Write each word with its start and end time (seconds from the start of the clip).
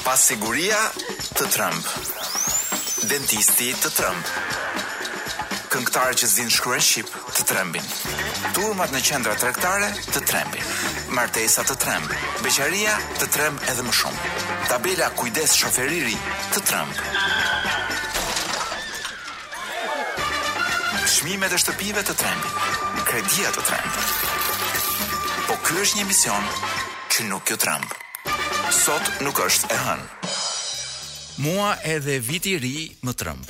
Pasiguria 0.00 0.78
të 1.36 1.44
Trump. 1.52 1.88
Dentisti 3.10 3.66
të 3.82 3.90
Trump. 3.98 4.30
Këngëtarë 5.74 6.14
që 6.22 6.28
zinë 6.34 6.54
shkruen 6.54 6.80
Shqip 6.84 7.10
të 7.36 7.44
trembin. 7.50 7.84
Turmat 8.56 8.94
në 8.96 9.02
qendra 9.10 9.34
trektare 9.42 9.90
të 10.08 10.22
trembin. 10.24 10.64
Martesa 11.18 11.66
të 11.68 11.76
tremb. 11.84 12.08
Beqaria 12.40 12.96
të 13.20 13.28
tremb 13.36 13.60
edhe 13.68 13.84
më 13.90 13.94
shumë. 14.00 14.32
Tabela 14.72 15.10
kujdes 15.20 15.52
shoferiri 15.60 16.16
të 16.54 16.64
tremb. 16.70 17.06
Shmimet 21.18 21.52
e 21.52 21.60
shtëpive 21.60 22.06
të 22.08 22.16
trembin. 22.24 23.00
Kredia 23.10 23.50
të 23.52 23.68
tremb. 23.70 25.16
Po 25.48 25.60
kjo 25.66 25.82
është 25.84 25.98
një 26.00 26.08
mision 26.12 26.50
që 27.10 27.32
nuk 27.34 27.52
jo 27.52 27.58
trembë 27.60 28.06
sot 28.80 29.20
nuk 29.20 29.36
është 29.44 29.68
e 29.74 29.76
hënë. 29.76 30.04
Mua 31.44 31.72
edhe 31.84 32.14
viti 32.24 32.54
ri 32.62 32.76
më 33.04 33.12
trëmb. 33.20 33.44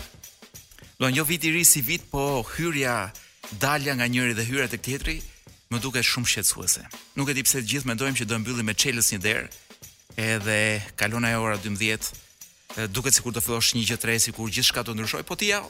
Do 0.99 1.07
jo 1.15 1.23
viti 1.29 1.53
ri 1.55 1.63
si 1.65 1.83
vit, 1.87 2.03
po 2.11 2.43
hyrja 2.43 3.13
dalja 3.63 3.95
nga 3.95 4.09
njëri 4.11 4.35
dhe 4.35 4.45
hyrja 4.49 4.67
tek 4.73 4.83
tjetri 4.83 5.21
më 5.71 5.79
duket 5.85 6.05
shumë 6.09 6.27
shqetësuese. 6.33 6.83
Nuk 7.17 7.31
e 7.31 7.37
di 7.39 7.45
pse 7.47 7.61
të 7.63 7.69
gjithë 7.73 7.89
mendojmë 7.91 8.19
që 8.19 8.27
do 8.27 8.39
mbyllim 8.43 8.67
me 8.67 8.75
çelës 8.75 9.13
një 9.15 9.21
derë, 9.29 9.47
edhe 10.19 10.57
kalon 10.99 11.25
ajo 11.29 11.45
ora 11.47 11.61
12 11.63 12.91
duket 12.91 13.15
sikur 13.15 13.31
do 13.33 13.41
fillosh 13.45 13.77
një 13.79 13.85
gjë 13.87 14.01
të 14.03 14.19
sikur 14.27 14.51
gjithçka 14.51 14.83
të 14.83 14.97
ndryshoj, 14.99 15.23
po 15.31 15.39
ti 15.39 15.53
ja 15.55 15.63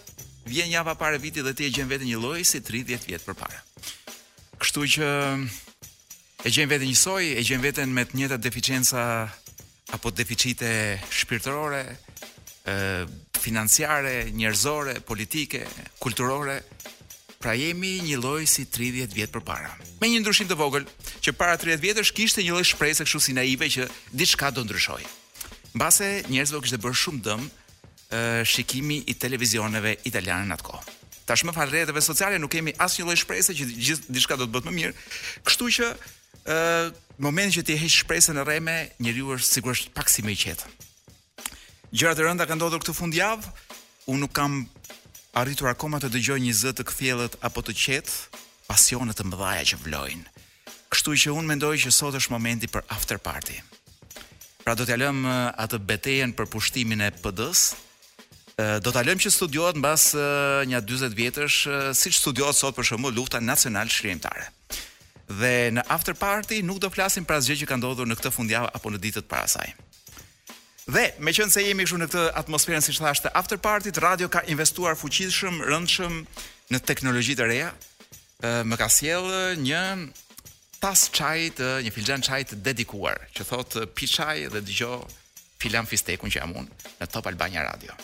vjen 0.49 0.73
java 0.73 0.95
para 0.97 1.21
vitit 1.21 1.45
dhe 1.45 1.53
ti 1.53 1.69
e 1.69 1.75
gjen 1.75 1.89
veten 1.89 2.09
një 2.09 2.17
lloj 2.17 2.41
si 2.49 2.63
30 2.65 3.05
vjet 3.05 3.27
përpara. 3.29 3.61
Kështu 4.57 4.89
që 4.97 5.09
e 6.49 6.49
gjen 6.49 6.69
veten 6.73 6.89
njësoj, 6.89 7.37
e 7.37 7.43
gjen 7.45 7.61
veten 7.61 7.93
me 7.93 8.09
të 8.09 8.17
njëjtat 8.23 8.41
deficienca 8.49 9.05
apo 9.95 10.11
deficite 10.13 10.99
shpirtërore, 11.11 11.83
ë 12.69 12.79
financiare, 13.41 14.27
njerëzore, 14.37 14.99
politike, 15.07 15.63
kulturore. 16.03 16.59
Pra 17.41 17.55
jemi 17.57 17.95
një 18.05 18.19
lloj 18.21 18.45
si 18.45 18.67
30 18.69 19.15
vjet 19.17 19.31
përpara. 19.33 19.71
Me 20.03 20.11
një 20.13 20.19
ndryshim 20.21 20.49
të 20.51 20.57
vogël, 20.61 20.85
që 21.25 21.33
para 21.33 21.55
30 21.57 21.81
vjetësh 21.81 22.11
kishte 22.13 22.43
një 22.45 22.53
lloj 22.53 22.67
shpresë 22.69 23.07
kështu 23.09 23.21
si 23.27 23.33
naive 23.33 23.65
që 23.73 23.87
diçka 24.13 24.51
do 24.53 24.61
ndryshojë. 24.69 25.09
Mbase 25.73 26.11
njerëzve 26.29 26.61
kishte 26.61 26.81
bërë 26.85 26.99
shumë 27.01 27.23
dëm 27.31 27.47
ë 28.13 28.21
shikimi 28.45 28.99
i 29.09 29.17
televizioneve 29.17 29.95
italiane 30.11 30.45
në 30.51 30.59
atë 30.59 30.69
kohë. 30.69 30.97
Tashmë 31.31 31.57
fal 31.57 31.73
rrjeteve 31.73 32.05
sociale 32.05 32.37
nuk 32.43 32.53
kemi 32.59 32.77
asnjë 32.77 33.09
lloj 33.09 33.19
shpresë 33.25 33.57
që 33.57 34.01
diçka 34.19 34.37
do 34.37 34.45
të 34.45 34.53
bëhet 34.59 34.69
më 34.69 34.77
mirë, 34.77 34.99
kështu 35.49 35.73
që 35.79 35.91
ë 36.45 36.59
në 37.21 37.29
momentin 37.29 37.53
që 37.61 37.67
ti 37.69 37.75
heq 37.77 37.93
shpresën 37.93 38.39
e 38.41 38.45
rreme, 38.49 38.75
njeriu 39.05 39.35
është 39.37 39.55
sigurisht 39.59 39.91
pak 39.93 40.09
si 40.09 40.23
më 40.25 40.33
i 40.33 40.39
qetë. 40.41 40.69
Gjërat 41.93 42.21
e 42.23 42.25
rënda 42.25 42.47
kanë 42.49 42.57
ndodhur 42.61 42.81
këtë 42.81 42.95
fundjavë, 42.97 43.51
unë 44.09 44.23
nuk 44.23 44.33
kam 44.37 44.61
arritur 45.37 45.69
akoma 45.69 46.01
të 46.01 46.09
dëgjoj 46.15 46.39
një 46.41 46.55
zë 46.63 46.71
të 46.79 46.87
kthjellët 46.89 47.35
apo 47.45 47.61
të 47.63 47.75
qetë, 47.77 48.15
pasionet 48.71 49.21
të 49.21 49.27
mëdhaja 49.29 49.67
që 49.73 49.79
vlojnë. 49.83 50.25
Kështu 50.91 51.17
që 51.23 51.35
unë 51.37 51.51
mendoj 51.53 51.75
që 51.85 51.93
sot 51.93 52.17
është 52.19 52.33
momenti 52.33 52.71
për 52.73 52.87
after 52.97 53.21
party. 53.23 53.59
Pra 54.65 54.73
do 54.79 54.87
t'ja 54.89 54.97
lëm 55.01 55.21
atë 55.61 55.81
betejën 55.91 56.33
për 56.39 56.49
pushtimin 56.55 57.05
e 57.05 57.11
PD-s. 57.21 57.75
Do 58.85 58.91
t'ja 58.95 59.05
lëm 59.07 59.21
që 59.23 59.33
studiohet 59.35 59.77
mbas 59.81 60.11
një 60.69 60.81
40 60.89 61.17
vjetësh, 61.21 61.59
siç 62.01 62.17
studiohet 62.23 62.57
sot 62.59 62.77
për 62.79 62.91
shembull 62.91 63.15
lufta 63.21 63.41
nacional 63.45 63.89
shkrimtare 63.93 64.49
dhe 65.31 65.51
në 65.77 65.83
after 65.95 66.15
party 66.19 66.59
nuk 66.67 66.81
do 66.83 66.91
flasim 66.91 67.25
për 67.27 67.39
asgjë 67.39 67.61
që 67.63 67.69
ka 67.71 67.77
ndodhur 67.79 68.09
në 68.11 68.17
këtë 68.19 68.33
fundjavë 68.35 68.71
apo 68.75 68.91
në 68.91 69.01
ditët 69.05 69.29
para 69.31 69.47
saj. 69.51 69.69
Dhe 70.91 71.05
me 71.23 71.31
qënë 71.37 71.53
se 71.55 71.63
jemi 71.63 71.85
këshu 71.87 72.01
në 72.01 72.09
këtë 72.11 72.23
atmosferën 72.41 72.83
si 72.83 72.95
që 72.97 73.05
thashtë 73.07 73.33
after 73.39 73.61
party, 73.63 73.93
radio 74.03 74.27
ka 74.33 74.43
investuar 74.51 74.97
fuqishëm, 74.99 75.61
rëndshëm 75.71 76.17
në 76.73 76.81
teknologi 76.89 77.37
të 77.39 77.47
reja, 77.47 77.71
më 78.67 78.81
ka 78.81 78.89
sjellë 78.91 79.45
një 79.63 79.85
tas 80.81 81.07
çaj 81.15 81.51
të 81.61 81.69
një 81.87 81.93
filxhan 81.93 82.25
çaj 82.27 82.41
të 82.51 82.59
dedikuar, 82.67 83.21
që 83.37 83.47
thot 83.53 83.79
pi 83.95 84.09
çaj 84.11 84.49
dhe 84.55 84.65
dëgjoj 84.67 85.05
filan 85.61 85.87
fistekun 85.87 86.33
që 86.33 86.41
jam 86.43 86.57
unë 86.57 86.83
në 87.05 87.09
Top 87.13 87.29
Albania 87.31 87.67
Radio. 87.69 87.95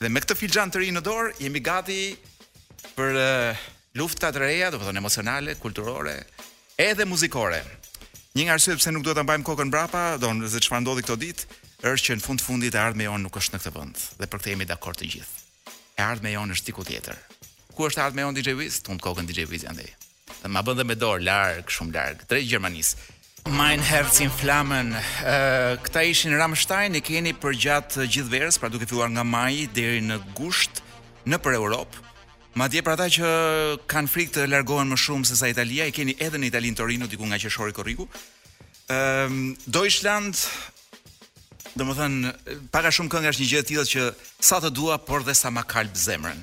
Dhe 0.00 0.08
me 0.10 0.20
këtë 0.24 0.38
filxhan 0.42 0.72
të 0.74 0.82
ri 0.82 0.90
në 0.96 1.02
dorë, 1.06 1.34
jemi 1.44 1.60
gati 1.60 2.00
për 2.96 3.20
lufta 4.00 4.32
të 4.34 4.40
reja, 4.42 4.70
do 4.74 4.80
emocionale, 4.96 5.54
kulturore, 5.60 6.16
edhe 6.78 7.04
muzikore. 7.08 7.62
Një 8.36 8.44
nga 8.46 8.52
arsyet 8.58 8.80
pse 8.82 8.92
nuk 8.92 9.04
duhet 9.04 9.16
ta 9.16 9.24
mbajmë 9.24 9.44
kokën 9.48 9.70
brapa, 9.72 10.18
do 10.20 10.28
se 10.48 10.60
çfarë 10.60 10.82
ndodhi 10.84 11.02
këto 11.06 11.16
ditë, 11.16 11.46
është 11.88 12.04
që 12.06 12.16
në 12.18 12.24
fund 12.26 12.42
fundit 12.44 12.74
e 12.76 12.80
ardhmja 12.80 13.06
jon 13.08 13.22
nuk 13.24 13.36
është 13.40 13.56
në 13.56 13.60
këtë 13.62 13.72
vend 13.76 14.02
dhe 14.20 14.28
për 14.32 14.40
këtë 14.40 14.50
jemi 14.52 14.66
dakord 14.68 14.98
të 15.00 15.08
gjithë. 15.12 15.44
E 15.96 16.02
ardhmja 16.04 16.32
jon 16.36 16.52
është 16.52 16.68
diku 16.68 16.84
tjetër. 16.84 17.18
Ku 17.76 17.88
është 17.88 18.02
ardhmja 18.04 18.26
jon 18.26 18.36
DJ 18.36 18.54
Wiz? 18.60 18.80
Tund 18.84 19.00
kokën 19.04 19.28
DJ 19.28 19.44
Wiz 19.48 19.64
andaj. 19.70 19.88
Dhe 20.42 20.48
ma 20.52 20.60
bën 20.64 20.76
dhe 20.76 20.84
me 20.84 20.96
dorë 21.00 21.24
larg, 21.24 21.70
shumë 21.72 21.96
larg, 21.96 22.24
drejt 22.28 22.48
Gjermanisë. 22.50 23.04
Mein 23.56 23.80
Herz 23.86 24.20
in 24.24 24.28
Flammen. 24.34 24.92
Ëh, 25.24 25.76
këta 25.86 26.02
ishin 26.12 26.36
Ramstein, 26.36 26.96
i 26.98 27.02
keni 27.06 27.32
përgjat 27.40 27.96
gjithë 28.04 28.32
verës, 28.32 28.60
pra 28.60 28.68
duke 28.72 28.88
filluar 28.90 29.08
nga 29.14 29.24
maji 29.24 29.68
deri 29.76 30.02
në 30.04 30.18
gusht 30.36 30.82
nëpër 31.30 31.56
Europë. 31.60 32.05
Ma 32.56 32.70
dje 32.72 32.80
për 32.86 32.94
ata 32.94 33.06
që 33.12 33.30
kanë 33.92 34.08
frikë 34.08 34.32
të 34.32 34.44
largohen 34.48 34.88
më 34.88 34.96
shumë 35.02 35.28
se 35.28 35.36
sa 35.36 35.48
Italia, 35.52 35.84
i 35.84 35.92
keni 35.92 36.14
edhe 36.24 36.38
në 36.40 36.48
Italinë 36.48 36.78
Torino, 36.78 37.08
diku 37.10 37.26
nga 37.28 37.36
që 37.42 37.50
shori 37.52 37.74
Koriku. 37.76 38.06
Um, 38.06 38.14
ehm, 38.96 39.36
Deutschland, 39.68 40.40
dhe 41.76 41.84
më 41.84 41.96
thënë, 41.98 42.32
paka 42.72 42.92
shumë 42.96 43.12
këngë 43.12 43.30
është 43.34 43.42
një 43.44 43.50
gjithë 43.50 43.68
tjithë 43.70 43.84
që 43.92 44.06
sa 44.48 44.62
të 44.64 44.70
dua, 44.72 44.96
por 45.04 45.26
dhe 45.28 45.34
sa 45.42 45.52
ma 45.52 45.66
kalbë 45.74 46.04
zemrën. 46.06 46.40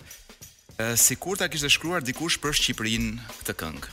si 0.98 1.16
kur 1.16 1.38
ta 1.38 1.48
kishtë 1.48 1.70
shkruar 1.70 2.02
dikush 2.04 2.38
për 2.44 2.52
Shqipërinë 2.58 3.12
këtë 3.40 3.54
këngë. 3.62 3.90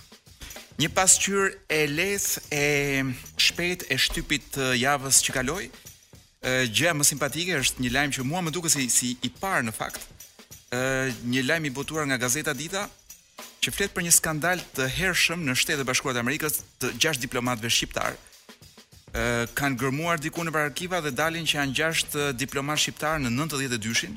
Një 0.81 0.89
pasqyr 0.97 1.53
e 1.69 1.81
leth, 1.87 2.31
e 2.51 2.67
shpet, 3.47 3.85
e 3.93 3.97
shtypit 4.01 4.45
të 4.57 4.65
javës 4.85 5.21
që 5.25 5.31
kaloj, 5.37 5.65
uh, 5.69 6.65
gjëja 6.75 6.95
më 6.97 7.05
simpatike 7.11 7.57
është 7.63 7.85
një 7.85 7.91
lajmë 7.97 8.15
që 8.17 8.25
mua 8.29 8.41
më 8.43 8.51
duke 8.51 8.71
si, 8.73 8.89
si 8.89 9.13
i 9.23 9.29
parë 9.41 9.69
në 9.69 9.77
faktë, 9.79 10.20
një 11.25 11.43
lajm 11.49 11.65
i 11.67 11.71
botuar 11.75 12.07
nga 12.07 12.17
Gazeta 12.19 12.53
Dita 12.55 12.85
që 13.61 13.73
flet 13.75 13.93
për 13.95 14.05
një 14.07 14.13
skandal 14.15 14.61
të 14.77 14.87
hershëm 15.01 15.43
në 15.43 15.57
Shtetet 15.59 15.83
e 15.83 15.87
Bashkuara 15.89 16.21
të 16.21 16.23
Amerikës 16.23 16.61
të 16.81 16.93
gjashtë 16.95 17.25
diplomatëve 17.25 17.71
shqiptar. 17.75 18.15
Ë 19.11 19.25
kanë 19.59 19.77
gërmuar 19.81 20.21
diku 20.23 20.45
në 20.47 20.55
arkiva 20.61 21.01
dhe 21.03 21.11
dalin 21.11 21.47
që 21.47 21.57
janë 21.59 21.75
gjashtë 21.75 22.29
diplomat 22.39 22.79
shqiptar 22.79 23.19
në 23.21 23.33
92-shin, 23.41 24.15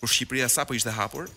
kur 0.00 0.10
Shqipëria 0.10 0.48
sapo 0.50 0.74
ishte 0.74 0.90
hapur. 0.92 1.30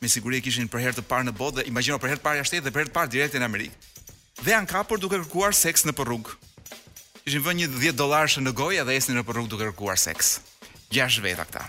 Me 0.00 0.06
siguri 0.10 0.38
e 0.38 0.42
kishin 0.42 0.66
për 0.70 0.82
herë 0.86 0.98
të 1.00 1.04
parë 1.10 1.28
në 1.30 1.36
botë 1.38 1.60
dhe 1.60 1.66
imagjino 1.70 1.98
për 2.02 2.12
herë 2.14 2.18
të 2.18 2.24
parë 2.26 2.40
jashtë 2.42 2.60
dhe 2.62 2.72
për 2.74 2.84
herë 2.84 2.90
të 2.92 2.96
parë 2.98 3.12
direkt 3.14 3.38
në 3.38 3.46
Amerikë. 3.46 3.76
Dhe 4.42 4.52
janë 4.54 4.70
kapur 4.72 4.98
duke 5.02 5.18
kërkuar 5.22 5.54
seks 5.58 5.86
në 5.88 5.94
porrug. 5.98 6.30
Ishin 7.26 7.42
vënë 7.46 7.70
10 7.78 7.94
dollarë 7.98 8.42
në 8.46 8.54
gojë 8.62 8.86
dhe 8.86 8.98
ecnin 8.98 9.18
në 9.20 9.26
porrug 9.26 9.50
duke 9.50 9.66
kërkuar 9.70 9.98
seks. 9.98 10.36
Gjashtë 10.94 11.26
veta 11.26 11.46
këta. 11.50 11.66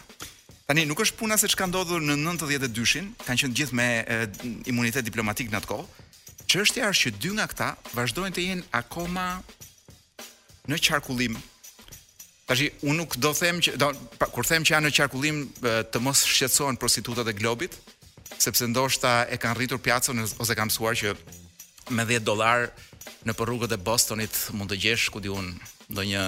Tani 0.70 0.84
nuk 0.86 1.00
është 1.02 1.18
puna 1.18 1.34
se 1.42 1.48
çka 1.50 1.66
ndodhur 1.66 2.04
në 2.06 2.14
92-shin, 2.38 3.08
kanë 3.26 3.42
qenë 3.42 3.56
gjithë 3.58 3.78
me 3.80 3.86
e, 4.06 4.18
imunitet 4.70 5.02
diplomatik 5.08 5.48
në 5.50 5.58
atë 5.64 5.70
kohë. 5.72 6.04
Çështja 6.46 6.84
është 6.94 7.08
që 7.10 7.14
dy 7.24 7.32
nga 7.40 7.48
këta 7.50 7.70
vazhdojnë 7.98 8.36
të 8.38 8.44
jenë 8.44 8.66
akoma 8.78 9.24
në 10.70 10.78
qarkullim. 10.86 11.40
Tashi 12.50 12.68
unë 12.86 12.98
nuk 13.02 13.18
do 13.18 13.32
them 13.40 13.64
që 13.66 13.74
do, 13.82 13.90
pa, 14.22 14.28
kur 14.30 14.46
them 14.46 14.62
që 14.68 14.76
janë 14.76 14.88
në 14.92 14.96
qarkullim 15.00 15.40
të 15.90 16.04
mos 16.06 16.22
shqetësohen 16.36 16.78
prostitutat 16.82 17.34
e 17.34 17.34
globit, 17.42 17.74
sepse 18.38 18.70
ndoshta 18.70 19.16
e 19.26 19.42
kanë 19.42 19.58
rritur 19.58 19.82
pjacën 19.82 20.22
ose 20.26 20.54
kanë 20.60 20.70
mësuar 20.70 20.94
që 21.02 21.16
me 21.98 22.06
10 22.06 22.28
dollar 22.30 22.70
në 23.26 23.34
rrugët 23.42 23.74
e 23.74 23.82
Bostonit 23.90 24.38
mund 24.54 24.70
të 24.70 24.78
gjesh 24.86 25.10
ku 25.16 25.26
diun 25.26 25.50
ndonjë 25.90 26.28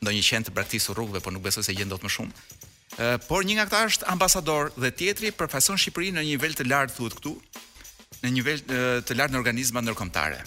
ndonjë 0.00 0.24
qendër 0.30 0.64
të 0.64 0.80
rrugëve, 0.96 1.20
por 1.20 1.34
nuk 1.36 1.44
besoj 1.44 1.60
se 1.66 1.74
gjen 1.76 1.92
dot 1.92 2.00
më 2.00 2.14
shumë 2.16 2.32
por 3.26 3.44
një 3.46 3.54
nga 3.56 3.64
këta 3.68 3.80
është 3.88 4.08
ambasador 4.12 4.70
dhe 4.76 4.90
tjetri 4.92 5.30
përfaqëson 5.32 5.78
Shqipërinë 5.80 6.18
në 6.18 6.22
një 6.26 6.32
nivel 6.34 6.56
të 6.58 6.66
lartë 6.68 6.96
thuhet 6.98 7.14
këtu, 7.18 7.32
në 8.20 8.28
një 8.28 8.34
nivel 8.36 8.62
të 9.08 9.16
lartë 9.16 9.34
në 9.34 9.40
organizma 9.40 9.80
ndërkombëtare. 9.84 10.40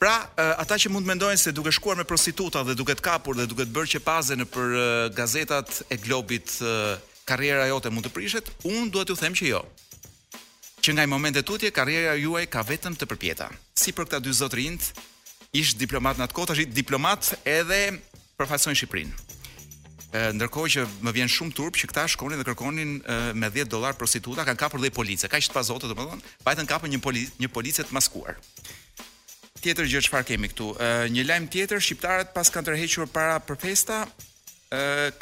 Pra, 0.00 0.14
ata 0.60 0.76
që 0.80 0.90
mund 0.92 1.08
mendojnë 1.08 1.40
se 1.40 1.52
duke 1.56 1.72
shkuar 1.72 1.96
me 1.96 2.04
prostituta 2.08 2.62
dhe 2.64 2.76
duke 2.76 2.96
të 2.96 3.04
kapur 3.04 3.36
dhe 3.36 3.46
duke 3.48 3.64
të 3.68 3.74
bërë 3.76 3.92
që 3.94 4.36
në 4.40 4.46
për 4.54 4.68
gazetat 5.18 5.82
e 5.92 5.96
globit 6.06 6.54
karriera 7.28 7.66
jote 7.68 7.90
mund 7.90 8.06
të 8.08 8.12
prishet, 8.14 8.50
unë 8.64 8.88
duhet 8.92 9.08
t'ju 9.10 9.20
them 9.20 9.34
që 9.36 9.46
jo. 9.50 9.60
Që 10.80 10.92
nga 10.94 11.02
i 11.02 11.10
momente 11.10 11.42
tutje, 11.42 11.70
karriera 11.74 12.12
juaj 12.14 12.44
ka 12.46 12.62
vetëm 12.62 12.94
të 12.96 13.04
përpjeta. 13.10 13.48
Si 13.74 13.90
për 13.92 14.06
këta 14.06 14.18
dy 14.22 14.32
zotë 14.32 14.58
ish 14.60 14.92
ishtë 15.56 15.78
diplomat 15.84 16.16
në 16.18 16.24
atë 16.28 16.32
kota, 16.36 16.52
është 16.56 16.72
diplomat 16.76 17.34
edhe 17.44 17.80
përfaqësojnë 18.36 18.76
Shqipërinë 18.78 19.35
ndërkohë 20.12 20.70
që 20.74 20.82
më 21.02 21.12
vjen 21.16 21.30
shumë 21.32 21.52
turp 21.56 21.76
që 21.78 21.88
këta 21.90 22.04
shkonin 22.14 22.38
dhe 22.38 22.46
kërkonin 22.46 22.92
me 23.34 23.48
10 23.50 23.70
dollar 23.72 23.96
prostituta, 23.98 24.44
kanë 24.46 24.58
kapur 24.60 24.80
dhe 24.82 24.90
policë. 24.94 25.28
Kaq 25.32 25.42
çfarë 25.48 25.66
zotë 25.70 25.90
domethënë, 25.90 26.22
pajtën 26.46 26.68
kapën 26.70 26.90
një 26.94 27.00
policë, 27.02 27.34
një 27.42 27.50
policë 27.56 27.86
të 27.88 27.96
maskuar. 27.96 28.38
Tjetër 29.64 29.88
gjë 29.90 30.04
çfarë 30.06 30.28
kemi 30.30 30.50
këtu? 30.52 30.70
Një 31.10 31.26
lajm 31.26 31.48
tjetër, 31.50 31.82
shqiptarët 31.82 32.30
pas 32.36 32.50
kanë 32.54 32.68
tërhequr 32.70 33.08
para 33.16 33.40
për 33.42 33.58
festa, 33.64 34.02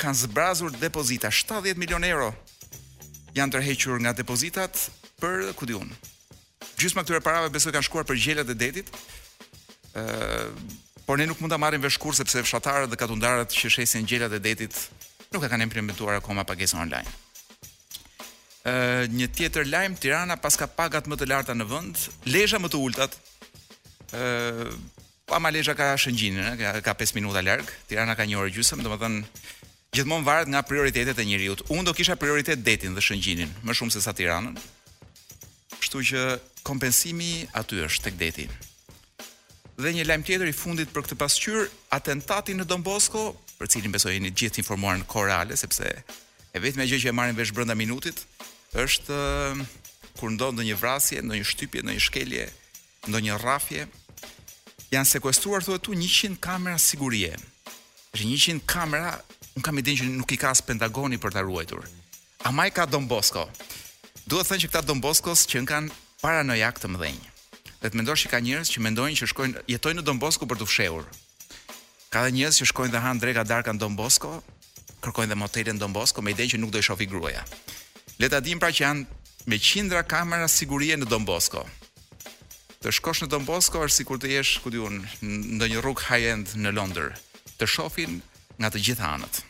kanë 0.00 0.18
zbrazur 0.24 0.76
depozita 0.80 1.32
70 1.32 1.80
milion 1.80 2.04
euro. 2.04 2.30
Janë 3.34 3.56
tërhequr 3.56 3.96
nga 4.04 4.12
depozitat 4.14 4.88
për 5.22 5.52
ku 5.56 5.66
diun. 5.70 5.90
Gjysma 6.76 7.04
këtyre 7.06 7.22
parave 7.24 7.48
besoi 7.54 7.72
kanë 7.72 7.86
shkuar 7.88 8.04
për 8.08 8.20
gjelat 8.20 8.50
e 8.52 8.60
detit. 8.66 8.92
ë 9.94 10.82
por 11.06 11.18
ne 11.18 11.26
nuk 11.28 11.38
mund 11.40 11.52
ta 11.52 11.56
marrim 11.58 11.80
vesh 11.82 11.98
sepse 12.12 12.42
fshatarët 12.42 12.90
dhe 12.90 12.96
katundarët 12.96 13.50
që 13.58 13.68
shesin 13.76 14.06
gjelat 14.08 14.32
e 14.32 14.40
detit 14.40 14.74
nuk 15.32 15.44
e 15.44 15.48
kanë 15.52 15.62
implementuar 15.62 16.16
akoma 16.16 16.44
pagesën 16.44 16.80
online. 16.80 17.08
Ëh, 18.64 19.04
një 19.12 19.26
tjetër 19.36 19.66
lajm 19.68 19.96
Tirana 20.00 20.36
pas 20.36 20.56
ka 20.56 20.66
pagat 20.66 21.06
më 21.06 21.16
të 21.16 21.26
larta 21.28 21.52
në 21.54 21.66
vend, 21.68 21.96
lezha 22.24 22.58
më 22.62 22.68
të 22.72 22.78
ultat. 22.80 23.16
Ëh, 24.14 24.70
pa 25.28 25.38
malezha 25.40 25.74
ka 25.76 25.90
shëngjinë, 26.00 26.56
ka, 26.60 26.70
ka 26.86 26.94
5 27.04 27.14
minuta 27.18 27.42
larg. 27.44 27.68
Tirana 27.88 28.14
ka 28.16 28.24
një 28.24 28.38
orë 28.40 28.54
gjysmë, 28.56 28.82
domethënë 28.86 29.20
gjithmonë 29.96 30.24
varet 30.26 30.48
nga 30.54 30.62
prioritetet 30.64 31.18
e 31.18 31.24
njerëzit. 31.28 31.66
Unë 31.68 31.86
do 31.90 31.94
kisha 31.98 32.16
prioritet 32.16 32.64
detin 32.64 32.94
dhe 32.96 33.04
shëngjinin 33.04 33.52
më 33.64 33.72
shumë 33.76 33.92
se 33.92 34.00
sa 34.06 34.12
Tiranën. 34.16 34.56
Kështu 35.82 36.04
që 36.12 36.24
kompensimi 36.64 37.34
aty 37.52 37.84
është 37.84 38.02
tek 38.08 38.16
detin. 38.22 38.50
Dhe 39.74 39.90
një 39.90 40.04
lajm 40.06 40.22
tjetër 40.22 40.46
i 40.46 40.54
fundit 40.54 40.90
për 40.94 41.02
këtë 41.02 41.16
pasqyr, 41.18 41.64
atentati 41.96 42.54
në 42.54 42.62
Don 42.70 42.82
Bosco, 42.86 43.32
për 43.58 43.70
cilin 43.72 43.90
besoj 43.94 44.12
jeni 44.14 44.30
gjithë 44.30 44.60
informuar 44.62 45.00
në 45.00 45.08
kohë 45.10 45.26
reale 45.32 45.56
sepse 45.58 45.88
e 46.54 46.62
vetme 46.62 46.86
gjë 46.86 47.00
që 47.02 47.10
e 47.10 47.14
marrin 47.14 47.34
vesh 47.34 47.50
brenda 47.56 47.74
minutit 47.78 48.20
është 48.78 49.16
eh, 49.16 49.64
kur 50.20 50.30
ndon 50.30 50.60
në 50.60 50.68
një 50.68 50.76
vrasje, 50.78 51.24
në 51.26 51.40
një 51.40 51.48
shtypje, 51.50 51.82
në 51.88 51.96
një 51.96 52.04
shkelje, 52.06 52.44
në 53.10 53.22
një 53.26 53.40
rrafje, 53.42 53.88
janë 54.94 55.10
sekuestruar 55.16 55.66
thua 55.66 55.80
tu 55.82 55.98
100 55.98 56.36
kamera 56.46 56.78
sigurie. 56.78 57.34
Është 58.14 58.30
100 58.30 58.62
kamera, 58.70 59.10
un 59.58 59.62
kam 59.66 59.82
idenë 59.82 60.04
që 60.04 60.10
nuk 60.20 60.30
i 60.30 60.38
ka 60.38 60.54
as 60.54 60.62
Pentagoni 60.62 61.18
për 61.18 61.34
ta 61.34 61.42
ruajtur. 61.42 61.82
A 62.46 62.54
maj 62.54 62.70
ka 62.70 62.86
Don 62.86 63.10
Bosco? 63.10 63.48
Duhet 64.30 64.46
thënë 64.52 64.68
që 64.68 64.70
këta 64.70 64.86
Don 64.86 65.02
Boscos 65.02 65.48
që 65.50 65.64
në 65.64 65.70
kanë 65.74 66.02
paranojak 66.22 66.78
të 66.78 66.94
mëdhenjë 66.94 67.30
dhe 67.84 67.90
të 67.92 68.00
mendosh 68.00 68.22
që 68.24 68.28
ka 68.32 68.38
njerëz 68.40 68.70
që 68.72 68.80
mendojnë 68.86 69.16
që 69.20 69.26
shkojnë 69.28 69.62
jetojnë 69.68 69.98
në 70.00 70.04
Don 70.08 70.16
Bosco 70.20 70.46
për 70.48 70.56
të 70.56 70.66
fshehur. 70.70 71.04
Ka 72.08 72.22
dhe 72.24 72.30
njerëz 72.32 72.62
që 72.62 72.68
shkojnë 72.70 72.94
dhe 72.94 73.02
han 73.04 73.20
dreka 73.20 73.44
darka 73.44 73.74
në 73.76 73.82
Don 73.82 73.96
Bosco, 73.98 74.30
kërkojnë 75.04 75.34
dhe 75.34 75.38
motelin 75.42 75.76
në 75.76 75.82
Don 75.84 75.92
Bosco 75.92 76.24
me 76.24 76.32
idenë 76.32 76.54
që 76.54 76.62
nuk 76.62 76.72
do 76.72 76.80
i 76.80 76.86
shohë 76.86 77.04
gruaja. 77.12 77.42
Le 78.22 78.30
ta 78.32 78.40
dim 78.40 78.56
pra 78.62 78.72
që 78.72 78.86
janë 78.86 79.04
me 79.50 79.58
qindra 79.60 80.00
kamera 80.08 80.48
sigurie 80.48 80.96
në 80.96 81.10
Don 81.12 81.28
Bosco. 81.28 81.66
Të 82.80 82.94
shkosh 82.98 83.26
në 83.26 83.30
Don 83.36 83.44
Bosco 83.48 83.84
është 83.84 83.98
sikur 84.00 84.16
të 84.20 84.32
jesh, 84.32 84.54
ku 84.64 84.72
diun, 84.72 85.02
në 85.20 85.60
ndonjë 85.60 85.84
rrugë 85.84 86.08
high 86.08 86.28
end 86.32 86.56
në 86.64 86.72
Londër. 86.80 87.12
Të 87.60 87.68
shohin 87.68 88.16
nga 88.60 88.72
të 88.72 88.80
gjitha 88.86 89.12
anët. 89.18 89.42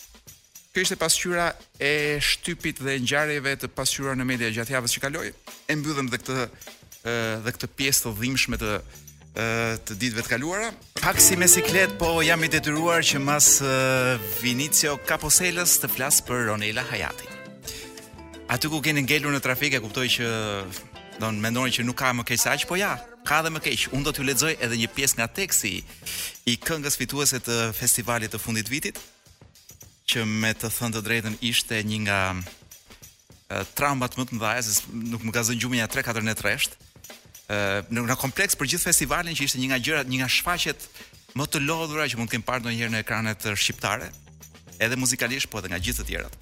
Kjo 0.74 0.82
ishte 0.82 0.98
pasqyra 0.98 1.52
e 1.78 1.92
shtypit 2.18 2.82
dhe 2.82 2.96
ngjarjeve 2.98 3.54
të 3.62 3.68
pasqyruara 3.78 4.18
në 4.18 4.24
media 4.26 4.48
gjatë 4.56 4.74
javës 4.80 4.94
që 4.96 5.02
kaloi. 5.06 5.28
E 5.70 5.76
mbyllëm 5.78 6.08
dhe 6.10 6.18
këtë 6.18 6.46
dhe 7.04 7.52
këtë 7.52 7.68
pjesë 7.76 8.06
të 8.06 8.14
dhimbshme 8.20 8.58
të 8.60 8.74
të 9.34 9.94
ditëve 9.98 10.22
të 10.22 10.30
kaluara. 10.30 10.68
Pak 11.02 11.16
si 11.18 11.34
me 11.36 11.48
siklet, 11.50 11.96
po 11.98 12.20
jam 12.22 12.44
i 12.46 12.48
detyruar 12.48 13.02
që 13.02 13.18
mas 13.18 13.48
Vinicio 14.40 14.92
Kaposelës 15.08 15.72
të 15.82 15.88
flasë 15.90 16.22
për 16.28 16.44
Ronela 16.52 16.84
Hayati. 16.86 17.26
Aty 18.54 18.70
ku 18.70 18.78
keni 18.84 19.02
ngelur 19.02 19.34
në 19.34 19.40
trafik 19.42 19.74
e 19.74 19.80
kuptoj 19.82 20.04
që 20.14 20.28
do 21.18 21.30
në 21.32 21.42
mendoni 21.42 21.74
që 21.74 21.82
nuk 21.86 21.98
ka 21.98 22.12
më 22.14 22.24
keq 22.28 22.40
saq, 22.44 22.64
po 22.70 22.78
ja, 22.78 22.92
ka 23.26 23.40
dhe 23.42 23.50
më 23.56 23.64
keq. 23.64 23.88
Unë 23.96 24.06
do 24.06 24.14
t'ju 24.14 24.28
lexoj 24.28 24.54
edhe 24.62 24.78
një 24.84 24.92
pjesë 24.94 25.18
nga 25.18 25.26
teksti 25.40 25.74
i 26.46 26.54
këngës 26.68 27.00
fituese 27.02 27.42
të 27.42 27.58
festivalit 27.74 28.30
të 28.34 28.38
fundit 28.42 28.70
vitit, 28.70 29.02
që 30.14 30.22
me 30.30 30.54
të 30.54 30.70
thënë 30.78 30.94
të 31.00 31.04
drejtën 31.10 31.40
ishte 31.50 31.82
një 31.90 32.00
nga 32.06 32.20
uh, 32.38 33.66
traumat 33.74 34.14
më 34.14 34.28
të 34.30 34.38
mëdha, 34.38 34.54
nuk 35.14 35.26
më 35.26 35.34
ka 35.34 35.42
zënë 35.50 35.62
gjumin 35.64 35.82
ja 35.82 35.90
3-4 35.90 36.28
netresht. 36.30 36.78
ë 36.78 36.83
në 37.48 38.04
në 38.08 38.16
kompleks 38.18 38.56
për 38.56 38.66
gjithë 38.72 38.84
festivalin 38.88 39.34
që 39.36 39.44
ishte 39.46 39.58
një 39.60 39.68
nga 39.72 39.78
gjërat, 39.84 40.06
një 40.08 40.18
nga 40.22 40.28
shfaqjet 40.32 40.86
më 41.36 41.44
të 41.50 41.58
lodhura 41.66 42.06
që 42.08 42.16
mund 42.18 42.28
të 42.28 42.32
kemi 42.38 42.44
parë 42.46 42.60
ndonjëherë 42.64 42.92
në 42.94 42.98
ekranet 43.02 43.46
shqiptare, 43.58 44.08
edhe 44.80 44.96
muzikalisht 44.98 45.50
po 45.52 45.58
edhe 45.60 45.68
nga 45.72 45.78
gjithë 45.82 46.02
të 46.04 46.08
tjerat. 46.08 46.34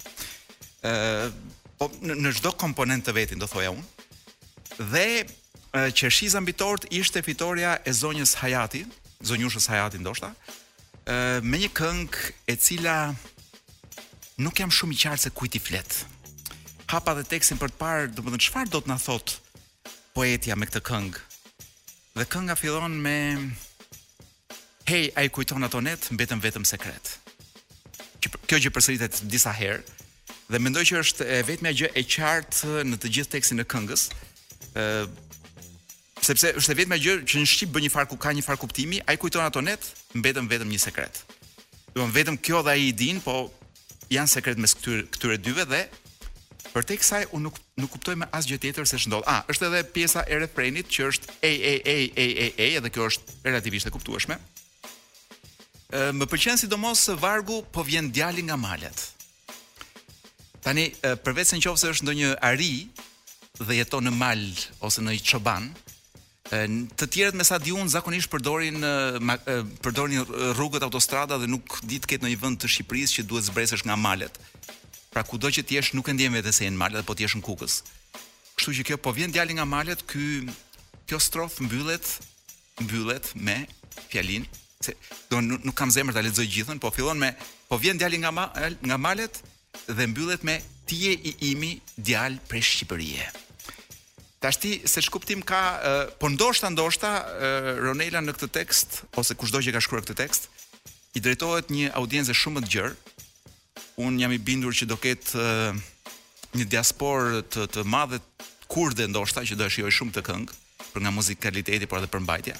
ë 0.83 1.31
po 1.77 1.89
në 2.01 2.31
çdo 2.39 2.51
komponent 2.55 3.05
të 3.05 3.13
vetin 3.13 3.39
do 3.39 3.47
thoja 3.47 3.69
unë. 3.71 3.85
Dhe 4.91 5.25
qershiza 5.93 6.39
mbi 6.41 6.53
tort 6.53 6.85
ishte 6.91 7.21
fitoria 7.23 7.77
e 7.85 7.91
zonjës 7.91 8.35
Hayati, 8.39 8.85
zonjushës 9.23 9.67
Hayati 9.69 9.97
ndoshta, 9.99 10.31
ë 11.07 11.41
me 11.43 11.57
një 11.57 11.69
këngë 11.71 12.33
e 12.47 12.55
cila 12.55 13.15
nuk 14.37 14.59
jam 14.59 14.69
shumë 14.71 14.93
i 14.93 14.99
qartë 15.03 15.21
se 15.23 15.29
kujt 15.35 15.55
i 15.55 15.59
flet. 15.59 16.05
Hapa 16.87 17.13
dhe 17.17 17.23
tekstin 17.27 17.57
për 17.59 17.69
të 17.73 17.77
parë, 17.81 18.11
domethënë 18.15 18.45
çfarë 18.47 18.69
do 18.69 18.79
të 18.81 18.87
na 18.87 18.97
thotë 19.01 19.41
poetja 20.13 20.55
me 20.57 20.65
këtë 20.69 20.81
këngë. 20.85 21.21
Dhe 22.19 22.27
kënga 22.29 22.57
fillon 22.59 22.95
me 23.01 23.17
Hey, 24.83 25.07
ai 25.15 25.29
kujton 25.31 25.63
ato 25.63 25.79
net, 25.79 26.09
mbetëm 26.11 26.41
vetëm 26.43 26.65
sekret. 26.67 27.13
Kjo 28.19 28.57
gjë 28.59 28.71
përsëritet 28.75 29.21
disa 29.31 29.53
herë 29.55 29.81
dhe 30.51 30.59
mendoj 30.59 30.83
që 30.89 30.97
është 30.99 31.27
e 31.33 31.37
vetmja 31.47 31.71
gjë 31.79 31.89
e 31.97 32.01
qartë 32.13 32.81
në 32.91 32.97
të 33.01 33.09
gjithë 33.15 33.31
tekstin 33.37 33.63
e 33.63 33.65
këngës. 33.73 34.03
ë 34.75 35.05
sepse 36.23 36.51
është 36.59 36.73
e 36.73 36.75
vetmja 36.81 36.97
gjë 36.99 37.13
që 37.31 37.39
në 37.39 37.47
shqip 37.53 37.71
bën 37.73 37.85
një 37.85 37.91
farë 37.95 38.09
ku 38.11 38.17
ka 38.19 38.33
një 38.35 38.43
farë 38.45 38.59
kuptimi, 38.65 38.99
ai 39.07 39.15
kujton 39.17 39.41
ato 39.47 39.61
net, 39.63 39.81
mbetëm 40.19 40.49
vetëm 40.51 40.69
një 40.73 40.79
sekret. 40.83 41.23
Do 41.95 42.03
vetëm 42.11 42.35
kjo 42.43 42.59
dhe 42.63 42.75
ai 42.75 42.89
i 42.91 42.93
din, 42.93 43.21
po 43.23 43.47
janë 44.13 44.33
sekret 44.35 44.59
mes 44.59 44.75
këtyre 44.77 45.07
këtyre 45.15 45.37
dyve 45.39 45.65
dhe 45.71 45.81
Për 46.73 46.87
tek 46.89 47.03
saj 47.05 47.25
unë 47.29 47.45
nuk 47.51 47.57
nuk 47.77 47.91
kuptoj 47.93 48.15
me 48.17 48.25
asgjë 48.33 48.57
tjetër 48.63 48.87
se 48.89 48.97
ç'ndodh. 49.03 49.25
Ah, 49.29 49.41
është 49.49 49.67
edhe 49.69 49.81
pjesa 49.93 50.23
e 50.25 50.39
refrenit 50.41 50.89
që 50.93 51.05
është 51.11 51.35
a 51.45 51.51
a 51.53 51.73
a 51.93 51.97
a 52.23 52.25
a 52.25 52.47
a 52.49 52.67
edhe 52.79 52.89
kjo 52.93 53.09
është 53.11 53.35
relativisht 53.45 53.89
e 53.89 53.93
kuptueshme. 53.93 54.37
Ë 55.93 56.09
më 56.17 56.27
pëlqen 56.31 56.57
sidomos 56.61 57.03
se 57.05 57.13
vargu 57.21 57.59
po 57.75 57.85
vjen 57.85 58.09
djali 58.09 58.41
nga 58.49 58.57
malet. 58.57 59.03
Tani 60.65 60.87
përveç 61.21 61.53
se 61.53 61.61
nëse 61.61 61.91
është 61.93 62.07
ndonjë 62.07 62.33
ari 62.49 62.73
dhe 63.61 63.77
jeton 63.79 64.09
në 64.09 64.15
mal 64.17 64.41
ose 64.87 65.01
në 65.05 65.13
i 65.17 65.21
çoban, 65.29 65.69
të 66.97 67.05
tjerët 67.13 67.37
me 67.37 67.45
sa 67.45 67.59
di 67.61 67.73
zakonisht 67.97 68.33
përdorin 68.33 68.77
përdorin 69.85 70.25
rrugët 70.57 70.85
autostrada 70.89 71.37
dhe 71.37 71.49
nuk 71.53 71.81
di 71.85 71.99
të 72.01 72.13
ketë 72.15 72.23
në 72.25 72.33
një 72.33 72.39
vend 72.41 72.61
të 72.65 72.71
Shqipërisë 72.73 73.19
që 73.19 73.29
duhet 73.29 73.49
zbresësh 73.51 73.85
nga 73.85 73.95
malet. 73.97 74.33
Pra 75.13 75.21
kudo 75.23 75.47
që 75.53 75.61
ti 75.69 75.75
jesh 75.77 75.91
nuk 75.93 76.07
e 76.09 76.13
ndjen 76.17 76.33
vetë 76.33 76.51
se 76.57 76.65
je 76.65 76.71
në 76.73 76.79
malet, 76.79 77.05
po 77.05 77.13
ti 77.13 77.23
jesh 77.27 77.35
në 77.37 77.43
kukës. 77.45 77.75
Kështu 78.57 78.73
që 78.79 78.85
kjo 78.89 78.97
po 79.05 79.11
vjen 79.13 79.31
djali 79.33 79.53
nga 79.59 79.65
malet, 79.69 79.99
ky 80.09 80.49
kjo 81.05 81.19
strof 81.21 81.59
mbyllet 81.61 82.07
mbyllet 82.81 83.27
me 83.37 83.59
fjalin 84.09 84.45
se 84.81 84.95
do 85.29 85.37
nuk 85.45 85.75
kam 85.77 85.91
zemër 85.93 86.17
ta 86.17 86.23
lexoj 86.25 86.47
gjithën, 86.49 86.81
po 86.81 86.89
fillon 86.95 87.19
me 87.21 87.29
po 87.69 87.77
vjen 87.77 87.99
djali 88.01 88.17
nga 88.23 88.31
ma, 88.33 88.47
nga 88.89 88.97
malet 88.97 89.37
dhe 89.85 90.07
mbyllet 90.09 90.41
me 90.47 90.57
ti 90.89 90.97
je 91.05 91.13
i 91.13 91.35
imi 91.51 91.75
djal 91.95 92.39
për 92.49 92.65
Shqipëri. 92.71 93.11
Tash 94.41 94.57
ti 94.59 94.71
se 94.89 95.03
ç'kuptim 95.05 95.43
ka 95.45 95.59
po 96.19 96.31
ndoshta 96.33 96.71
ndoshta 96.73 97.11
Ronela 97.85 98.23
në 98.25 98.33
këtë 98.33 98.49
tekst 98.57 99.03
ose 99.19 99.37
kushdo 99.37 99.61
që 99.61 99.77
ka 99.77 99.83
shkruar 99.85 100.03
këtë 100.07 100.17
tekst 100.23 100.49
i 101.15 101.21
drejtohet 101.21 101.69
një 101.71 101.93
audiencë 102.01 102.33
shumë 102.35 102.57
më 102.57 102.65
të 102.65 102.73
gjerë, 102.73 102.95
un 103.95 104.19
jam 104.19 104.31
i 104.33 104.37
bindur 104.39 104.73
që 104.73 104.87
do 104.89 104.97
ketë 104.97 105.37
uh, 105.37 105.89
një 106.57 106.65
diaspor 106.71 107.41
të 107.53 107.67
të 107.75 107.83
madhe 107.89 108.19
kurde 108.71 109.05
ndoshta 109.09 109.43
që 109.45 109.57
do 109.57 109.67
e 109.67 109.73
shijoj 109.73 109.93
shumë 109.99 110.15
të 110.15 110.23
këngë 110.27 110.57
për 110.93 111.03
nga 111.05 111.11
muzikaliteti 111.13 111.87
por 111.89 112.01
edhe 112.01 112.09
për 112.09 112.23
mbajtja. 112.25 112.55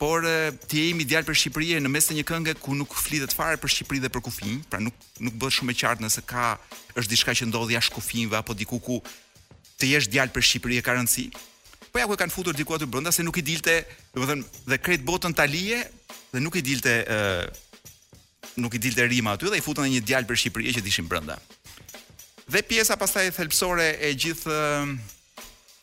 Por 0.00 0.24
uh, 0.24 0.48
ti 0.68 0.86
jemi 0.90 1.06
djalë 1.08 1.28
për 1.30 1.38
Shqipërinë 1.40 1.84
në 1.86 1.92
mes 1.92 2.08
të 2.10 2.16
një 2.18 2.24
këngë 2.30 2.54
ku 2.62 2.76
nuk 2.76 2.96
flitet 3.00 3.36
fare 3.36 3.58
për 3.60 3.74
Shqipërinë 3.74 4.06
dhe 4.06 4.12
për 4.16 4.24
kufin, 4.28 4.60
pra 4.70 4.80
nuk 4.80 4.96
nuk 5.20 5.36
bëhet 5.40 5.58
shumë 5.60 5.74
e 5.76 5.78
qartë 5.82 6.04
nëse 6.06 6.24
ka 6.28 6.54
është 7.00 7.10
diçka 7.12 7.36
që 7.42 7.50
ndodh 7.50 7.74
jashtë 7.76 7.96
kufinjve 7.98 8.40
apo 8.40 8.56
diku 8.56 8.80
ku 8.84 9.00
të 9.76 9.92
jesh 9.92 10.08
djalë 10.12 10.32
për 10.36 10.46
Shqipërinë 10.50 10.84
ka 10.84 10.96
rëndësi. 10.96 11.28
Po 11.92 12.00
ja 12.00 12.04
ku 12.08 12.16
e 12.16 12.20
kanë 12.20 12.32
futur 12.32 12.56
diku 12.56 12.76
aty 12.76 12.84
brenda 12.92 13.12
se 13.12 13.24
nuk 13.24 13.36
i 13.40 13.44
dilte, 13.44 13.78
domethënë 14.16 14.66
dhe 14.72 14.76
krejt 14.84 15.04
botën 15.08 15.32
ta 15.36 15.44
lije 15.48 15.78
dhe 16.32 16.42
nuk 16.44 16.56
i 16.60 16.64
dilte 16.64 16.92
uh, 17.08 17.48
nuk 18.56 18.74
i 18.74 18.80
dilte 18.82 19.04
rima 19.06 19.36
aty 19.36 19.50
dhe 19.52 19.58
i 19.60 19.64
futën 19.64 19.84
në 19.86 19.92
një 19.96 20.04
djalë 20.08 20.28
për 20.30 20.40
Shqipëri 20.42 20.72
që 20.78 20.84
ishin 20.90 21.08
brenda. 21.10 21.36
Dhe 22.48 22.62
pjesa 22.68 22.96
pastaj 22.96 23.28
thelpsore 23.36 23.86
e 24.08 24.12
gjithë 24.16 24.56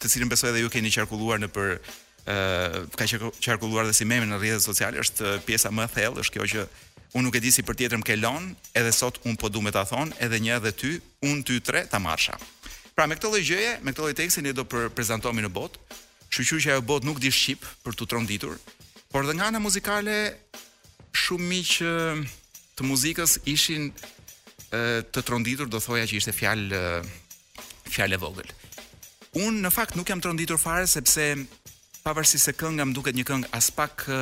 të 0.02 0.10
cilën 0.12 0.32
besoj 0.32 0.50
edhe 0.54 0.64
ju 0.64 0.72
keni 0.74 0.92
qarkulluar 0.96 1.42
në 1.44 1.52
për 1.56 1.70
ë 2.24 2.40
ka 2.98 3.06
qarkulluar 3.44 3.88
dhe 3.88 3.94
si 3.98 4.08
meme 4.10 4.26
në 4.30 4.40
rrjetet 4.40 4.66
sociale 4.66 5.02
është 5.04 5.38
pjesa 5.48 5.70
më 5.76 5.86
e 5.86 5.92
thellë, 5.98 6.22
është 6.24 6.38
kjo 6.38 6.48
që 6.56 6.68
unë 7.14 7.28
nuk 7.28 7.38
e 7.38 7.44
di 7.46 7.52
si 7.54 7.66
për 7.68 7.78
tjetër 7.80 8.02
më 8.02 8.10
ke 8.10 8.36
edhe 8.80 8.94
sot 8.96 9.22
unë 9.28 9.38
po 9.42 9.52
duhet 9.54 9.76
ta 9.76 9.86
thon, 9.86 10.14
edhe 10.20 10.40
një 10.42 10.56
edhe 10.60 10.72
ty, 10.74 10.92
unë 11.30 11.44
ty 11.48 11.60
tre 11.62 11.84
ta 11.86 12.00
marrsha. 12.02 12.40
Pra 12.98 13.06
me 13.08 13.16
këtë 13.16 13.30
lloj 13.30 13.42
gjëje, 13.46 13.74
me 13.86 13.92
këtë 13.92 14.04
lloj 14.06 14.16
teksti 14.18 14.42
ne 14.46 14.54
do 14.54 14.66
për 14.66 14.90
prezantohemi 14.98 15.44
në 15.46 15.50
botë. 15.54 15.82
Kështu 16.34 16.60
që, 16.64 16.70
ajo 16.74 16.84
botë 16.90 17.06
nuk 17.10 17.20
di 17.22 17.30
shqip 17.34 17.62
për 17.84 17.94
tu 17.98 18.06
tronditur, 18.10 18.56
por 19.14 19.26
dhe 19.28 19.34
nga 19.38 19.52
muzikale 19.62 20.16
shumë 21.14 21.46
miq 21.50 21.74
të 22.78 22.86
muzikës 22.90 23.38
ishin 23.54 23.90
e, 23.90 24.78
të 25.14 25.24
tronditur, 25.28 25.70
do 25.70 25.80
thoja 25.84 26.06
që 26.10 26.18
ishte 26.20 26.34
fjalë 26.34 26.82
fjalë 27.94 28.18
e 28.18 28.22
vogël. 28.24 28.50
Unë 29.46 29.64
në 29.66 29.72
fakt 29.74 29.98
nuk 29.98 30.10
jam 30.10 30.22
tronditur 30.22 30.58
fare 30.62 30.88
sepse 30.90 31.28
pavarësisht 32.04 32.48
se 32.50 32.54
kënga 32.58 32.88
më 32.90 32.96
duket 32.98 33.18
një 33.18 33.26
këngë 33.30 33.52
as 33.58 33.70
pak 33.78 34.06
e, 34.10 34.18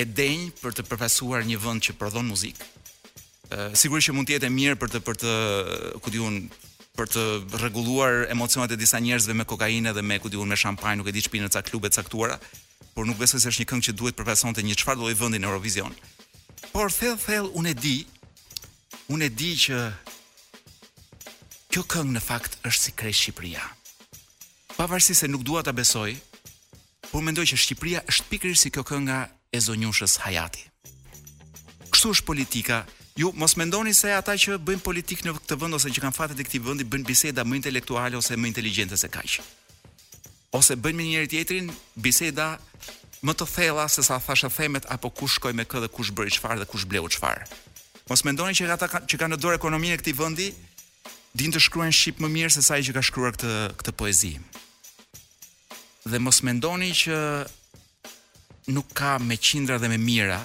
e 0.00 0.06
denj 0.08 0.50
për 0.62 0.76
të 0.78 0.86
përfaqësuar 0.88 1.44
një 1.50 1.60
vend 1.64 1.84
që 1.88 1.98
prodhon 2.00 2.28
muzikë. 2.32 2.68
Sigurisht 3.72 4.10
që 4.10 4.12
mund 4.12 4.28
të 4.28 4.34
jetë 4.34 4.48
mirë 4.52 4.76
për 4.76 4.90
të 4.92 5.00
për 5.06 5.18
të, 5.22 5.30
ku 6.04 6.10
diun, 6.12 6.34
për 6.98 7.08
të 7.14 7.22
rregulluar 7.62 8.26
emocionet 8.28 8.74
e 8.74 8.76
disa 8.76 9.00
njerëzve 9.00 9.32
me 9.38 9.46
kokainë 9.48 9.94
dhe 9.96 10.02
me 10.04 10.18
ku 10.20 10.28
diun 10.28 10.50
me 10.52 10.58
shampanjë, 10.60 11.00
nuk 11.00 11.08
e 11.08 11.14
di 11.16 11.22
çpinë 11.24 11.46
në 11.46 11.54
ca 11.54 11.62
klube 11.64 11.88
caktuara, 11.88 12.36
por 12.92 13.08
nuk 13.08 13.16
besoj 13.16 13.40
se 13.40 13.48
është 13.48 13.64
një 13.64 13.70
këngë 13.72 13.86
që 13.88 13.94
duhet 13.96 14.18
përfaqësonte 14.20 14.64
një 14.68 14.76
çfarë 14.82 15.00
lloj 15.00 15.14
vendi 15.16 15.40
në 15.40 15.48
Eurovision. 15.48 15.96
Por 16.72 16.90
thell 16.92 17.16
thell 17.26 17.48
unë 17.58 17.72
e 17.72 17.74
di, 17.82 17.96
unë 19.12 19.28
e 19.28 19.32
di 19.40 19.52
që 19.64 19.78
kjo 21.72 21.82
këngë 21.88 22.16
në 22.16 22.22
fakt 22.24 22.58
është 22.62 22.82
si 22.82 22.92
krej 22.98 23.14
Shqipëria. 23.22 23.62
Pavarësisht 24.76 25.24
se 25.24 25.28
nuk 25.30 25.42
dua 25.46 25.62
ta 25.64 25.72
besoj, 25.72 26.12
por 27.10 27.24
mendoj 27.24 27.46
që 27.52 27.58
Shqipëria 27.62 28.02
është 28.12 28.28
pikërisht 28.32 28.66
si 28.68 28.72
kjo 28.74 28.84
kënga 28.88 29.20
e 29.56 29.62
zonjushës 29.64 30.18
Hayati. 30.26 30.66
Kështu 31.92 32.14
është 32.16 32.28
politika. 32.32 32.84
Ju 33.18 33.32
mos 33.34 33.56
mendoni 33.58 33.90
se 33.98 34.12
ata 34.14 34.36
që 34.38 34.60
bëjnë 34.62 34.84
politikë 34.86 35.24
në 35.26 35.32
këtë 35.40 35.56
vend 35.58 35.74
ose 35.74 35.90
që 35.90 36.02
kanë 36.04 36.14
fatet 36.14 36.38
e 36.38 36.44
këtij 36.46 36.60
vendi 36.62 36.84
bëjnë 36.86 37.08
biseda 37.08 37.42
më 37.42 37.56
intelektuale 37.58 38.14
ose 38.14 38.36
më 38.38 38.46
inteligjente 38.52 38.94
se 38.94 39.08
kaq. 39.10 39.40
Ose 40.54 40.76
bëjnë 40.78 40.94
me 41.00 41.06
njëri 41.08 41.30
tjetrin 41.32 41.72
biseda 41.98 42.52
më 43.26 43.34
të 43.34 43.46
thella 43.50 43.86
se 43.90 44.02
sa 44.06 44.18
thashë 44.22 44.50
themet 44.56 44.86
apo 44.94 45.10
kush 45.10 45.34
shkoj 45.38 45.52
me 45.56 45.64
kë 45.66 45.80
dhe 45.84 45.90
kush 45.94 46.10
bëri 46.14 46.30
çfarë 46.34 46.60
dhe 46.62 46.68
kush 46.70 46.84
bleu 46.86 47.08
çfarë. 47.10 47.46
Mos 48.08 48.22
mendoni 48.24 48.54
që 48.54 48.70
ata 48.74 48.86
që 49.08 49.18
kanë 49.18 49.34
në 49.34 49.40
dorë 49.42 49.58
ekonominë 49.58 49.96
e 49.96 50.00
këtij 50.00 50.16
vendi 50.18 50.46
din 51.34 51.52
të 51.52 51.60
shkruajnë 51.60 51.96
shqip 51.98 52.20
më 52.22 52.30
mirë 52.36 52.52
se 52.54 52.62
sa 52.64 52.78
i 52.80 52.86
që 52.86 52.94
ka 52.96 53.02
shkruar 53.02 53.34
këtë 53.36 53.52
këtë 53.80 53.94
poezi. 53.98 54.32
Dhe 56.08 56.20
mos 56.22 56.38
mendoni 56.46 56.92
që 56.94 57.18
nuk 58.74 58.94
ka 58.96 59.16
me 59.20 59.36
qindra 59.36 59.78
dhe 59.82 59.90
me 59.92 59.98
mira 59.98 60.40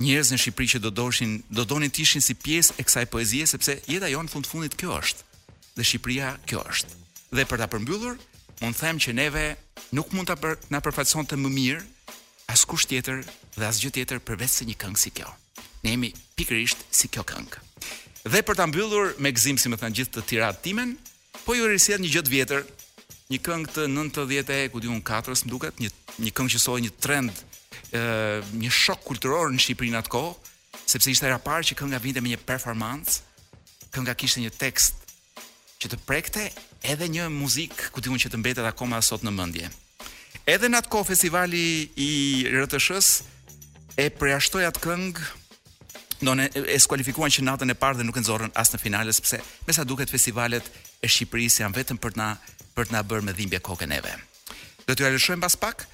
njerëz 0.00 0.30
në 0.32 0.38
Shqipëri 0.40 0.68
që 0.74 0.78
do 0.80 0.90
doshin 0.96 1.42
do 1.52 1.64
donin 1.68 1.90
të 1.92 2.00
ishin 2.02 2.22
si 2.24 2.32
pjesë 2.34 2.72
e 2.80 2.84
kësaj 2.88 3.04
poezie 3.12 3.44
sepse 3.46 3.74
jeta 3.88 4.08
jonë 4.08 4.30
fund 4.32 4.48
fundit 4.48 4.72
kjo 4.80 4.94
është 4.96 5.22
dhe 5.76 5.84
Shqipëria 5.84 6.30
kjo 6.48 6.62
është. 6.64 6.94
Dhe 7.36 7.44
për 7.44 7.60
ta 7.60 7.68
përmbyllur, 7.72 8.16
mund 8.62 8.76
them 8.80 8.96
që 9.00 9.12
neve 9.16 9.44
nuk 9.94 10.10
mund 10.14 10.26
ta 10.30 10.36
për, 10.38 10.56
na 10.70 10.80
të 10.80 11.36
më 11.36 11.50
mirë 11.50 11.82
askush 12.50 12.68
kusht 12.70 12.88
tjetër 12.90 13.24
dhe 13.56 13.66
asgjë 13.66 13.90
tjetër 13.94 14.18
përveç 14.22 14.50
se 14.50 14.64
një 14.64 14.76
këngë 14.78 14.98
si 14.98 15.10
kjo. 15.14 15.28
Ne 15.82 15.90
jemi 15.94 16.10
pikërisht 16.36 16.82
si 16.90 17.08
kjo 17.08 17.22
këngë. 17.26 17.58
Dhe 18.30 18.42
për 18.42 18.54
ta 18.56 18.66
mbyllur 18.66 19.14
me 19.18 19.30
gëzim, 19.32 19.56
si 19.58 19.68
më 19.68 19.78
thënë 19.80 19.96
gjithë 19.98 20.16
të 20.18 20.22
tirat 20.28 20.58
timen, 20.62 20.96
po 21.44 21.54
ju 21.54 21.66
rrisjet 21.68 22.02
një 22.02 22.10
gjë 22.10 22.24
të 22.26 22.34
vjetër, 22.34 22.64
një 23.30 23.38
këngë 23.46 23.70
të 23.74 23.86
90-të 23.94 24.56
e 24.64 24.68
ku 24.70 24.82
diun 24.82 25.00
4s 25.02 25.46
duket, 25.48 25.78
një 25.80 25.90
një 26.20 26.32
këngë 26.34 26.52
që 26.56 26.60
solli 26.66 26.84
një 26.88 26.94
trend, 27.00 27.32
ë 27.94 28.42
një 28.62 28.70
shok 28.70 29.04
kulturor 29.08 29.52
në 29.54 29.62
Shqipërinë 29.62 30.00
atko, 30.02 30.24
sepse 30.90 31.10
ishte 31.14 31.28
era 31.30 31.38
parë 31.42 31.70
që 31.70 31.78
kënga 31.80 32.00
vinte 32.02 32.20
me 32.22 32.34
një 32.34 32.42
performancë, 32.50 33.20
kënga 33.94 34.16
kishte 34.20 34.42
një 34.44 34.50
tekst 34.58 34.98
që 35.80 35.94
të 35.94 36.00
prekte 36.06 36.48
edhe 36.84 37.06
një 37.14 37.30
muzikë 37.32 37.88
ku 37.94 38.02
diun 38.04 38.18
që 38.20 38.32
të 38.34 38.40
mbetet 38.42 38.68
akoma 38.68 39.00
sot 39.04 39.22
në 39.24 39.32
mendje. 39.38 39.70
Edhe 40.50 40.66
në 40.66 40.80
atë 40.80 40.90
kohë 40.90 41.06
festivali 41.12 41.60
i 42.02 42.06
RTS-s 42.50 43.98
e 44.02 44.08
përjashtoi 44.18 44.64
atë 44.66 44.80
këngë 44.82 45.26
do 46.26 46.32
ne 46.36 46.48
e 46.58 46.78
skualifikuan 46.82 47.30
që 47.30 47.44
natën 47.46 47.70
e 47.70 47.76
parë 47.78 48.00
dhe 48.00 48.06
nuk 48.08 48.18
e 48.18 48.22
nxorën 48.24 48.50
as 48.58 48.72
në 48.74 48.80
finale 48.82 49.12
sepse 49.14 49.38
me 49.68 49.76
sa 49.76 49.84
duket 49.88 50.10
festivalet 50.10 50.66
e 51.00 51.08
Shqipërisë 51.08 51.62
janë 51.62 51.78
vetëm 51.78 52.00
për 52.02 52.16
të 52.16 52.20
na 52.22 52.26
për 52.74 52.90
të 52.90 52.96
na 52.96 53.04
bërë 53.12 53.26
me 53.28 53.36
dhimbje 53.38 53.60
kokën 53.68 53.92
neve. 53.94 54.16
Do 54.88 54.96
t'ju 54.96 55.12
lëshojmë 55.14 55.44
pas 55.46 55.56
pak. 55.66 55.86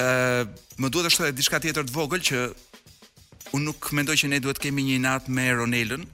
ë 0.00 0.46
më 0.80 0.88
duhet 0.90 1.06
të 1.06 1.12
shtojë 1.14 1.34
diçka 1.36 1.58
tjetër 1.60 1.84
të 1.88 1.94
vogël 1.96 2.22
që 2.24 2.44
unë 3.54 3.64
nuk 3.66 3.90
mendoj 3.98 4.14
që 4.16 4.28
ne 4.30 4.38
duhet 4.42 4.56
të 4.58 4.64
kemi 4.66 4.82
një 4.90 4.98
natë 5.06 5.30
me 5.34 5.46
Ronelën 5.54 6.04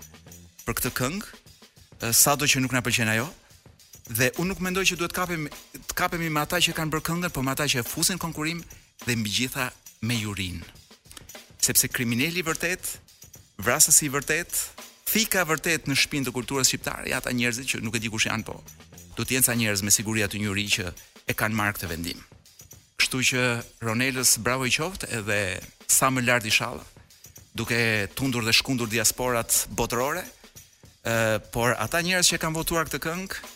për 0.64 0.72
këtë 0.78 0.92
këngë, 0.98 1.34
sado 2.18 2.46
që 2.48 2.60
nuk 2.62 2.74
na 2.76 2.82
pëlqen 2.84 3.12
ajo 3.16 3.28
dhe 4.10 4.30
unë 4.38 4.52
nuk 4.52 4.60
mendoj 4.62 4.84
që 4.92 4.98
duhet 5.00 5.14
kapim 5.16 5.46
të 5.74 5.96
kapemi 5.98 6.28
me 6.30 6.40
ata 6.42 6.60
që 6.62 6.74
kanë 6.76 6.92
bërë 6.94 7.06
këngën, 7.08 7.32
por 7.34 7.42
me 7.42 7.54
ata 7.54 7.66
që 7.68 7.82
e 7.82 7.86
fusin 7.86 8.18
konkurrim 8.22 8.60
dhe 9.06 9.16
mbi 9.18 9.32
gjitha 9.38 9.70
me 10.06 10.14
jurin. 10.20 10.62
Sepse 11.62 11.88
kriminali 11.90 12.44
vërtet, 12.46 12.86
vrasësi 13.64 14.06
i 14.06 14.12
vërtet, 14.14 14.58
thika 15.10 15.42
vërtet 15.48 15.88
në 15.90 15.96
shpinë 15.98 16.28
të 16.28 16.34
kulturës 16.36 16.70
shqiptare, 16.70 17.10
ata 17.16 17.32
njerëzit 17.34 17.66
që 17.72 17.82
nuk 17.82 17.98
e 17.98 18.02
di 18.02 18.12
kush 18.12 18.28
janë 18.30 18.46
po. 18.46 18.60
Do 19.16 19.24
të 19.24 19.38
jenë 19.38 19.48
sa 19.48 19.56
njerëz 19.58 19.82
me 19.82 19.90
siguri 19.94 20.22
aty 20.22 20.38
njëri 20.42 20.66
që 20.76 20.86
e 21.26 21.34
kanë 21.34 21.56
marrë 21.58 21.78
këtë 21.78 21.90
vendim. 21.90 22.20
Kështu 23.00 23.22
që 23.30 23.42
Ronelës 23.86 24.36
bravo 24.44 24.68
i 24.68 24.74
qoftë 24.74 25.10
edhe 25.18 25.40
sa 25.90 26.12
më 26.12 26.22
lart 26.28 26.46
inshallah 26.48 26.84
duke 27.56 27.76
tundur 28.14 28.44
dhe 28.44 28.52
shkundur 28.52 28.88
diasporat 28.92 29.62
botërore, 29.72 30.22
ë 31.08 31.38
por 31.54 31.72
ata 31.80 32.02
njerëz 32.04 32.34
që 32.34 32.40
kanë 32.44 32.58
votuar 32.60 32.84
këtë 32.90 33.00
këngë 33.06 33.54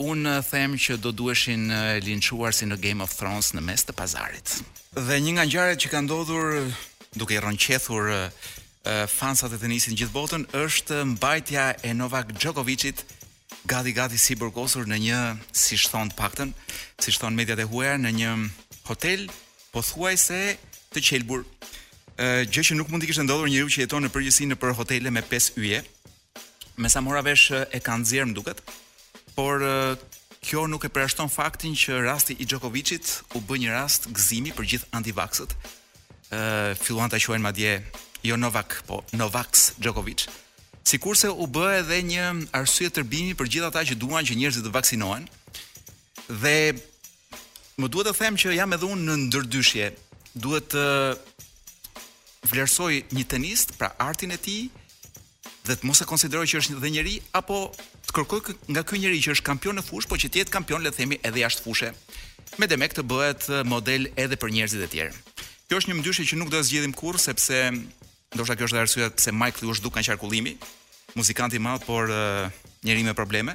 unë 0.00 0.34
eh, 0.38 0.44
them 0.50 0.76
që 0.80 0.96
do 1.02 1.12
duheshin 1.12 1.68
eh, 1.72 1.98
linçuar 2.04 2.54
si 2.56 2.66
në 2.66 2.78
Game 2.80 3.04
of 3.04 3.12
Thrones 3.18 3.52
në 3.56 3.64
mes 3.68 3.84
të 3.84 3.94
pazarit. 3.98 4.56
Dhe 4.96 5.18
një 5.22 5.34
nga 5.36 5.46
ngjarjet 5.48 5.84
që 5.84 5.90
ka 5.92 6.00
ndodhur 6.06 6.54
eh, 6.62 6.72
duke 7.16 7.36
i 7.36 7.40
rënqethur 7.42 8.14
fansat 9.12 9.52
e 9.52 9.58
tenisit 9.60 9.92
në 9.92 9.96
gjithë 10.00 10.14
botën 10.14 10.44
është 10.56 11.02
mbajtja 11.10 11.64
e 11.84 11.90
Novak 11.92 12.30
Djokovicit 12.32 13.02
gati 13.68 13.92
gati 13.92 14.16
si 14.18 14.32
burgosur 14.40 14.86
në 14.88 14.96
një 15.02 15.18
si 15.52 15.76
thon 15.90 16.08
paktën, 16.16 16.54
si 16.96 17.12
thon 17.12 17.36
mediat 17.36 17.60
e 17.60 17.66
huaja 17.68 17.98
në 18.00 18.12
një 18.18 18.30
hotel 18.88 19.26
pothuajse 19.74 20.38
të 20.94 21.02
qelbur. 21.10 21.42
gjë 22.48 22.62
që 22.70 22.78
nuk 22.80 22.88
mund 22.88 23.02
të 23.02 23.10
kishte 23.10 23.26
ndodhur 23.28 23.50
njeriu 23.52 23.68
që 23.74 23.82
jeton 23.84 24.02
në 24.06 24.12
përgjithësi 24.16 24.48
në 24.48 24.56
për 24.62 24.72
hotele 24.78 25.12
me 25.12 25.20
5 25.22 25.52
yje. 25.60 25.84
Me 26.80 26.88
sa 26.88 27.00
mora 27.04 27.20
vesh 27.20 27.50
e 27.52 27.78
kanë 27.84 28.02
nxjerr 28.06 28.26
më 28.32 28.34
duket 28.34 28.58
por 29.40 29.62
kjo 30.44 30.66
nuk 30.68 30.84
e 30.84 30.90
përjashton 30.92 31.30
faktin 31.32 31.72
që 31.76 32.02
rasti 32.04 32.36
i 32.42 32.46
Gjokovicit 32.48 33.22
u 33.36 33.40
bë 33.44 33.56
një 33.62 33.70
rast 33.72 34.08
gëzimi 34.12 34.52
për 34.56 34.66
gjithë 34.70 34.88
antivaxët. 34.98 35.54
Uh, 36.30 36.72
filluan 36.80 37.08
të 37.10 37.20
quajnë 37.24 37.44
ma 37.44 37.52
dje 37.56 37.72
jo 38.26 38.36
Novak, 38.36 38.82
po 38.88 38.98
Novax 39.16 39.72
Gjokovic. 39.80 40.26
Si 40.84 40.98
kurse 41.00 41.30
u 41.30 41.46
bë 41.48 41.66
edhe 41.80 42.00
një 42.10 42.26
arsye 42.56 42.90
tërbimi 42.92 43.32
për 43.38 43.48
gjithë 43.54 43.70
ata 43.70 43.82
që 43.88 43.96
duan 44.00 44.26
që 44.28 44.36
njërëzit 44.40 44.64
të 44.66 44.74
vaksinohen. 44.76 45.26
Dhe 46.42 46.56
më 47.80 47.88
duhet 47.88 48.10
të 48.12 48.16
them 48.20 48.36
që 48.42 48.56
jam 48.58 48.76
edhe 48.76 48.90
unë 48.92 49.06
në 49.08 49.16
ndërdyshje. 49.28 49.88
Duhet 50.44 50.68
të 50.74 50.84
vlerësoj 52.52 52.92
një 53.16 53.24
tenist 53.32 53.76
pra 53.80 53.94
artin 54.08 54.34
e 54.36 54.40
ti 54.44 54.58
dhe 55.68 55.76
të 55.76 55.86
mos 55.88 56.00
e 56.04 56.08
konsideroj 56.08 56.46
që 56.52 56.60
është 56.62 56.80
dhe 56.82 56.92
njëri 56.96 57.16
apo 57.40 57.64
të 58.10 58.16
kërkoj 58.16 58.54
nga 58.74 58.82
ky 58.82 58.98
njëri 58.98 59.20
që 59.22 59.34
është 59.36 59.46
kampion 59.46 59.76
në 59.78 59.84
fushë, 59.86 60.08
por 60.10 60.18
që 60.18 60.30
të 60.34 60.38
jetë 60.42 60.54
kampion 60.54 60.82
le 60.82 60.90
të 60.90 60.98
themi 60.98 61.18
edhe 61.22 61.42
jashtë 61.44 61.62
fushë. 61.62 61.90
Me 62.58 62.66
demek 62.66 62.94
të 62.96 63.04
bëhet 63.06 63.46
model 63.70 64.08
edhe 64.18 64.36
për 64.40 64.50
njerëzit 64.50 64.82
e 64.82 64.88
tjerë. 64.90 65.12
Kjo 65.70 65.78
është 65.78 65.90
një 65.92 65.96
mëndyshe 66.00 66.24
që 66.26 66.38
nuk 66.40 66.50
do 66.50 66.58
të 66.58 66.66
zgjidhim 66.66 66.94
kur, 66.98 67.18
sepse 67.22 67.60
ndoshta 68.34 68.56
kjo 68.58 68.66
është 68.66 68.76
dhe 68.76 68.82
arsyeja 68.82 69.10
pse 69.14 69.34
Mike 69.36 69.62
Lush 69.62 69.82
duk 69.84 69.94
kanë 69.94 70.08
qarkullimi, 70.10 70.56
muzikanti 71.14 71.60
i 71.60 71.62
madh, 71.62 71.86
por 71.86 72.10
njeriu 72.82 73.06
me 73.06 73.14
probleme. 73.14 73.54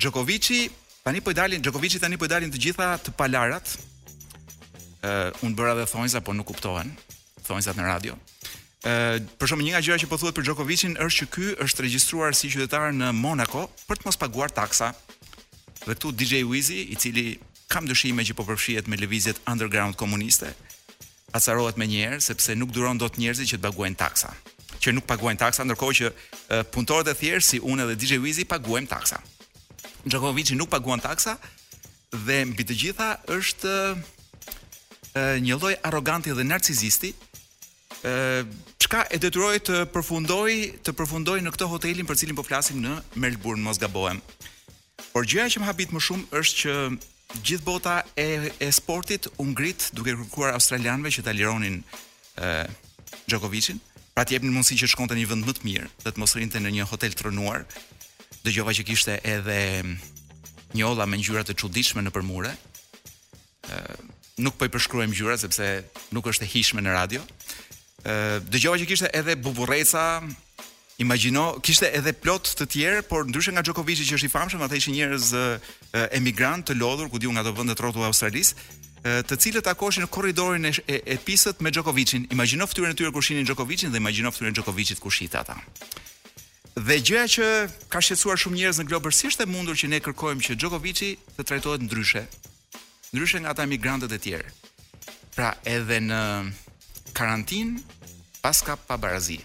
Djokovici 0.00 0.64
tani 1.04 1.20
po 1.20 1.30
i 1.30 1.36
dalin 1.36 1.60
Djokovici 1.60 2.00
tani 2.00 2.16
po 2.16 2.24
i 2.24 2.32
dalin 2.32 2.52
të 2.54 2.62
gjitha 2.68 2.92
të 3.04 3.12
palarat. 3.20 3.76
Uh, 5.04 5.28
unë 5.44 5.52
bëra 5.58 5.74
dhe 5.76 5.84
thonjza, 5.84 6.22
po 6.24 6.32
nuk 6.32 6.46
kuptohen, 6.48 6.88
thonjzat 7.44 7.76
në 7.76 7.84
radio, 7.84 8.14
për 8.84 9.48
shkak 9.48 9.60
një 9.64 9.72
nga 9.72 9.80
gjërat 9.80 10.02
që 10.04 10.08
po 10.10 10.18
thuhet 10.20 10.34
për 10.36 10.44
Djokovicin 10.50 10.94
është 11.00 11.16
që 11.24 11.32
ky 11.32 11.46
është 11.64 11.82
regjistruar 11.86 12.34
si 12.36 12.50
qytetar 12.52 12.90
në 12.92 13.12
Monako 13.16 13.66
për 13.88 14.00
të 14.00 14.06
mos 14.08 14.18
paguar 14.20 14.52
taksa. 14.52 14.90
Dhe 15.84 15.94
këtu 15.94 16.10
DJ 16.12 16.44
Wizzy, 16.48 16.82
i 16.92 16.96
cili 16.96 17.38
kam 17.68 17.88
dëshime 17.88 18.24
që 18.24 18.36
po 18.36 18.44
përfshihet 18.48 18.88
me 18.88 18.98
lëvizjet 19.00 19.40
underground 19.48 19.96
komuniste, 19.96 20.50
acarohet 21.36 21.80
më 21.80 21.86
njëherë 21.90 22.20
sepse 22.24 22.54
nuk 22.56 22.72
duron 22.76 23.00
dot 23.00 23.16
njerëzit 23.20 23.48
që 23.54 23.58
të 23.58 23.64
paguajnë 23.64 23.98
taksa 24.00 24.34
që 24.84 24.92
nuk 24.92 25.06
paguajnë 25.08 25.40
taksa, 25.40 25.64
ndërkohë 25.64 25.94
që 25.96 26.08
e, 26.10 26.14
punëtorët 26.74 27.08
e 27.08 27.14
thjeshtë 27.16 27.48
si 27.54 27.58
unë 27.64 27.86
dhe 27.88 27.94
DJ 27.96 28.18
Wizzy 28.20 28.42
paguajmë 28.44 28.90
taksa. 28.90 29.16
Djokovicin 30.04 30.58
nuk 30.60 30.68
paguan 30.68 31.00
taksa 31.00 31.38
dhe 32.26 32.42
mbi 32.52 32.66
të 32.68 32.76
gjitha 32.82 33.06
është 33.32 35.22
një 35.40 35.56
lloj 35.56 35.72
arroganti 35.88 36.34
dhe 36.36 36.44
narcizisti, 36.44 37.14
çka 38.82 39.02
e 39.10 39.18
detyroj 39.22 39.58
të 39.68 39.78
përfundoj 39.94 40.52
të 40.84 40.94
përfundoj 40.98 41.38
në 41.44 41.52
këtë 41.54 41.68
hotelin 41.70 42.06
për 42.08 42.18
cilin 42.18 42.36
po 42.36 42.42
flasim 42.44 42.80
në 42.82 42.94
Melbourne, 43.14 43.62
mos 43.62 43.78
gabohem. 43.78 44.20
Por 45.12 45.26
gjëja 45.26 45.52
që 45.54 45.62
më 45.62 45.68
habit 45.68 45.92
më 45.94 46.00
shumë 46.06 46.24
është 46.40 46.60
që 46.60 46.76
gjithë 47.46 47.64
bota 47.66 47.98
e 48.18 48.26
e 48.62 48.68
sportit 48.72 49.28
u 49.40 49.46
ngrit 49.52 49.88
duke 49.96 50.14
kërkuar 50.14 50.52
australianëve 50.54 51.12
që 51.18 51.24
ta 51.26 51.32
lironin 51.34 51.80
ë 52.36 52.66
Djokovicin, 53.30 53.78
pra 54.14 54.24
të 54.26 54.36
jepnin 54.36 54.52
mundësi 54.54 54.76
që 54.80 54.90
shkonte 54.92 55.14
në 55.14 55.22
një 55.24 55.30
vend 55.30 55.46
më 55.48 55.54
të 55.58 55.64
mirë, 55.66 55.86
dhe 56.04 56.10
të 56.12 56.20
mos 56.22 56.36
në 56.38 56.70
një 56.74 56.84
hotel 56.90 57.12
të 57.14 57.28
rënuar. 57.28 57.64
Dëgjova 58.44 58.74
që 58.76 58.84
kishte 58.84 59.20
edhe 59.24 59.58
një 60.74 60.84
olla 60.84 61.06
me 61.06 61.16
ngjyra 61.16 61.44
të 61.46 61.54
çuditshme 61.60 62.02
në 62.02 62.10
përmure. 62.12 62.52
ë 63.64 63.96
nuk 64.42 64.58
po 64.58 64.66
i 64.66 64.68
përshkruajmë 64.68 65.14
ngjyrat 65.14 65.40
sepse 65.40 65.64
nuk 66.12 66.26
është 66.26 66.44
e 66.44 66.50
hijshme 66.52 66.82
në 66.82 66.92
radio. 66.92 67.20
Dëgjova 68.44 68.76
që 68.80 68.86
kishte 68.88 69.08
edhe 69.16 69.36
buburreca 69.40 70.22
Imagjino, 71.02 71.56
kishte 71.58 71.88
edhe 71.90 72.12
plot 72.14 72.46
të 72.54 72.64
tjerë, 72.70 72.98
por 73.10 73.24
ndryshe 73.26 73.50
nga 73.50 73.64
Djokovici 73.66 74.04
që 74.06 74.14
është 74.14 74.28
i 74.28 74.30
famshëm, 74.30 74.60
ata 74.62 74.76
ishin 74.78 74.94
njerëz 74.94 75.32
emigrant 76.14 76.62
të 76.68 76.76
lodhur, 76.78 77.08
ku 77.10 77.18
diu 77.18 77.32
nga 77.34 77.42
ato 77.42 77.50
vende 77.50 77.74
të 77.74 77.82
rrotulla 77.82 78.06
të 78.06 78.12
Australisë, 78.12 78.60
të 79.26 79.38
cilët 79.42 79.66
takoheshin 79.66 80.04
në 80.06 80.10
korridorin 80.14 80.68
e, 80.70 80.76
e, 80.86 81.18
e 81.18 81.54
me 81.66 81.74
Djokovicin. 81.74 82.28
Imagjino 82.30 82.68
fytyrën 82.70 82.94
e 82.94 82.98
tyre 83.00 83.10
kur 83.10 83.26
shihnin 83.26 83.42
Djokovicin 83.48 83.90
dhe 83.90 83.98
imagjino 83.98 84.30
fytyrën 84.30 84.54
e 84.54 84.54
Djokovicit 84.60 85.02
kur 85.02 85.10
shihte 85.12 85.38
ata. 85.42 85.58
Dhe 86.78 87.00
gjëja 87.02 87.26
që 87.36 87.46
ka 87.90 87.98
shqetësuar 87.98 88.38
shumë 88.38 88.56
njerëz 88.62 88.80
në 88.80 89.10
si 89.18 89.26
është 89.32 89.42
e 89.42 89.50
mundur 89.50 89.74
që 89.74 89.88
ne 89.90 89.98
kërkojmë 90.00 90.46
që 90.46 90.54
Djokovici 90.54 91.16
të 91.36 91.42
trajtohet 91.42 91.82
ndryshe. 91.90 92.22
Ndryshe 93.10 93.40
nga 93.42 93.50
ata 93.50 93.66
emigrantët 93.66 94.14
e 94.14 94.18
tjerë. 94.22 94.50
Pra, 95.34 95.56
edhe 95.66 95.98
në 96.06 96.22
karantin 97.14 97.82
paska 98.42 98.76
pa 98.76 98.96
barazi. 98.98 99.38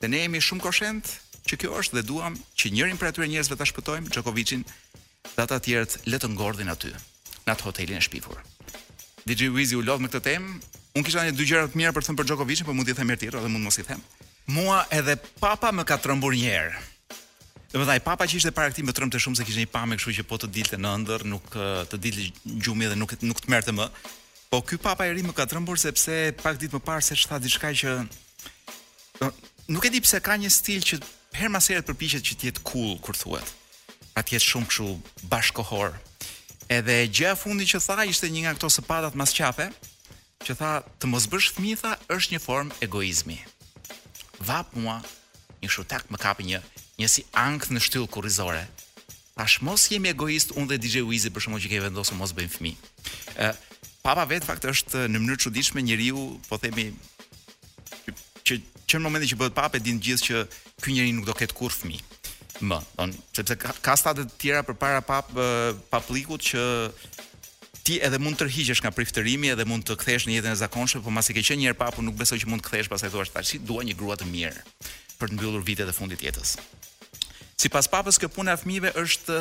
Dhe 0.00 0.08
ne 0.08 0.18
jemi 0.24 0.40
shumë 0.42 0.62
koshent 0.62 1.04
që 1.48 1.58
kjo 1.62 1.74
është 1.82 1.98
dhe 1.98 2.06
duam 2.10 2.36
që 2.58 2.70
njërin 2.74 3.00
për 3.00 3.10
atyre 3.10 3.28
njerëzve 3.32 3.58
ta 3.58 3.66
shpëtojmë 3.68 4.12
Gjokovicin 4.14 4.62
dhe 5.34 5.40
ata 5.44 5.58
tjerët 5.64 5.96
le 6.06 6.20
të 6.22 6.30
ngordhin 6.34 6.70
aty 6.74 6.92
në 7.46 7.54
atë 7.54 7.66
hotelin 7.68 7.98
e 7.98 8.04
shpifur. 8.06 8.38
DJ 9.26 9.50
Wizi 9.56 9.76
u 9.76 9.82
lodh 9.84 10.02
me 10.04 10.08
këtë 10.10 10.22
temë. 10.28 10.58
Unë 10.96 11.06
kisha 11.06 11.24
një 11.26 11.34
dy 11.36 11.46
gjëra 11.48 11.68
të 11.72 11.78
mira 11.80 11.92
për 11.96 12.04
të 12.04 12.08
thënë 12.10 12.20
për 12.20 12.28
Gjokovicin, 12.30 12.66
por 12.68 12.74
mund 12.76 12.88
t'i 12.88 12.96
them 12.96 13.10
herë 13.12 13.20
tjetër 13.22 13.42
dhe 13.44 13.50
mund 13.52 13.66
mos 13.68 13.76
i 13.80 13.84
them. 13.86 14.00
Mua 14.56 14.78
edhe 14.96 15.18
papa 15.42 15.68
më 15.76 15.84
ka 15.88 15.98
të 16.00 16.16
një 16.16 16.52
herë. 16.52 16.86
Dhe 17.72 17.76
më 17.82 17.84
dhaj 17.90 17.98
papa 18.06 18.24
që 18.24 18.36
ishte 18.40 18.52
para 18.56 18.70
këti 18.72 18.86
më 18.88 18.94
trëmë 18.96 19.12
të 19.12 19.18
shumë 19.20 19.36
se 19.38 19.44
kishtë 19.44 19.62
një 19.66 19.72
pame 19.74 19.96
këshu 19.98 20.14
që 20.18 20.24
po 20.30 20.38
të 20.40 20.48
dilte 20.56 20.78
në 20.80 20.92
ndër, 21.04 21.24
nuk 21.32 21.50
të 21.92 21.96
dilte 22.00 22.28
gjumi 22.64 22.88
dhe 22.88 22.96
nuk, 22.96 23.12
nuk 23.28 23.42
të 23.44 23.74
më. 23.76 23.88
Po 24.50 24.62
ky 24.64 24.78
papa 24.80 25.04
i 25.06 25.12
ri 25.12 25.20
më 25.22 25.32
ka 25.36 25.44
trembur 25.44 25.76
sepse 25.76 26.32
pak 26.40 26.56
ditë 26.56 26.78
më 26.80 26.80
parë 26.80 27.04
se 27.04 27.16
tha 27.28 27.36
diçka 27.36 27.68
që 27.76 27.90
nuk 29.68 29.84
e 29.84 29.90
di 29.92 30.00
pse 30.00 30.20
ka 30.24 30.38
një 30.40 30.48
stil 30.48 30.80
që 30.88 30.96
her 31.36 31.52
mas 31.52 31.68
herë 31.68 31.84
përpiqet 31.90 32.24
që 32.24 32.34
të 32.40 32.44
jetë 32.48 32.64
cool 32.64 32.96
kur 33.04 33.12
thuhet. 33.12 33.44
Pra 34.16 34.24
të 34.24 34.38
jetë 34.38 34.46
shumë 34.48 34.70
kështu 34.72 35.28
bashkohor. 35.28 35.92
Edhe 36.72 36.96
gjëja 37.12 37.36
fundi 37.36 37.68
që 37.68 37.82
tha 37.84 38.08
ishte 38.08 38.32
një 38.32 38.46
nga 38.48 38.56
këto 38.56 38.72
sapatat 38.72 39.18
masqape, 39.20 39.68
që 40.48 40.56
tha 40.60 40.72
të 40.96 41.12
mos 41.12 41.28
bësh 41.32 41.52
fëmijë 41.56 41.92
është 42.16 42.34
një 42.36 42.40
formë 42.40 42.80
egoizmi. 42.88 43.36
Vap 44.48 44.72
mua, 44.80 45.02
një 45.60 45.68
kështu 45.68 45.84
tak 45.92 46.08
më 46.08 46.24
kapi 46.24 46.48
një 46.48 46.64
një 47.02 47.06
si 47.14 47.22
ankth 47.44 47.68
në 47.70 47.84
shtyllë 47.84 48.10
kurrizore. 48.16 48.64
Tash 49.36 49.60
mos 49.62 49.84
jemi 49.92 50.10
egoist 50.10 50.56
unë 50.56 50.72
dhe 50.72 50.78
DJ 50.82 51.04
Wizi 51.06 51.30
për 51.36 51.44
shkak 51.44 51.62
që 51.62 51.68
ke 51.70 51.82
vendosur 51.84 52.16
mos 52.18 52.32
bëjmë 52.34 52.54
fëmijë. 52.56 52.78
Ëh, 53.44 53.58
papa 54.08 54.24
vet 54.28 54.44
fakt 54.48 54.64
është 54.64 55.02
në 55.12 55.20
mënyrë 55.20 55.42
çuditshme 55.44 55.82
njeriu, 55.84 56.16
po 56.48 56.56
themi 56.60 56.86
që 58.48 58.54
që 58.88 58.96
në 58.96 59.02
momentin 59.04 59.28
që 59.34 59.36
bëhet 59.36 59.56
papë 59.58 59.82
din 59.84 59.98
gjithë 60.00 60.24
që 60.24 60.38
ky 60.80 60.94
njeriu 60.94 61.16
nuk 61.18 61.26
do 61.28 61.34
ketë 61.36 61.56
kurrë 61.58 61.76
fëmijë. 61.76 62.04
Më, 62.70 62.78
don, 62.96 63.10
sepse 63.36 63.56
ka, 63.60 63.74
ka 63.84 63.96
state 64.00 64.24
të 64.24 64.38
tjera 64.40 64.62
përpara 64.66 65.02
pap 65.04 65.28
paplikut 65.92 66.40
që 66.46 66.62
ti 67.84 67.98
edhe 68.06 68.16
mund 68.22 68.40
të 68.40 68.48
rrihesh 68.48 68.80
nga 68.82 68.94
priftërimi 68.96 69.52
edhe 69.52 69.68
mund 69.68 69.84
të 69.86 69.98
kthesh 70.00 70.24
në 70.30 70.38
jetën 70.38 70.56
e 70.56 70.60
zakonshme, 70.62 71.02
po 71.04 71.12
masi 71.12 71.36
ke 71.36 71.44
qenë 71.44 71.60
një 71.60 71.68
herë 71.68 71.80
papu 71.82 72.04
nuk 72.08 72.16
besoj 72.16 72.40
që 72.40 72.48
mund 72.48 72.64
të 72.64 72.70
kthesh 72.70 72.90
e 72.96 73.12
thua 73.12 73.44
si 73.44 73.60
dua 73.68 73.84
një 73.84 73.94
grua 74.00 74.16
të 74.16 74.26
mirë 74.32 74.64
për 75.20 75.28
të 75.34 75.36
mbyllur 75.36 75.62
vitet 75.68 75.88
e 75.88 75.92
fundit 76.00 76.24
jetës. 76.24 76.56
Sipas 77.60 77.92
papës 77.92 78.16
kjo 78.22 78.32
punë 78.32 78.56
e 78.56 78.56
fëmijëve 78.64 78.90
është 79.04 79.38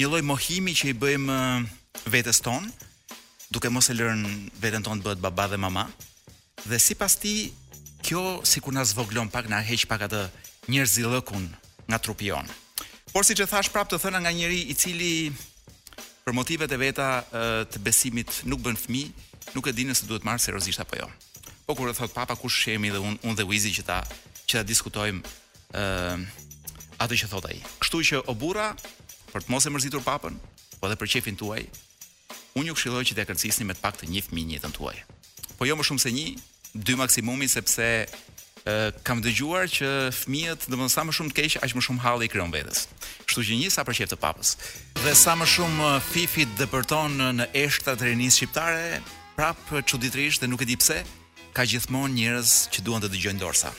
një 0.00 0.06
lloj 0.08 0.22
mohimi 0.32 0.72
që 0.72 0.94
i 0.94 0.96
bëjmë 1.04 1.40
vetes 2.14 2.40
tonë, 2.46 2.72
duke 3.48 3.68
mos 3.72 3.88
e 3.88 3.92
lërën 3.96 4.50
vetën 4.60 4.82
tonë 4.84 5.00
të 5.00 5.04
bëhet 5.08 5.20
baba 5.24 5.46
dhe 5.48 5.56
mama. 5.60 5.86
Dhe 6.68 6.78
si 6.82 6.94
pas 6.98 7.14
ti, 7.16 7.52
kjo 8.04 8.40
si 8.44 8.60
kur 8.60 8.72
nga 8.76 8.84
zvoglon 8.84 9.30
pak 9.32 9.48
nga 9.48 9.62
heq 9.64 9.86
pak 9.88 10.04
atë 10.08 10.22
njërë 10.68 10.92
zilëkun 10.94 11.46
nga 11.88 11.98
trupion. 11.98 12.44
Por 13.12 13.24
si 13.24 13.32
që 13.34 13.48
thash 13.48 13.70
prap 13.72 13.88
të 13.88 13.96
thëna 14.02 14.18
nga 14.20 14.32
njëri 14.36 14.60
i 14.68 14.74
cili 14.76 15.12
për 16.26 16.32
motivet 16.36 16.70
e 16.72 16.76
veta 16.76 17.06
të 17.72 17.78
besimit 17.80 18.28
nuk 18.44 18.60
bënë 18.64 18.80
fmi, 18.84 19.02
nuk 19.56 19.66
e 19.70 19.76
dinë 19.80 19.94
se 19.96 20.04
duhet 20.06 20.24
marë 20.28 20.44
seriozisht 20.44 20.80
apo 20.84 20.94
jo. 21.00 21.08
Po 21.64 21.70
kur 21.76 21.88
e 21.88 21.96
thot 21.96 22.12
papa 22.12 22.34
kush 22.36 22.58
shemi 22.66 22.92
dhe 22.92 23.00
unë 23.00 23.18
un 23.24 23.34
dhe 23.36 23.48
uizi 23.48 23.72
që 23.80 23.84
ta, 23.88 23.98
që 24.48 24.54
ta 24.60 24.64
diskutojmë 24.68 25.20
atë 27.00 27.14
që 27.22 27.26
thot 27.32 27.46
ai. 27.48 27.56
i. 27.56 27.58
Kështu 27.80 27.98
që 28.12 28.16
burra 28.36 28.74
për 29.32 29.40
të 29.44 29.48
mos 29.52 29.64
e 29.66 29.70
mërzitur 29.72 30.02
papën, 30.04 30.34
po 30.80 30.84
dhe 30.88 30.96
për 31.00 31.08
qefin 31.16 31.36
tuaj, 31.36 31.64
Unë 32.58 32.72
ju 32.72 32.78
këshilloj 32.78 33.04
që 33.06 33.14
të 33.18 33.24
kërcisni 33.28 33.66
me 33.68 33.74
të 33.76 33.82
pak 33.84 33.98
të 34.00 34.06
një 34.10 34.24
fëmi 34.26 34.42
një 34.52 34.60
të 34.64 34.68
tuaj. 34.78 34.96
Po 35.58 35.66
jo 35.68 35.76
më 35.78 35.84
shumë 35.86 36.02
se 36.04 36.10
një, 36.14 36.26
dy 36.86 36.96
maksimumi 36.98 37.46
sepse 37.50 37.86
e, 38.02 38.06
kam 39.06 39.20
dëgjuar 39.22 39.68
që 39.74 39.90
fëmijët 40.22 40.66
dhe 40.70 40.78
më 40.80 40.88
sa 40.90 41.04
më 41.06 41.14
shumë 41.18 41.34
të 41.34 41.38
keqë, 41.38 41.60
aq 41.62 41.76
më 41.78 41.84
shumë 41.86 42.02
halë 42.06 42.26
i 42.26 42.30
kryon 42.32 42.54
vetës. 42.54 42.86
Kështu 43.28 43.44
që 43.50 43.58
një 43.62 43.70
sa 43.74 43.84
për 43.86 43.98
qef 44.00 44.10
të 44.12 44.18
papës. 44.22 44.54
Dhe 45.04 45.14
sa 45.18 45.36
më 45.38 45.46
shumë 45.54 45.92
fifit 46.10 46.54
dhe 46.58 46.66
përton 46.72 47.14
në 47.38 47.48
eshtë 47.66 47.94
të 48.00 48.10
rinis 48.10 48.38
shqiptare, 48.38 49.02
prapë 49.38 49.84
quditrisht 49.90 50.42
dhe 50.42 50.50
nuk 50.50 50.64
e 50.66 50.70
di 50.72 50.78
pse, 50.80 50.98
ka 51.54 51.66
gjithmonë 51.66 52.16
njërës 52.18 52.56
që 52.74 52.86
duan 52.86 53.04
të 53.04 53.12
dëgjojnë 53.14 53.42
dorsa. 53.44 53.70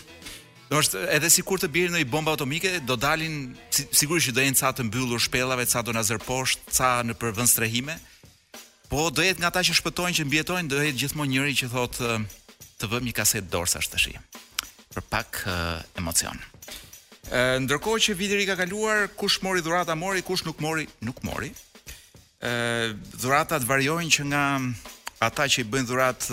Do 0.70 0.78
është 0.78 1.02
edhe 1.16 1.30
sikur 1.34 1.58
të 1.60 1.68
bjerë 1.74 1.92
në 1.96 2.04
i 2.04 2.06
bomba 2.06 2.36
atomike, 2.38 2.76
do 2.86 2.94
dalin, 2.96 3.56
sigurisht 3.74 4.30
që 4.30 4.36
do 4.38 4.44
jenë 4.46 4.60
ca 4.60 4.70
të 4.78 4.86
mbyllur 4.86 5.24
shpellave, 5.24 5.66
ca 5.66 5.82
do 5.82 5.96
na 5.98 6.04
zërposh, 6.06 6.60
ca 6.78 6.92
në 7.10 7.16
përvën 7.18 7.50
strehime, 7.50 7.96
Po 8.90 9.10
do 9.14 9.22
jetë 9.22 9.44
nga 9.44 9.52
ata 9.54 9.62
që 9.68 9.76
shpëtojnë 9.80 10.18
që 10.18 10.24
mbjetojnë, 10.26 10.70
do 10.72 10.80
jetë 10.82 10.98
gjithmonë 11.04 11.34
njëri 11.36 11.56
që 11.62 11.68
thotë 11.70 12.14
të 12.82 12.88
vëmë 12.90 13.08
një 13.10 13.14
kaset 13.20 13.46
të 13.54 14.00
shi. 14.02 14.14
Për 14.94 15.04
pak 15.14 15.44
uh, 15.46 15.78
emocion. 16.02 16.40
Ndërkohë 17.62 18.00
që 18.08 18.16
viti 18.18 18.48
ka 18.50 18.56
kaluar, 18.58 19.04
kush 19.16 19.44
mori 19.46 19.62
dhurata 19.62 19.94
mori, 19.96 20.24
kush 20.26 20.42
nuk 20.48 20.58
mori, 20.66 20.88
nuk 21.06 21.22
mori. 21.24 21.52
Ë 22.42 22.96
dhuratat 23.22 23.68
variojnë 23.70 24.14
që 24.16 24.26
nga 24.32 24.44
ata 25.28 25.46
që 25.52 25.62
i 25.62 25.68
bëjnë 25.70 25.90
dhurat, 25.92 26.26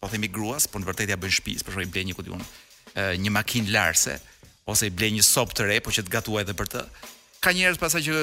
po 0.00 0.08
themi 0.10 0.26
gruas, 0.30 0.66
por 0.66 0.82
në 0.82 0.88
vërtetë 0.90 1.14
ja 1.14 1.18
bëjnë 1.22 1.36
shtëpis, 1.38 1.62
për 1.62 1.76
shembull 1.76 1.86
i 1.86 1.92
blej 1.94 2.06
një 2.10 2.16
kutiun, 2.18 2.42
një 3.22 3.30
makinë 3.38 3.70
larse 3.74 4.16
ose 4.68 4.88
i 4.90 4.94
blej 4.98 5.12
një 5.14 5.22
sop 5.28 5.54
të 5.54 5.68
re, 5.70 5.78
po 5.86 5.94
që 5.94 6.02
të 6.08 6.14
gatuaj 6.16 6.42
edhe 6.42 6.58
për 6.58 6.70
të. 6.74 6.82
Ka 7.44 7.54
njerëz 7.54 7.78
pasaj 7.78 8.02
që 8.08 8.18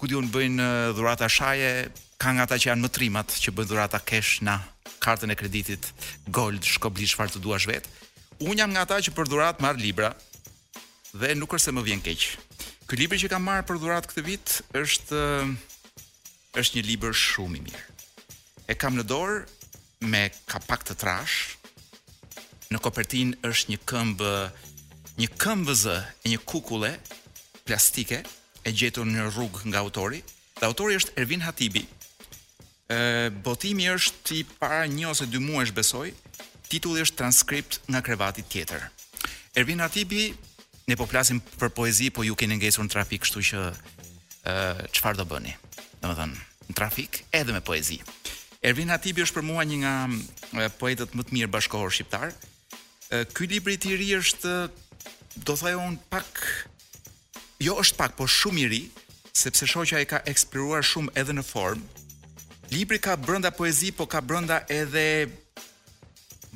kutiun 0.00 0.30
bëjnë 0.34 0.70
dhurata 0.96 1.28
shaje, 1.32 1.72
ka 2.20 2.30
nga 2.34 2.46
ata 2.46 2.58
që 2.58 2.70
janë 2.70 2.84
më 2.84 2.90
trimat 2.94 3.34
që 3.42 3.52
bën 3.56 3.68
dhurata 3.68 4.00
cash 4.08 4.38
na 4.46 4.58
kartën 5.02 5.30
e 5.30 5.36
kreditit 5.38 5.88
gold 6.38 6.64
shkobli 6.64 7.08
çfarë 7.10 7.34
të 7.36 7.42
duash 7.44 7.66
vet. 7.70 7.86
Un 8.42 8.56
jam 8.58 8.72
nga 8.74 8.84
ata 8.86 8.98
që 9.04 9.14
për 9.16 9.30
dhuratë 9.30 9.62
marr 9.64 9.80
libra 9.80 10.10
dhe 11.14 11.34
nuk 11.38 11.54
është 11.54 11.70
se 11.70 11.74
më 11.74 11.84
vjen 11.88 12.02
keq. 12.04 12.24
Ky 12.88 12.98
libër 13.00 13.20
që 13.24 13.30
kam 13.32 13.44
marr 13.46 13.64
për 13.68 13.80
dhuratë 13.82 14.10
këtë 14.10 14.24
vit 14.26 14.54
është 14.80 15.22
është 16.62 16.76
një 16.78 16.86
libër 16.90 17.14
shumë 17.18 17.58
i 17.60 17.64
mirë. 17.66 17.84
E 18.70 18.74
kam 18.80 18.96
në 18.98 19.04
dorë 19.08 20.06
me 20.10 20.26
kapak 20.50 20.84
të 20.86 20.96
trash. 21.00 21.56
Në 22.72 22.80
kopertin 22.82 23.34
është 23.46 23.74
një 23.74 23.80
këmb 23.90 24.22
një 25.20 25.28
këmbëz 25.38 25.82
e 25.94 26.30
një 26.32 26.38
kukulle 26.48 26.94
plastike 27.68 28.22
e 28.66 28.72
gjetur 28.72 29.06
në 29.08 29.28
rrugë 29.32 29.68
nga 29.70 29.82
autori. 29.84 30.22
Dhe 30.58 30.66
autori 30.70 30.96
është 30.98 31.14
Ervin 31.20 31.42
Hatibi, 31.44 31.82
botimi 33.44 33.88
është 33.90 34.36
i 34.38 34.42
para 34.58 34.84
një 34.90 35.08
ose 35.10 35.26
dy 35.30 35.40
muajsh 35.42 35.72
besoj, 35.76 36.08
titulli 36.68 37.02
është 37.04 37.18
transkript 37.20 37.78
nga 37.90 38.02
krevati 38.04 38.42
tjetër. 38.42 38.86
Ervin 39.54 39.80
Atibi, 39.84 40.34
ne 40.88 40.96
po 40.98 41.06
plasim 41.06 41.40
për 41.58 41.70
poezi, 41.70 42.10
po 42.10 42.24
ju 42.26 42.34
keni 42.36 42.56
ngesur 42.60 42.84
në 42.86 42.92
trafik, 42.94 43.24
kështu 43.24 43.44
që 43.50 43.64
qëfar 44.94 45.16
do 45.16 45.24
bëni? 45.30 45.54
Dhe 46.02 46.14
thënë, 46.18 46.42
në 46.68 46.76
trafik 46.76 47.22
edhe 47.34 47.52
me 47.56 47.62
poezi. 47.64 48.00
Ervin 48.64 48.90
Atibi 48.94 49.24
është 49.24 49.38
për 49.38 49.48
mua 49.48 49.64
një 49.68 49.78
nga 49.84 49.94
poetët 50.80 51.14
më 51.16 51.24
të 51.28 51.36
mirë 51.38 51.52
bashkohor 51.54 51.92
shqiptar. 51.94 52.32
Ky 53.34 53.46
libri 53.50 53.76
i 53.88 53.96
ri 54.00 54.10
është 54.18 54.54
do 55.46 55.54
thajë 55.56 55.78
un 55.80 55.98
pak 56.10 56.40
jo 57.62 57.76
është 57.80 57.96
pak, 57.98 58.16
po 58.18 58.26
shumë 58.28 58.64
i 58.64 58.68
ri, 58.72 58.82
sepse 59.34 59.66
shoqja 59.70 60.00
e 60.02 60.08
ka 60.10 60.20
eksploruar 60.30 60.84
shumë 60.84 61.14
edhe 61.20 61.34
në 61.36 61.44
formë, 61.46 62.02
Libri 62.72 62.98
ka 63.00 63.16
brenda 63.16 63.50
poezi, 63.52 63.92
po 63.92 64.06
ka 64.06 64.20
brenda 64.20 64.64
edhe 64.72 65.28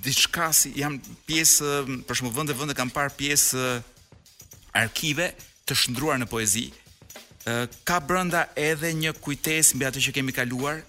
diçka 0.00 0.50
si 0.56 0.70
jam 0.78 0.96
pjesë, 1.26 1.82
për 2.06 2.14
shembull 2.20 2.36
vende 2.36 2.54
vende 2.56 2.74
kam 2.76 2.90
parë 2.92 3.12
pjesë 3.16 3.82
arkive 4.78 5.30
të 5.68 5.76
shndruar 5.82 6.18
në 6.22 6.28
poezi. 6.30 6.68
Ka 7.88 7.98
brenda 8.04 8.46
edhe 8.56 8.92
një 8.96 9.12
kujtesë 9.24 9.76
mbi 9.76 9.88
atë 9.88 10.02
që 10.06 10.14
kemi 10.18 10.34
kaluar. 10.36 10.80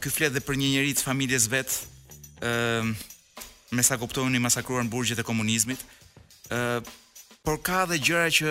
Ky 0.00 0.10
flet 0.12 0.32
dhe 0.34 0.42
për 0.44 0.58
një 0.58 0.72
njerëz 0.74 0.98
të 1.00 1.06
familjes 1.06 1.46
vet, 1.52 1.72
ë 2.42 2.92
me 3.72 3.80
sa 3.84 3.96
kuptojmë 3.96 4.36
i 4.36 4.42
masakruar 4.44 4.84
në 4.84 4.92
burgjet 4.92 5.20
e 5.22 5.24
komunizmit. 5.28 5.80
ë 6.52 6.84
por 7.42 7.58
ka 7.58 7.82
edhe 7.86 7.96
gjëra 7.98 8.28
që 8.30 8.50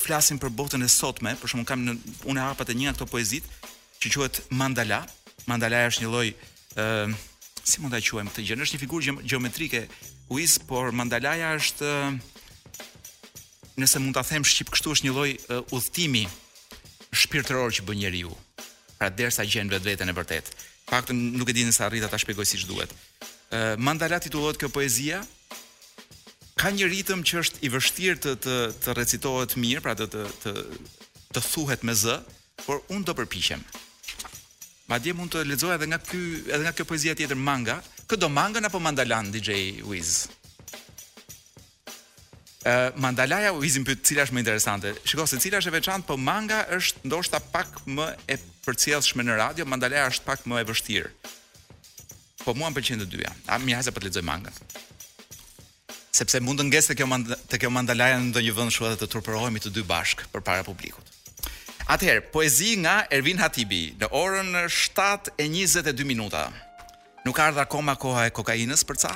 flasin 0.00 0.38
për 0.38 0.52
botën 0.56 0.82
e 0.84 0.88
sotme, 0.88 1.34
për 1.36 1.48
shembull 1.50 1.68
kam 1.68 1.82
në 1.84 1.96
unë 2.30 2.40
hapat 2.40 2.70
e 2.70 2.74
një 2.78 2.86
nga 2.86 2.92
këto 2.96 3.06
poezitë 3.10 3.48
që 4.00 4.10
quhet 4.16 4.38
mandala. 4.56 5.02
Mandala 5.48 5.82
është 5.90 6.04
një 6.06 6.10
lloj 6.12 6.28
ë 6.30 6.84
uh, 7.04 7.18
si 7.68 7.82
mund 7.82 7.92
ta 7.92 8.00
quajmë 8.00 8.30
këtë 8.32 8.44
gjë? 8.48 8.56
Është 8.64 8.76
një 8.76 8.80
figurë 8.80 9.14
gjeometrike 9.28 9.82
uis, 10.32 10.54
por 10.64 10.88
mandalaja 10.96 11.50
është 11.60 11.90
uh, 11.90 12.16
nëse 13.80 14.00
mund 14.00 14.16
ta 14.16 14.22
them 14.24 14.46
shqip 14.48 14.72
kështu 14.72 14.94
është 14.94 15.06
një 15.08 15.12
lloj 15.16 15.30
uh, 15.36 15.74
udhtimi 15.76 16.22
shpirtëror 17.12 17.74
që 17.76 17.84
bën 17.90 18.00
njeriu. 18.06 18.32
Pra 19.00 19.10
derisa 19.12 19.44
gjen 19.48 19.68
vetveten 19.72 20.08
e 20.12 20.16
vërtet. 20.16 20.48
Paktën 20.88 21.20
nuk 21.36 21.52
e 21.52 21.56
di 21.60 21.66
nëse 21.68 21.84
arrita 21.84 22.08
ta 22.12 22.18
shpjegoj 22.22 22.48
siç 22.48 22.64
duhet. 22.70 22.96
Uh, 23.52 23.74
mandala 23.76 24.20
titullohet 24.22 24.56
kjo 24.60 24.72
poezia 24.72 25.20
ka 26.60 26.68
një 26.76 26.88
ritëm 26.94 27.22
që 27.26 27.38
është 27.42 27.60
i 27.68 27.74
vështirë 27.74 28.20
të 28.24 28.32
të, 28.48 28.56
të 28.84 28.96
recitohet 28.96 29.58
mirë, 29.60 29.84
pra 29.84 29.94
të 29.96 30.08
të 30.08 30.56
të 31.36 31.44
thuhet 31.46 31.84
me 31.86 31.92
z, 31.96 32.16
por 32.66 32.80
unë 32.92 33.04
do 33.08 33.14
përpiqem 33.20 33.60
dje 34.98 35.14
mund 35.14 35.30
të 35.32 35.44
lexoj 35.46 35.74
edhe 35.76 35.86
nga 35.86 35.98
ky 36.02 36.18
edhe 36.50 36.62
nga 36.64 36.72
kjo 36.74 36.84
poezia 36.88 37.14
tjetër 37.14 37.36
manga, 37.38 37.76
këdo 38.10 38.28
manga 38.32 38.60
apo 38.66 38.78
mandalan 38.82 39.30
DJ 39.30 39.82
Wiz. 39.86 40.24
Ë 42.66 42.92
mandalaja 42.98 43.52
Wiz 43.54 43.76
më 43.78 43.86
pyet 43.86 44.02
cila 44.04 44.26
më 44.34 44.38
interesante. 44.42 44.90
Shikoj 45.06 45.28
se 45.30 45.38
cila 45.38 45.60
është 45.62 45.70
e 45.70 45.76
veçantë, 45.78 46.06
po 46.10 46.16
manga 46.18 46.64
është 46.78 47.06
ndoshta 47.06 47.38
pak 47.54 47.84
më 47.86 48.08
e 48.26 48.36
përcjellshme 48.66 49.22
në 49.24 49.36
radio, 49.38 49.64
mandalaja 49.66 50.10
është 50.10 50.26
pak 50.26 50.42
më 50.50 50.58
e 50.60 50.66
vështirë. 50.68 51.10
Po 52.44 52.54
mua 52.56 52.70
m'pëlqen 52.72 53.04
të 53.04 53.06
dyja. 53.12 53.30
A 53.52 53.58
mi 53.60 53.76
hajse 53.76 53.92
për 53.92 54.00
po 54.00 54.00
të 54.00 54.10
lexoj 54.10 54.26
manga? 54.26 54.50
Sepse 56.10 56.40
mund 56.42 56.58
të 56.60 56.66
ngjesë 56.68 56.96
të 57.54 57.58
kjo 57.62 57.70
mandalaja 57.70 58.18
në 58.20 58.32
ndonjë 58.32 58.56
vend 58.58 58.74
shoqë 58.74 58.98
të 59.04 59.08
turpërohemi 59.12 59.62
të 59.62 59.72
dy 59.76 59.86
bashk 59.88 60.26
përpara 60.34 60.64
publikut. 60.66 61.09
Atëherë, 61.90 62.20
poezi 62.30 62.76
nga 62.84 63.00
Ervin 63.10 63.40
Hatibi 63.42 63.88
në 63.98 64.06
orën 64.14 64.52
7:22 64.70 66.04
minuta. 66.06 66.44
Nuk 67.26 67.38
ardha 67.42 67.64
akoma 67.66 67.96
koha 67.98 68.28
e 68.28 68.30
kokainës 68.30 68.84
për 68.86 69.00
ca, 69.02 69.10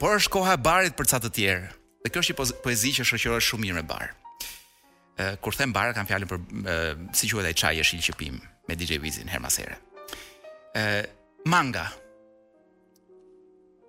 por 0.00 0.14
është 0.16 0.32
koha 0.32 0.54
e 0.56 0.62
barit 0.64 0.96
për 0.96 1.10
ca 1.12 1.18
të 1.20 1.28
tjerë. 1.36 1.68
Dhe 2.04 2.12
kjo 2.14 2.22
është 2.24 2.32
një 2.32 2.56
poezi 2.64 2.94
që 2.96 3.06
shoqërohet 3.10 3.46
shumë 3.50 3.64
mirë 3.66 3.76
me 3.76 3.84
bar. 3.90 4.14
Kur 5.44 5.52
them 5.60 5.74
bar, 5.76 5.92
kam 5.92 6.08
fjalën 6.08 6.30
për 6.30 6.40
si 7.12 7.28
quhet 7.28 7.44
ai 7.44 7.52
çaj 7.60 7.76
është 7.84 8.16
pim 8.16 8.40
me 8.68 8.74
DJ 8.76 8.96
Vizin 9.04 9.28
her 9.28 9.40
mas 9.44 9.60
here. 9.60 9.76
manga. 11.44 11.90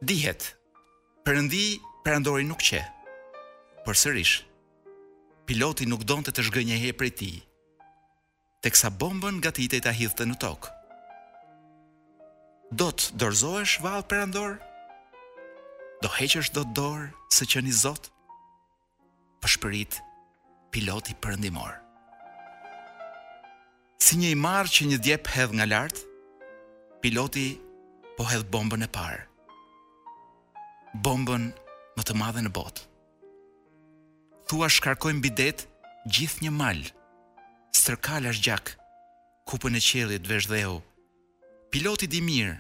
Dihet. 0.04 0.42
Perëndi 1.26 1.80
perandori 2.04 2.44
nuk 2.44 2.60
qe. 2.60 2.82
Përsërish. 3.88 4.34
Piloti 5.48 5.86
nuk 5.88 6.04
donte 6.04 6.32
të, 6.32 6.42
të 6.44 6.48
zgjënjë 6.52 6.78
herë 6.88 6.98
prej 7.00 7.14
tij 7.20 7.38
teksa 8.64 8.90
kësa 8.92 8.98
bombën 9.00 9.38
nga 9.40 9.52
të 9.56 9.94
hidhte 9.96 10.26
në 10.28 10.36
tokë. 10.44 10.72
Do 12.76 12.90
të 12.92 13.16
dorëzoesh 13.20 13.78
valë 13.82 14.06
perandor? 14.12 14.58
Do 16.04 16.12
heqësh 16.18 16.52
do 16.56 16.64
dorë 16.78 17.08
së 17.36 17.48
që 17.52 17.62
një 17.66 17.74
zotë? 17.84 18.12
Pëshpërit 19.42 19.96
piloti 20.76 21.16
perëndimor. 21.24 21.78
Si 24.04 24.18
një 24.20 24.30
i 24.36 24.36
marë 24.40 24.72
që 24.76 24.84
një 24.92 25.00
djep 25.06 25.32
hedhë 25.34 25.56
nga 25.58 25.66
lartë, 25.72 26.04
piloti 27.02 27.48
po 28.18 28.28
hedhë 28.28 28.50
bombën 28.54 28.86
e 28.86 28.90
parë. 28.98 29.26
Bombën 31.06 31.50
më 31.98 32.02
të 32.08 32.14
madhe 32.20 32.44
në 32.44 32.52
botë. 32.56 32.86
Thua 34.50 34.68
shkarkojnë 34.74 35.24
bidet 35.24 35.66
gjithë 36.10 36.46
një 36.48 36.52
malë, 36.60 36.88
Stërkal 37.76 38.26
është 38.32 38.46
gjak, 38.48 38.72
kupën 39.50 39.76
e 39.78 39.82
qelit 39.84 40.26
veshdheu. 40.30 40.80
Piloti 41.70 42.08
di 42.10 42.22
mirë, 42.26 42.56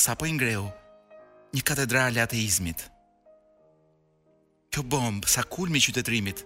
sa 0.00 0.14
po 0.16 0.24
ingreu, 0.24 0.68
një 1.52 1.62
katedrale 1.68 2.22
ateizmit. 2.22 2.86
Kjo 4.72 4.84
bombë 4.86 5.28
sa 5.28 5.44
kulmi 5.44 5.82
qytetrimit, 5.82 6.44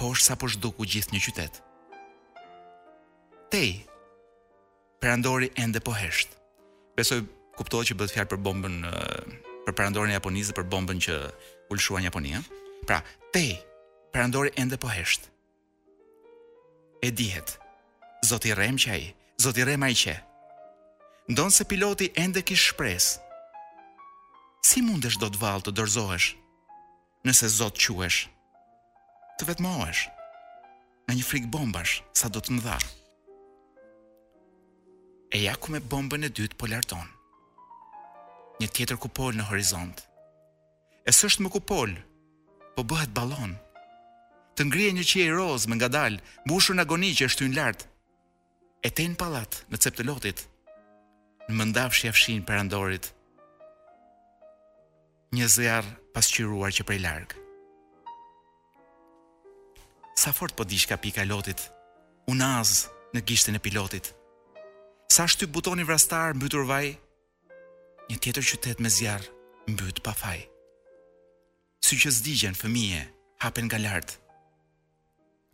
po 0.00 0.12
është 0.14 0.24
sa 0.30 0.36
po 0.40 0.48
shduku 0.48 0.86
gjithë 0.86 1.12
një 1.16 1.22
qytet. 1.26 1.60
Tej, 3.52 3.82
perandori 5.02 5.50
ende 5.60 5.80
po 5.84 5.92
heshtë. 5.96 6.32
Besoj 6.96 7.20
kuptoj 7.58 7.82
që 7.90 7.98
bëtë 8.00 8.16
fjalë 8.16 8.30
për 8.32 8.40
bombën, 8.46 8.80
eh, 8.88 9.48
për 9.66 9.74
perandorin 9.76 10.16
japonizë, 10.16 10.56
për 10.56 10.68
bombën 10.72 11.00
që 11.04 11.16
ulshua 11.74 12.00
një 12.00 12.08
Japonia. 12.12 12.40
Eh? 12.40 12.60
Pra, 12.86 13.00
tej, 13.34 13.56
perandori 14.14 14.52
ende 14.56 14.78
po 14.80 14.88
heshtë 14.88 15.35
e 17.00 17.10
dihet. 17.12 17.58
Zoti 18.24 18.52
rem 18.54 18.78
që 18.80 18.88
ai, 18.92 19.04
zoti 19.40 19.64
rem 19.64 19.84
ai 19.84 19.94
që. 19.94 20.14
Ndonë 21.32 21.54
se 21.54 21.66
piloti 21.68 22.10
ende 22.18 22.42
kish 22.46 22.70
shpres. 22.72 23.16
Si 24.66 24.82
mundesh 24.82 25.18
do 25.20 25.28
të 25.30 25.38
valë 25.42 25.64
të 25.66 25.74
dorzohesh, 25.76 26.30
nëse 27.26 27.50
zot 27.58 27.78
quesh, 27.82 28.26
të 29.38 29.48
vetmohesh, 29.50 30.04
në 31.06 31.16
një 31.20 31.26
frik 31.26 31.46
bombash, 31.52 32.00
sa 32.18 32.28
do 32.32 32.42
të 32.42 32.56
më 32.56 32.64
dha. 32.66 32.78
E 35.34 35.42
ja 35.44 35.54
ku 35.58 35.74
me 35.74 35.80
bombën 35.82 36.26
e 36.26 36.30
dytë 36.34 36.58
po 36.58 36.70
lartonë 36.70 37.12
një 38.56 38.70
tjetër 38.72 38.96
kupol 39.02 39.34
në 39.36 39.50
horizont. 39.50 39.98
E 41.06 41.12
sështë 41.12 41.44
më 41.44 41.50
kupol, 41.58 41.92
po 42.72 42.80
bëhet 42.88 43.10
balonë 43.12 43.58
të 44.56 44.64
ngrije 44.66 44.92
një 44.96 45.04
qie 45.04 45.24
rozë 45.36 45.68
më 45.68 45.76
nga 45.78 45.88
dalë, 45.94 46.20
mbushur 46.48 46.76
në 46.76 46.84
agoni 46.86 47.12
që 47.16 47.28
është 47.28 47.42
të 47.44 47.48
në 47.52 47.56
lartë. 47.60 47.86
E 48.86 48.90
te 48.90 49.04
në 49.06 49.18
palat, 49.20 49.58
në 49.70 49.76
cep 49.82 49.94
të 49.98 50.06
lotit, 50.08 50.38
në 51.50 51.54
mëndaf 51.58 51.94
shë 51.96 52.08
jafshin 52.08 52.42
për 52.48 52.60
andorit. 52.62 53.10
Një 55.36 55.46
zjarë 55.56 55.94
pas 56.14 56.28
qiruar 56.32 56.72
që 56.72 56.86
prej 56.88 57.00
largë. 57.04 57.42
Sa 60.16 60.32
fort 60.32 60.56
po 60.56 60.64
dishka 60.64 60.96
pika 60.96 61.26
lotit, 61.28 61.60
unë 62.32 62.50
azë 62.60 63.12
në 63.12 63.24
gishtin 63.28 63.58
e 63.58 63.64
pilotit. 63.64 64.14
Sa 65.12 65.26
shty 65.28 65.46
butoni 65.52 65.84
vrastar 65.84 66.32
mbytur 66.34 66.64
vaj, 66.70 66.94
një 68.08 68.16
tjetër 68.22 68.46
qytet 68.50 68.80
me 68.82 68.88
zjarë 68.90 69.28
mbyt 69.72 70.00
pa 70.06 70.14
faj. 70.16 70.40
Sy 71.86 71.98
që 72.00 72.12
zdigjen 72.18 72.56
fëmije, 72.58 73.02
hapen 73.44 73.68
nga 73.68 73.78
lartë, 73.82 74.16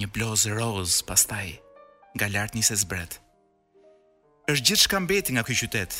një 0.02 0.10
blozë 0.10 0.52
rozë 0.58 1.04
pastaj, 1.06 1.48
nga 2.18 2.26
lartë 2.34 2.58
një 2.58 2.64
se 2.70 2.76
zbret. 2.84 3.12
është 4.50 4.66
gjithë 4.66 4.84
shka 4.84 4.98
mbeti 5.00 5.30
nga 5.32 5.42
këj 5.46 5.56
qytet. 5.60 5.92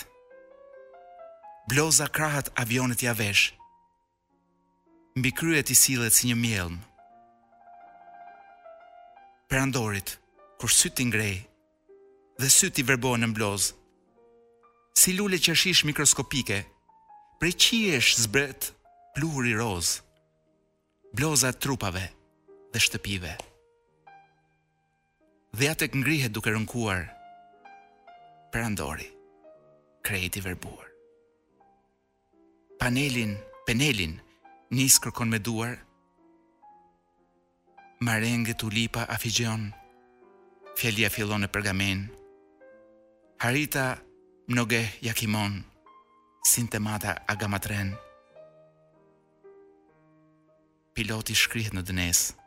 Bloza 1.71 2.07
krahat 2.17 2.49
avionet 2.63 3.03
vesh 3.21 3.55
Mbi 5.19 5.31
kryet 5.39 5.71
i 5.75 5.77
silet 5.83 6.13
si 6.15 6.25
një 6.27 6.37
mjelm. 6.45 6.77
Për 9.49 9.59
andorit, 9.65 10.09
kur 10.61 10.71
sytë 10.73 11.01
i 11.03 11.05
ngrej, 11.11 11.37
dhe 12.41 12.49
sytë 12.59 12.81
i 12.81 12.87
verbojnë 12.91 13.27
në 13.29 13.37
blozë 13.37 13.71
si 15.01 15.11
lule 15.13 15.39
që 15.45 15.53
shish 15.61 15.85
mikroskopike, 15.91 16.57
prej 17.41 17.55
qiesh 17.63 18.11
zbret 18.25 18.73
pluhur 19.15 19.45
i 19.53 19.55
rozë, 19.61 20.01
bloza 21.17 21.51
trupave 21.63 22.05
dhe 22.73 22.81
Shtëpive 22.81 23.52
dhe 25.57 25.69
ja 25.69 25.75
tek 25.77 25.93
ngrihet 25.95 26.33
duke 26.33 26.49
rënkuar 26.51 27.05
perandori 28.53 29.09
krejt 30.05 30.37
i 30.39 30.41
verbuar 30.41 30.87
panelin 32.81 33.37
penelin 33.69 34.17
nis 34.73 34.97
kërkon 34.99 35.29
me 35.29 35.39
duar 35.41 35.77
marenge 38.01 38.57
tulipa 38.57 39.05
afigjon 39.17 39.69
fjellia 40.81 41.13
fillon 41.13 41.45
në 41.45 41.53
pergamen 41.53 42.09
harita 43.45 43.87
mnoge 44.49 44.81
yakimon 45.09 45.61
sintemata 46.49 47.13
agamatren 47.29 47.93
piloti 50.97 51.37
shkrihet 51.37 51.77
në 51.77 51.85
dënesë 51.91 52.42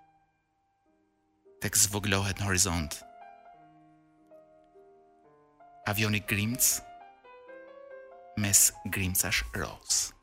tek 1.66 1.74
kësë 1.74 1.90
voglohet 1.98 2.38
në 2.38 2.46
horizont. 2.46 3.00
Avioni 5.90 6.20
grimc, 6.30 6.68
mes 8.42 8.62
Grimcash 8.94 9.46
ashtë 9.48 10.14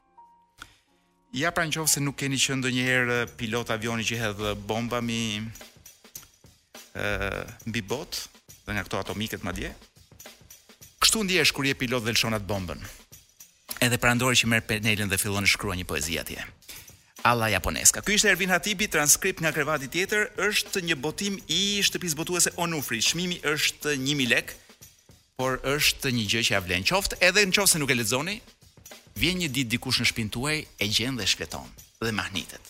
Ja 1.41 1.51
pra 1.51 1.65
në 1.65 1.73
qovë 1.75 1.91
se 1.91 2.01
nuk 2.05 2.19
keni 2.23 2.39
qëndë 2.39 2.61
ndonjëherë 2.61 3.17
pilot 3.41 3.71
avioni 3.75 4.05
që 4.07 4.19
hedhë 4.23 4.53
bomba 4.71 5.01
mi 5.03 5.19
mbi 7.67 7.83
botë 7.91 8.43
dhe 8.69 8.75
nga 8.77 8.83
këto 8.87 9.01
atomiket 9.03 9.43
ma 9.43 9.55
dje. 9.57 9.73
Kështu 11.03 11.25
ndje 11.27 11.49
kur 11.57 11.65
je 11.67 11.75
pilot 11.75 12.05
dhe 12.05 12.13
lëshonat 12.15 12.45
bombën. 12.47 12.79
Edhe 13.83 13.99
pra 13.99 14.13
ndori 14.15 14.37
që 14.39 14.51
merë 14.53 14.69
penelin 14.71 15.09
dhe 15.11 15.19
fillon 15.19 15.49
e 15.49 15.49
shkrua 15.51 15.75
një 15.81 15.89
poezia 15.91 16.23
tje 16.23 16.45
alla 17.25 17.49
japoneska. 17.49 18.03
Ky 18.03 18.15
ishte 18.15 18.31
Ervin 18.31 18.51
Hatipi, 18.51 18.89
transkript 18.91 19.41
nga 19.41 19.53
krevati 19.55 19.89
tjetër, 19.89 20.29
është 20.51 20.83
një 20.91 20.97
botim 20.99 21.39
i 21.47 21.81
shtëpisë 21.85 22.19
botuese 22.19 22.51
Onufri. 22.59 23.01
Çmimi 23.03 23.41
është 23.47 23.97
1000 23.97 24.27
lek, 24.31 24.53
por 25.39 25.61
është 25.67 26.13
një 26.15 26.27
gjë 26.31 26.43
që 26.49 26.55
ia 26.57 26.61
vlen 26.67 26.85
qoftë, 26.87 27.21
edhe 27.25 27.47
nëse 27.49 27.81
nuk 27.81 27.91
e 27.91 27.99
lexoni, 27.99 28.37
vjen 29.19 29.39
një 29.43 29.51
ditë 29.55 29.75
dikush 29.77 30.03
në 30.03 30.09
shtëpinë 30.11 30.35
tuaj 30.35 30.57
e 30.83 30.89
gjen 30.91 31.17
dhe 31.19 31.27
shfleton 31.27 31.71
dhe 32.03 32.13
mahnitet. 32.13 32.61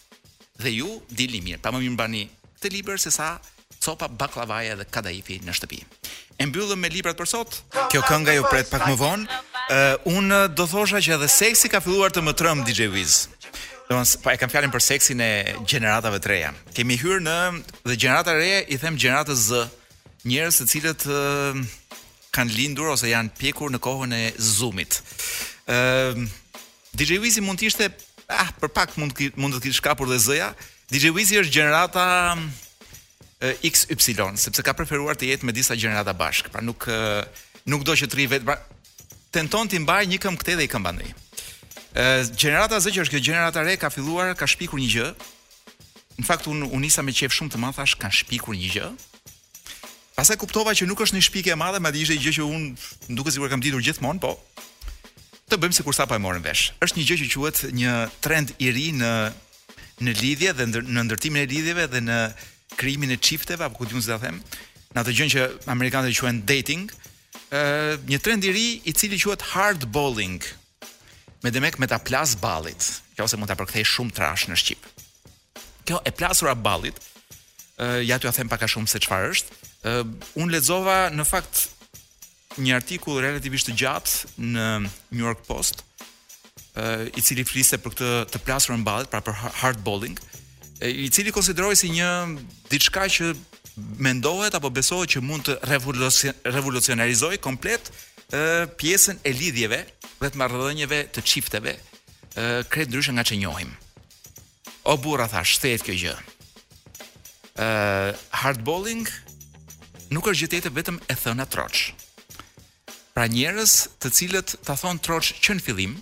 Dhe 0.60 0.70
ju 0.76 1.00
dilni 1.10 1.40
mirë, 1.40 1.62
pa 1.64 1.72
më 1.72 1.82
mirë 1.84 1.98
bani 1.98 2.24
këtë 2.58 2.72
libër 2.76 3.00
se 3.02 3.10
sa 3.14 3.36
copa 3.82 4.06
baklavaja 4.08 4.76
dhe 4.80 4.86
kadaifi 4.94 5.40
në 5.46 5.56
shtëpi. 5.56 5.80
E 6.40 6.46
mbyllëm 6.48 6.80
me 6.80 6.88
librat 6.92 7.16
për 7.18 7.26
sot. 7.28 7.60
Kjo 7.90 8.02
këngë 8.06 8.36
ju 8.38 8.44
pret 8.50 8.68
pak 8.70 8.84
më 8.88 8.96
vonë. 9.00 9.40
Uh, 9.62 10.14
unë 10.18 10.38
do 10.58 10.66
thosha 10.66 10.98
që 11.00 11.16
edhe 11.16 11.28
seksi 11.30 11.70
ka 11.70 11.80
filluar 11.80 12.10
të 12.12 12.22
më 12.26 12.34
trëmbë 12.36 12.64
DJ 12.66 12.88
Wiz. 12.92 13.14
Pa 13.92 14.04
po, 14.22 14.30
e 14.32 14.38
kam 14.40 14.48
fjalën 14.48 14.70
për 14.72 14.80
seksin 14.80 15.20
e 15.20 15.28
gjeneratave 15.68 16.16
të 16.24 16.28
reja. 16.30 16.52
Kemi 16.72 16.94
hyrë 16.96 17.20
në 17.26 17.34
dhe 17.90 17.96
gjenerata 18.00 18.32
re 18.38 18.46
i 18.72 18.78
them 18.80 18.96
gjenerata 18.96 19.34
Z, 19.36 19.66
njerëz 20.24 20.58
të 20.62 20.66
cilët 20.70 21.04
uh, 21.12 21.58
kanë 22.32 22.56
lindur 22.56 22.88
ose 22.94 23.10
janë 23.10 23.34
pjekur 23.36 23.68
në 23.74 23.82
kohën 23.84 24.14
e 24.16 24.22
Zoomit. 24.38 24.96
Ëm 25.68 26.24
uh, 26.24 26.30
DJ 26.96 27.18
Wizi 27.22 27.40
mund 27.44 27.56
të 27.60 27.68
ishte 27.70 27.86
ah 28.32 28.48
për 28.60 28.68
pak 28.76 28.96
mund 29.00 29.12
të 29.16 29.28
mund 29.40 29.56
të 29.58 29.62
kishte 29.66 29.80
shkapur 29.82 30.08
dhe 30.08 30.18
Z-ja. 30.20 30.48
DJ 30.92 31.12
Wizi 31.16 31.38
është 31.42 31.54
gjenerata 31.58 32.02
XY 33.68 34.32
sepse 34.40 34.64
ka 34.64 34.72
preferuar 34.76 35.16
të 35.20 35.30
jetë 35.34 35.48
me 35.48 35.54
disa 35.56 35.72
gjenerata 35.76 36.12
bashk. 36.16 36.48
Pra 36.52 36.60
nuk 36.64 36.84
nuk 37.68 37.84
do 37.88 37.96
që 38.00 38.08
të 38.10 38.16
rri 38.18 38.26
vetë. 38.38 38.44
Pra, 38.48 38.56
tenton 39.32 39.68
të 39.72 39.80
mbaj 39.84 40.02
një 40.10 40.20
këmbë 40.24 40.40
këthe 40.44 40.58
dhe 40.60 40.66
i 40.68 40.70
këmbë 40.74 40.92
anë. 40.96 41.12
Gjenerata 42.32 42.78
Z 42.80 42.88
që 42.96 43.02
është 43.04 43.18
kjo 43.18 43.24
gjenerata 43.28 43.62
re 43.66 43.74
ka 43.76 43.90
filluar 43.92 44.30
ka 44.38 44.46
shpikur 44.48 44.80
një 44.80 44.90
gjë. 44.94 45.06
Në 46.22 46.28
fakt 46.28 46.46
unë 46.48 46.70
un 46.72 46.80
me 46.80 47.12
qejf 47.12 47.32
shumë 47.34 47.50
të 47.52 47.58
madh 47.60 47.74
thash 47.76 47.96
kanë 48.00 48.16
shpikur 48.20 48.56
një 48.56 48.68
gjë. 48.74 48.88
Pastaj 50.16 50.36
kuptova 50.40 50.72
që 50.74 50.86
nuk 50.88 51.00
është 51.04 51.16
një 51.18 51.22
shpikë 51.26 51.52
e 51.52 51.54
madhe, 51.60 51.80
madje 51.84 52.00
ishte 52.04 52.14
një 52.16 52.22
gjë 52.24 52.32
që 52.36 52.44
unë, 52.44 52.68
nuk 53.12 53.28
e 53.28 53.32
kërë 53.36 53.50
kam 53.52 53.60
ditur 53.64 53.80
gjithmonë, 53.84 54.20
po 54.24 54.32
të 55.52 55.58
bëjmë 55.60 55.76
sikur 55.82 55.92
sa 55.96 56.06
pa 56.08 56.16
e 56.16 56.20
morën 56.24 56.40
vesh. 56.44 56.72
Është 56.80 56.96
një 57.00 57.04
gjë 57.08 57.16
që 57.20 57.26
quhet 57.36 57.58
një 57.76 57.94
trend 58.24 58.54
i 58.56 58.70
ri 58.72 58.86
në 58.96 59.12
në 60.02 60.12
lidhje 60.20 60.52
dhe 60.56 60.66
ndër, 60.70 60.86
në 60.88 61.00
ndërtimin 61.08 61.42
e 61.44 61.48
lidhjeve 61.52 61.84
dhe 61.92 62.00
në 62.08 62.16
krijimin 62.80 63.12
e 63.12 63.18
çifteve 63.20 63.64
apo 63.68 63.82
ku 63.82 63.88
diun 63.90 64.00
se 64.02 64.16
them, 64.24 64.38
në 64.96 65.02
atë 65.02 65.14
gjë 65.20 65.26
që 65.36 65.44
amerikanët 65.74 66.08
e 66.08 66.16
quajnë 66.18 66.40
dating, 66.48 66.88
ë 67.52 68.00
një 68.08 68.20
trend 68.24 68.48
i 68.48 68.54
ri 68.56 68.66
i 68.88 68.96
cili 68.96 69.20
quhet 69.20 69.44
hardballing. 69.52 70.40
bowling 70.40 70.50
me 71.42 71.50
demek 71.50 71.78
me 71.78 71.86
ta 71.86 71.98
plas 72.02 72.34
ballit. 72.38 72.88
Kjo 73.16 73.26
ose 73.26 73.36
mund 73.38 73.50
ta 73.50 73.56
përkthej 73.58 73.84
shumë 73.86 74.14
trash 74.16 74.46
në 74.50 74.58
shqip. 74.62 74.84
Kjo 75.88 75.98
e 76.06 76.12
plasura 76.14 76.54
ballit, 76.54 76.98
ja 78.06 78.18
t'ua 78.22 78.30
them 78.34 78.50
pak 78.52 78.62
a 78.62 78.70
shumë 78.70 78.90
se 78.90 79.00
çfarë 79.02 79.30
është. 79.34 79.58
ë 79.92 80.00
un 80.38 80.52
lexova 80.54 81.08
në 81.10 81.24
fakt 81.26 81.64
një 82.62 82.76
artikull 82.78 83.18
relativisht 83.24 83.70
të 83.70 83.74
gjatë 83.80 84.28
në 84.54 84.66
New 85.16 85.24
York 85.26 85.42
Post, 85.48 85.82
i 86.78 87.20
cili 87.20 87.44
fliste 87.44 87.78
për 87.82 87.92
këtë 87.96 88.10
të 88.32 88.42
plasurën 88.46 88.86
ballit, 88.86 89.10
pra 89.10 89.20
për 89.20 89.34
hardballing, 89.64 90.20
i 90.86 91.10
cili 91.14 91.34
konsiderohej 91.34 91.78
si 91.80 91.90
një 91.96 92.12
diçka 92.70 93.08
që 93.10 93.32
mendohet 94.02 94.54
apo 94.54 94.70
besohet 94.70 95.16
që 95.16 95.22
mund 95.26 95.46
të 95.46 95.58
revolucionarizoj 96.52 97.38
komplet 97.42 97.90
pjesën 98.76 99.18
e 99.26 99.32
lidhjeve 99.36 99.80
dhe 100.22 100.30
të 100.32 100.38
marrëdhënieve 100.40 101.02
të 101.12 101.24
çifteve, 101.26 101.74
ë 102.36 102.62
krejt 102.72 102.88
ndryshe 102.92 103.12
nga 103.12 103.24
ç'e 103.26 103.36
njohim. 103.36 103.72
O 104.84 104.96
burra 105.04 105.26
tha, 105.28 105.44
shtet 105.44 105.84
kjo 105.84 105.92
gjë. 106.00 106.14
ë 107.52 107.68
Hardballing 108.40 109.06
nuk 110.10 110.28
është 110.32 110.60
gjë 110.60 110.72
vetëm 110.78 110.96
e 111.08 111.14
thënë 111.14 111.46
troç. 111.52 111.92
Pra 113.12 113.26
njerëz 113.28 113.72
të 114.00 114.08
cilët 114.16 114.54
ta 114.64 114.76
thon 114.76 114.98
troç 115.04 115.34
që 115.44 115.58
në 115.58 115.64
fillim, 115.66 115.98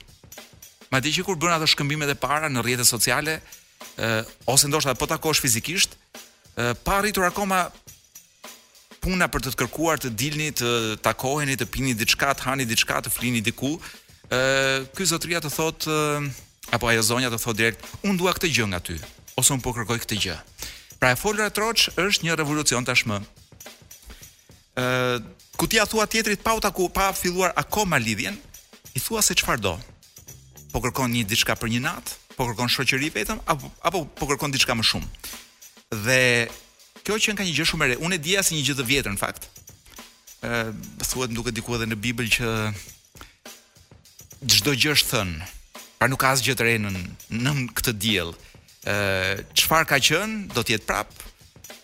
madje 0.93 1.13
që 1.19 1.27
kur 1.27 1.37
bën 1.39 1.57
ato 1.59 1.67
shkëmbimet 1.67 2.15
e 2.15 2.15
para 2.15 2.47
në 2.51 2.63
rrjetet 2.63 2.87
sociale, 2.87 3.41
ë 3.99 4.23
ose 4.47 4.71
ndoshta 4.71 4.95
po 4.95 5.11
takosh 5.11 5.43
fizikisht, 5.43 5.99
pa 6.85 7.01
arritur 7.01 7.27
akoma 7.27 7.67
puna 9.01 9.29
për 9.33 9.43
të 9.47 9.53
të 9.55 9.61
kërkuar 9.65 10.01
të 10.03 10.11
dilni, 10.17 10.51
të 10.57 10.71
takoheni, 11.05 11.57
të 11.57 11.67
pini 11.73 11.95
diçka, 11.97 12.35
të 12.37 12.47
hani 12.49 12.67
diçka, 12.69 13.01
të 13.05 13.13
flini 13.15 13.41
diku. 13.45 13.73
Ëh, 14.31 14.87
ky 14.97 15.07
zotria 15.09 15.41
të 15.43 15.51
thot 15.57 15.89
apo 16.77 16.91
ajo 16.93 17.03
zonja 17.07 17.33
të 17.33 17.39
thot 17.41 17.59
direkt, 17.59 17.81
unë 18.07 18.19
dua 18.21 18.35
këtë 18.37 18.51
gjë 18.55 18.67
nga 18.71 18.79
ty, 18.87 18.99
ose 19.41 19.53
un 19.57 19.63
po 19.65 19.73
kërkoj 19.75 19.97
këtë 20.05 20.19
gjë. 20.25 20.37
Pra 21.01 21.15
e 21.15 21.19
folur 21.19 21.49
atroç 21.49 21.89
është 21.99 22.29
një 22.29 22.37
revolucion 22.43 22.87
tashmë. 22.87 23.19
Ëh 24.81 25.21
ku 25.61 25.67
ti 25.69 25.77
a 25.77 25.85
thua 25.89 26.07
tjetrit 26.09 26.41
pa 26.45 26.55
u 26.57 26.61
taku 26.65 26.87
pa 26.89 27.11
filluar 27.13 27.51
akoma 27.57 27.99
lidhjen 28.01 28.37
i 28.97 29.01
thua 29.03 29.21
se 29.23 29.35
çfarë 29.37 29.61
do 29.65 29.75
po 30.73 30.79
kërkon 30.81 31.11
një 31.13 31.27
diçka 31.29 31.53
për 31.59 31.69
një 31.75 31.81
natë 31.89 32.15
po 32.37 32.47
kërkon 32.49 32.71
shoqëri 32.73 33.11
vetëm 33.13 33.43
apo 33.45 33.69
apo 33.91 34.01
po 34.17 34.29
kërkon 34.31 34.55
diçka 34.55 34.73
më 34.79 34.87
shumë 34.89 35.99
dhe 36.07 36.21
kjo 37.11 37.33
që 37.35 37.39
ka 37.39 37.43
një 37.47 37.55
gjë 37.59 37.67
shumë 37.71 37.87
e 37.87 37.89
re. 37.91 37.97
Unë 38.07 38.17
e 38.19 38.23
dija 38.23 38.43
si 38.47 38.55
një 38.55 38.67
gjë 38.69 38.77
të 38.79 38.85
vjetër 38.91 39.15
në 39.17 39.21
fakt. 39.21 39.49
Ëh, 40.47 40.71
thuhet 41.03 41.35
duket 41.35 41.57
diku 41.57 41.75
edhe 41.77 41.89
në 41.91 41.99
Bibël 42.01 42.29
që 42.31 42.51
çdo 44.55 44.75
gjë 44.79 44.93
është 44.95 45.11
thënë. 45.17 45.49
Pra 45.99 46.09
nuk 46.09 46.23
ka 46.23 46.35
gjë 46.39 46.55
të 46.57 46.67
re 46.69 46.77
në 46.81 46.93
në 47.43 47.55
këtë 47.81 47.97
diell. 48.05 48.31
Ëh, 48.87 49.43
çfarë 49.59 49.89
ka 49.91 49.99
qenë 50.07 50.55
do 50.55 50.63
të 50.63 50.77
jetë 50.77 50.87
prap. 50.89 51.11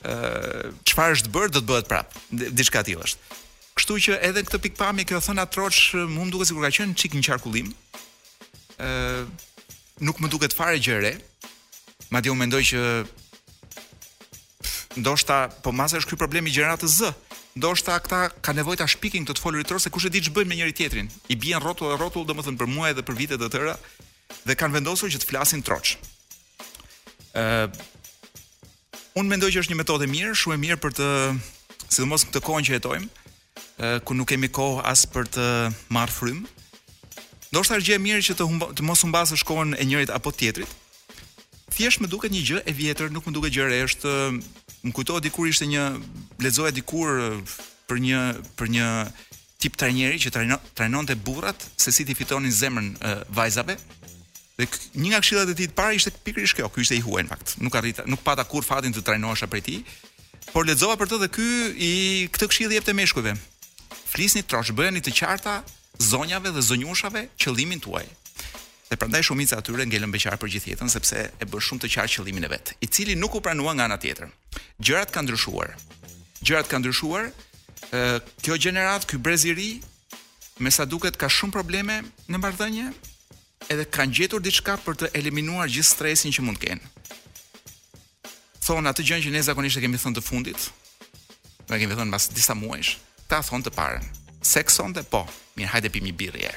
Ëh, 0.07 0.71
çfarë 0.87 1.19
është 1.19 1.35
bërë 1.35 1.55
do 1.57 1.61
të 1.65 1.69
bëhet 1.73 1.91
prap. 1.91 2.15
Diçka 2.61 2.85
tillë 2.87 3.09
është. 3.11 3.43
Kështu 3.77 3.99
që 4.07 4.21
edhe 4.31 4.47
këtë 4.47 4.63
pikpamje 4.69 5.09
kjo 5.11 5.19
thënë 5.27 5.43
atroç 5.43 5.83
mu 6.13 6.23
më 6.29 6.31
duket 6.33 6.53
sikur 6.53 6.65
ka 6.69 6.73
qenë 6.79 6.97
çik 7.03 7.17
në 7.19 7.27
qarkullim. 7.27 7.73
Ëh, 8.81 9.27
nuk 10.07 10.23
më 10.23 10.31
duket 10.37 10.55
fare 10.57 10.79
gjë 10.79 10.97
e 11.01 11.05
re. 11.11 11.15
Madje 12.15 12.31
u 12.33 12.39
mendoj 12.39 12.63
që 12.71 12.83
ndoshta 14.97 15.49
po 15.63 15.73
masa 15.73 16.01
është 16.01 16.15
ky 16.15 16.19
problemi 16.21 16.51
i 16.51 16.55
gjeneratës 16.57 16.95
Z. 17.01 17.13
Ndoshta 17.57 17.95
ata 17.99 18.29
kanë 18.45 18.61
nevojë 18.63 18.81
ta 18.81 18.87
shpikin 18.89 19.27
këtë 19.29 19.43
folur 19.43 19.61
ritor 19.61 19.81
se 19.81 19.91
kush 19.93 20.09
e 20.09 20.13
di 20.13 20.23
ç'bëjnë 20.25 20.49
me 20.49 20.57
njëri 20.61 20.75
tjetrin. 20.77 21.11
I 21.29 21.37
bien 21.37 21.61
rrotull 21.63 21.95
rrotull 21.97 22.27
domethënë 22.29 22.59
për 22.61 22.71
muaj 22.73 22.95
edhe 22.95 23.05
për 23.07 23.17
vite 23.21 23.39
të 23.41 23.49
tëra 23.55 23.77
dhe 24.49 24.57
kanë 24.61 24.77
vendosur 24.79 25.13
që 25.13 25.21
të 25.23 25.29
flasin 25.33 25.63
troç. 25.65 25.97
Ë 27.33 27.69
uh, 27.69 27.85
Un 29.17 29.25
mendoj 29.33 29.49
që 29.49 29.61
është 29.63 29.73
një 29.73 29.77
metodë 29.81 30.05
e 30.05 30.11
mirë, 30.13 30.35
shumë 30.37 30.55
e 30.59 30.59
mirë 30.61 30.77
për 30.77 30.93
të, 30.99 31.07
sidomos 31.89 32.27
këtë 32.29 32.41
kohë 32.45 32.65
që 32.69 32.73
jetojmë, 32.75 33.07
uh, 33.07 33.85
ku 34.05 34.13
nuk 34.13 34.29
kemi 34.29 34.51
kohë 34.53 34.83
as 34.91 35.07
për 35.09 35.31
të 35.33 35.47
marr 35.89 36.13
frymë. 36.13 36.43
Ndoshta 37.49 37.79
është 37.79 37.87
gjë 37.87 37.95
e 37.97 38.03
mirë 38.05 38.27
që 38.27 38.37
të, 38.37 38.49
të 38.77 38.85
mos 38.85 39.07
humbasësh 39.07 39.47
kohën 39.49 39.73
e 39.81 39.87
njërit 39.89 40.13
apo 40.13 40.35
tjetrit. 40.37 40.69
Thjesht 41.73 42.05
më 42.05 42.13
duket 42.13 42.35
një 42.37 42.43
gjë 42.51 42.61
e 42.69 42.75
vjetër, 42.77 43.09
nuk 43.17 43.25
më 43.25 43.35
duket 43.39 43.57
gjë 43.57 43.65
e 43.65 43.71
rreshtë. 43.73 44.13
Uh, 44.13 44.61
më 44.87 44.95
kujtohet 44.95 45.27
dikur 45.27 45.49
ishte 45.51 45.67
një 45.69 45.85
lexoja 46.43 46.73
dikur 46.75 47.43
për 47.91 48.03
një 48.07 48.21
për 48.59 48.73
një 48.77 48.89
tip 49.63 49.79
trajneri 49.81 50.19
që 50.21 50.33
trajnonte 50.77 51.17
burrat 51.27 51.65
se 51.81 51.93
si 51.95 52.05
ti 52.05 52.15
fitonin 52.15 52.53
zemrën 52.53 52.91
e, 52.95 53.13
vajzave. 53.37 53.77
Dhe 54.57 54.67
një 55.01 55.11
nga 55.13 55.21
këshillat 55.23 55.53
e 55.53 55.57
tij 55.57 55.71
të 55.71 55.77
parë 55.79 55.97
ishte 55.99 56.13
pikërisht 56.27 56.59
kjo, 56.59 56.69
ky 56.75 56.85
ishte 56.85 56.99
i 56.99 57.05
huaj 57.05 57.25
në 57.25 57.33
fakt. 57.33 57.55
Nuk 57.65 57.75
arrita, 57.79 58.05
nuk 58.11 58.23
pata 58.27 58.45
kur 58.45 58.65
fatin 58.67 58.95
të 58.95 59.03
trajnohesha 59.07 59.49
për 59.53 59.65
ti. 59.69 59.77
Por 60.53 60.67
lexova 60.69 60.97
për 61.01 61.11
të 61.11 61.21
dhe 61.25 61.31
ky 61.37 61.49
i 61.89 61.93
këtë 62.35 62.51
këshill 62.53 62.75
i 62.75 62.79
jep 62.79 62.87
te 62.87 62.95
meshkujve. 62.97 63.33
Flisni 64.13 64.45
troshbëni 64.49 65.03
të 65.03 65.17
qarta 65.19 65.59
zonjave 66.13 66.53
dhe 66.55 66.63
zonjushave 66.65 67.27
qëllimin 67.41 67.81
tuaj. 67.85 68.05
Dhe 68.91 68.95
prandaj 68.97 69.23
shumica 69.27 69.59
atyre 69.59 69.83
ngelën 69.91 70.13
beqar 70.15 70.37
për 70.39 70.53
gjithë 70.53 70.69
jetën 70.71 70.91
sepse 70.93 71.23
e 71.43 71.47
bën 71.51 71.63
shumë 71.69 71.83
të 71.83 71.89
qartë 71.97 72.13
qëllimin 72.21 72.47
e 72.47 72.51
vet, 72.53 72.71
i 72.85 72.87
cili 72.87 73.17
nuk 73.19 73.35
u 73.35 73.41
pranua 73.43 73.73
nga 73.75 73.87
ana 73.89 73.97
tjetër. 73.99 74.29
Gjërat 74.79 75.11
kanë 75.15 75.27
ndryshuar. 75.27 75.73
Gjërat 76.47 76.71
kanë 76.71 76.85
ndryshuar. 76.85 77.27
Ë 77.91 78.03
kjo 78.47 78.59
gjenerat, 78.63 79.07
ky 79.11 79.19
brez 79.19 79.43
i 79.51 79.57
ri, 79.59 79.71
me 80.63 80.71
sa 80.71 80.87
duket 80.87 81.19
ka 81.19 81.27
shumë 81.27 81.55
probleme 81.57 81.97
në 82.31 82.41
marrëdhënie, 82.45 82.87
edhe 83.75 83.89
kanë 83.99 84.17
gjetur 84.21 84.43
diçka 84.47 84.79
për 84.87 85.01
të 85.03 85.11
eliminuar 85.19 85.67
gjithë 85.71 85.91
stresin 85.91 86.35
që 86.39 86.47
mund 86.47 86.63
të 86.63 86.69
kenë. 86.69 86.89
Thon 88.69 88.87
atë 88.91 89.07
gjën 89.11 89.27
që 89.27 89.35
ne 89.35 89.43
zakonisht 89.51 89.83
e 89.83 89.83
kemi 89.85 89.99
thënë 90.03 90.21
të 90.21 90.27
fundit, 90.31 90.71
ne 91.71 91.83
kemi 91.83 91.99
thënë 91.99 92.15
pas 92.15 92.31
disa 92.39 92.55
muajsh, 92.59 92.95
ta 93.31 93.43
thon 93.51 93.67
të 93.67 93.75
parën. 93.79 94.07
Sekson 94.47 94.95
dhe 94.95 95.03
po, 95.11 95.27
mirë 95.59 95.75
hajde 95.75 95.91
pimë 95.91 96.15
birrë 96.15 96.51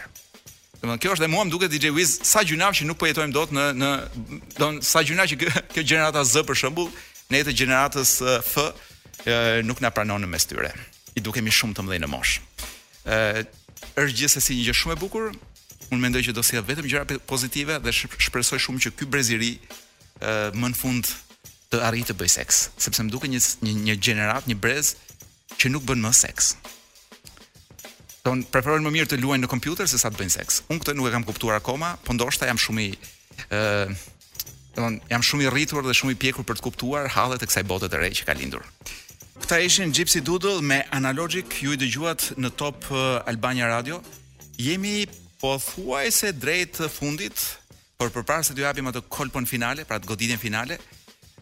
Dhe 0.79 0.95
kjo 1.03 1.11
është 1.11 1.25
dhe 1.25 1.31
mua 1.33 1.43
më 1.43 1.51
duke 1.51 1.67
DJ 1.69 1.89
Wiz 1.91 2.13
sa 2.23 2.41
gjunaf 2.47 2.77
që 2.77 2.85
nuk 2.87 2.99
po 3.01 3.07
jetojmë 3.09 3.35
dot 3.35 3.51
në 3.53 3.63
në 3.81 3.89
don 4.55 4.77
sa 4.87 5.01
gjuna 5.03 5.25
që 5.27 5.37
kjo 5.75 5.81
gjenerata 5.83 6.21
Z 6.23 6.45
për 6.47 6.59
shembull, 6.61 6.87
ne 7.33 7.41
të 7.43 7.55
gjeneratës 7.61 8.13
F 8.47 8.53
e, 9.25 9.59
nuk 9.67 9.83
na 9.83 9.91
pranon 9.91 10.23
në 10.23 10.29
mes 10.31 10.47
tyre. 10.47 10.71
I 11.19 11.23
dukemi 11.25 11.51
shumë 11.51 11.75
të 11.75 11.83
mëdhenë 11.85 12.05
në 12.07 12.11
mosh. 12.13 12.39
Ë 13.03 13.43
është 13.99 14.17
gjithsesi 14.21 14.55
një 14.59 14.67
gjë 14.69 14.77
shumë 14.79 14.95
e 14.95 15.01
bukur. 15.03 15.27
Unë 15.89 16.01
mendoj 16.05 16.21
që 16.29 16.35
do 16.37 16.43
sjell 16.45 16.63
vetëm 16.69 16.87
gjëra 16.87 17.19
pozitive 17.27 17.79
dhe 17.83 17.93
shpresoj 17.99 18.61
shumë 18.63 18.83
që 18.85 18.95
ky 18.99 19.09
brez 19.11 19.33
i 19.35 19.39
ri 19.41 19.51
më 20.59 20.71
në 20.71 20.79
fund 20.79 21.11
të 21.73 21.83
arritë 21.89 22.13
të 22.13 22.17
bëj 22.21 22.31
seks, 22.39 22.63
sepse 22.81 23.03
më 23.03 23.11
duke 23.13 23.27
një 23.29 23.41
një 23.87 23.97
gjenerat, 23.99 24.47
një 24.49 24.55
brez 24.63 24.93
që 25.59 25.73
nuk 25.73 25.83
bën 25.89 26.01
më 26.07 26.13
seks. 26.17 26.53
Don 28.23 28.41
preferojnë 28.51 28.84
më 28.84 28.91
mirë 28.95 29.10
të 29.13 29.19
luajnë 29.21 29.45
në 29.45 29.49
kompjuter 29.51 29.88
se 29.88 29.99
sa 30.01 30.10
të 30.12 30.19
bëjnë 30.19 30.34
seks. 30.34 30.62
Unë 30.71 30.84
këtë 30.84 30.95
nuk 30.99 31.08
e 31.10 31.13
kam 31.13 31.25
kuptuar 31.27 31.60
akoma, 31.60 31.93
po 32.03 32.15
ndoshta 32.15 32.49
jam 32.49 32.60
shumë 32.60 32.82
i 32.84 32.88
ë 33.55 33.60
uh, 33.60 34.08
don 34.75 34.97
jam 35.12 35.23
shumë 35.25 35.45
i 35.47 35.51
rritur 35.53 35.86
dhe 35.88 35.95
shumë 35.95 36.15
i 36.15 36.17
pjekur 36.19 36.45
për 36.47 36.60
të 36.60 36.65
kuptuar 36.67 37.08
hallet 37.15 37.43
e 37.43 37.47
kësaj 37.49 37.65
bote 37.69 37.89
të 37.89 38.01
re 38.01 38.10
që 38.19 38.27
ka 38.27 38.36
lindur. 38.36 38.65
Këta 39.39 39.62
ishin 39.63 39.93
Gypsy 39.95 40.19
Doodle 40.23 40.60
me 40.62 40.82
Analogic, 40.93 41.53
ju 41.63 41.71
i 41.73 41.79
dëgjuat 41.79 42.32
në 42.43 42.51
Top 42.60 42.89
Albania 42.91 43.69
Radio. 43.71 44.01
Jemi 44.60 45.05
po 45.39 45.53
thuaj 45.63 46.10
se 46.12 46.32
drejt 46.36 46.82
fundit, 46.91 47.45
por 47.95 48.12
përpara 48.12 48.43
se 48.43 48.55
të 48.55 48.65
japim 48.65 48.91
atë 48.91 49.05
kolpon 49.12 49.47
finale, 49.47 49.86
pra 49.88 49.99
të 50.01 50.12
goditjen 50.12 50.41
finale, 50.43 50.75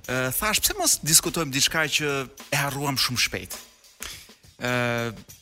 ë 0.05 0.27
uh, 0.29 0.29
thash 0.31 0.61
pse 0.63 0.77
mos 0.77 0.99
diskutojmë 1.03 1.57
diçka 1.57 1.87
që 1.97 2.13
e 2.53 2.61
harruam 2.61 3.01
shumë 3.01 3.25
shpejt. 3.25 3.57
ë 4.57 4.69
uh, 4.69 5.33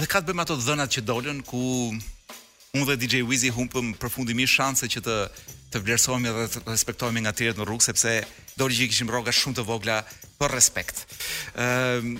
Dhe 0.00 0.08
ka 0.08 0.22
të 0.24 0.30
bëjmë 0.32 0.44
ato 0.46 0.54
dhënat 0.56 0.92
që 0.96 1.02
dollën 1.04 1.40
ku 1.44 1.60
unë 1.92 2.86
dhe 2.88 2.94
DJ 3.02 3.16
Wizi 3.28 3.50
humpëm 3.52 3.90
përfundimi 4.00 4.46
shanse 4.48 4.88
që 4.88 5.02
të 5.04 5.16
të 5.74 5.82
vlerësojmë 5.84 6.32
dhe 6.38 6.44
të 6.54 6.60
respektojmë 6.66 7.20
nga 7.26 7.32
tjerët 7.36 7.60
në 7.60 7.66
rrugë 7.68 7.84
sepse 7.90 8.14
dollë 8.58 8.78
që 8.78 8.86
i 8.86 8.88
kishim 8.94 9.12
roga 9.12 9.30
shumë 9.36 9.58
të 9.60 9.64
vogla 9.68 9.98
për 10.40 10.54
respekt. 10.56 11.04
Ëm 11.52 12.14
ehm, 12.14 12.16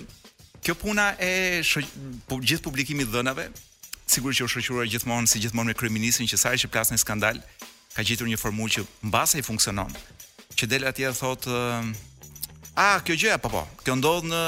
kjo 0.60 0.76
puna 0.82 1.06
e 1.18 1.30
shë, 1.66 1.82
pu, 2.28 2.36
gjithë 2.44 2.66
publikimit 2.68 3.08
të 3.10 3.16
dhënave, 3.16 3.48
sigurisht 4.12 4.42
që 4.42 4.46
u 4.46 4.52
shoqëruar 4.58 4.92
gjithmonë 4.92 5.32
si 5.32 5.40
gjithmonë 5.46 5.72
me 5.72 5.78
kryeministrin 5.80 6.28
që 6.30 6.38
sa 6.42 6.52
herë 6.52 6.66
që 6.66 6.72
plasni 6.76 7.00
skandal, 7.00 7.40
ka 7.96 8.04
gjetur 8.06 8.28
një 8.30 8.38
formulë 8.44 8.76
që 8.76 8.84
mbase 9.08 9.40
i 9.40 9.46
funksionon. 9.48 9.96
Që 10.54 10.68
del 10.70 10.84
atje 10.92 11.16
thotë 11.24 11.56
uh, 11.64 11.90
A, 12.80 12.96
kjo 13.04 13.12
gjë 13.20 13.34
apo 13.36 13.50
po? 13.52 13.60
Kjo 13.84 13.92
ndodh 14.00 14.24
në, 14.24 14.38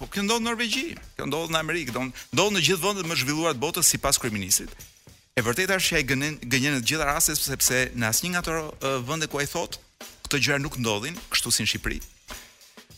po 0.00 0.08
kjo 0.10 0.24
ndodh 0.26 0.42
në 0.42 0.48
Norvegji, 0.48 0.82
kjo 1.14 1.26
ndodh 1.28 1.52
në 1.54 1.60
Amerikë, 1.60 1.92
do 1.94 2.02
ndodh 2.34 2.56
në 2.56 2.62
gjithë 2.66 2.82
vendet 2.82 3.06
më 3.06 3.18
zhvilluara 3.20 3.54
të 3.54 3.60
botës 3.62 3.90
sipas 3.92 4.18
kriminalistit. 4.18 4.72
E 5.38 5.44
vërteta 5.46 5.76
është 5.78 5.92
që 5.92 5.98
ai 6.00 6.06
gënjen 6.10 6.38
gënjen 6.50 6.74
në 6.76 6.80
të 6.82 6.88
gjitha 6.90 7.06
rastet 7.06 7.38
sepse 7.38 7.82
në 7.94 8.08
asnjë 8.08 8.32
nga 8.32 8.42
ato 8.42 8.96
vende 9.06 9.28
ku 9.30 9.38
ai 9.38 9.46
thotë 9.46 9.84
këto 10.24 10.40
gjëra 10.42 10.58
nuk 10.64 10.80
ndodhin, 10.82 11.16
kështu 11.30 11.52
si 11.54 11.64
në 11.66 11.70
Shqipëri. 11.70 12.00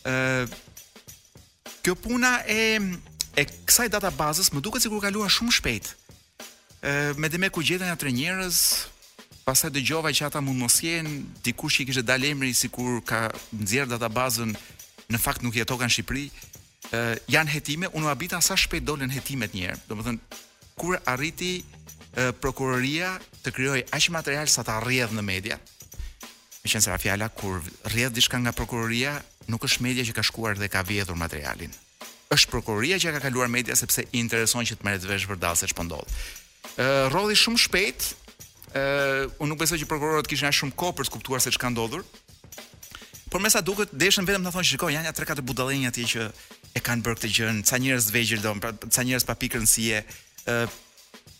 Ë 0.08 0.14
Kjo 1.82 1.96
puna 1.98 2.30
e 2.46 2.60
e 3.36 3.44
kësaj 3.66 3.90
databazës 3.92 4.54
më 4.54 4.62
duket 4.64 4.86
sikur 4.86 5.02
kalua 5.04 5.28
shumë 5.28 5.56
shpejt. 5.58 5.92
Ë 6.80 7.20
me 7.20 7.28
dhe 7.28 7.42
me 7.42 7.52
ku 7.52 7.60
gjeta 7.64 7.84
nga 7.90 7.98
tre 8.00 8.12
njerëz, 8.12 8.58
pasa 9.44 9.70
dëgjova 9.74 10.12
që 10.14 10.28
ata 10.28 10.40
mund 10.44 10.60
mos 10.62 10.76
jenë 10.84 11.16
dikush 11.44 11.80
që 11.80 11.86
kishte 11.88 12.04
dalë 12.06 12.30
emri 12.34 12.52
sikur 12.54 13.00
ka 13.06 13.26
nxjerr 13.58 13.90
databazën 13.94 14.54
në 15.12 15.20
fakt 15.22 15.42
nuk 15.42 15.56
jetoka 15.58 15.88
në 15.88 15.94
Shqipëri. 15.96 16.26
janë 17.32 17.50
hetime, 17.50 17.88
unë 17.88 18.06
habita 18.10 18.40
sa 18.44 18.56
shpejt 18.58 18.84
dolën 18.84 19.10
hetimet 19.10 19.54
një 19.54 19.62
herë. 19.62 19.80
thënë, 19.88 20.18
kur 20.76 20.98
arriti 21.06 21.64
prokuroria 22.40 23.18
të 23.44 23.50
kryoj, 23.56 23.80
aq 23.92 24.10
material 24.10 24.46
sa 24.48 24.62
ta 24.62 24.78
rrjedh 24.80 25.12
në 25.12 25.22
media. 25.22 25.56
Me 26.62 26.70
qenë 26.70 26.82
se 26.84 26.90
ra 27.16 27.28
kur 27.28 27.62
rrjedh 27.88 28.12
diçka 28.14 28.38
nga 28.38 28.52
prokuroria, 28.52 29.22
nuk 29.48 29.64
është 29.64 29.82
media 29.82 30.04
që 30.04 30.12
ka 30.14 30.22
shkuar 30.22 30.54
dhe 30.58 30.68
ka 30.68 30.82
vjedhur 30.82 31.16
materialin. 31.16 31.70
Është 32.30 32.50
prokuroria 32.50 32.96
që 32.96 33.12
ka 33.12 33.20
kaluar 33.26 33.48
media 33.48 33.74
sepse 33.76 34.02
i 34.02 34.18
intereson 34.18 34.64
që 34.64 34.76
të 34.76 34.84
meret 34.84 35.02
vesh 35.04 35.26
veshë 35.26 35.54
se 35.56 35.66
ç'po 35.66 35.82
ndodh. 35.82 36.10
ë 36.78 37.34
shumë 37.34 37.58
shpejt 37.58 38.14
Uh, 38.72 39.26
unë 39.44 39.50
nuk 39.52 39.58
besoj 39.60 39.76
që 39.82 39.84
prokurorët 39.90 40.28
kishin 40.32 40.48
as 40.48 40.56
shumë 40.56 40.72
kohë 40.80 40.94
për 40.96 41.04
të 41.08 41.12
kuptuar 41.12 41.42
se 41.44 41.50
çka 41.52 41.68
ndodhur. 41.74 42.06
Por 43.28 43.42
mesa 43.44 43.60
duket 43.60 43.90
deshën 44.00 44.24
vetëm 44.28 44.46
të 44.46 44.52
thonë 44.54 44.68
shikoj 44.70 44.90
janë 44.94 45.10
ja 45.10 45.12
3-4 45.18 45.44
budallënia 45.44 45.90
atje 45.92 46.06
që 46.12 46.22
e 46.80 46.82
kanë 46.86 47.04
bërë 47.04 47.18
këtë 47.18 47.30
gjën, 47.36 47.58
ca 47.68 47.76
njerëz 47.82 48.06
të 48.08 48.14
vegjël 48.16 48.40
domun, 48.44 48.62
pra 48.64 48.72
ca 48.86 49.04
njerëz 49.04 49.26
pa 49.28 49.36
pikë 49.42 49.60
rëndësie, 49.60 50.00
ë 50.48 50.56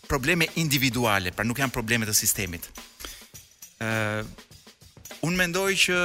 probleme 0.09 0.45
individuale, 0.61 1.33
pra 1.33 1.41
nuk 1.45 1.57
janë 1.61 1.73
probleme 1.73 2.05
të 2.05 2.13
sistemit. 2.21 2.69
ë 3.81 3.89
uh, 3.89 4.41
Unë 5.25 5.37
mendoj 5.39 5.73
që 5.85 5.97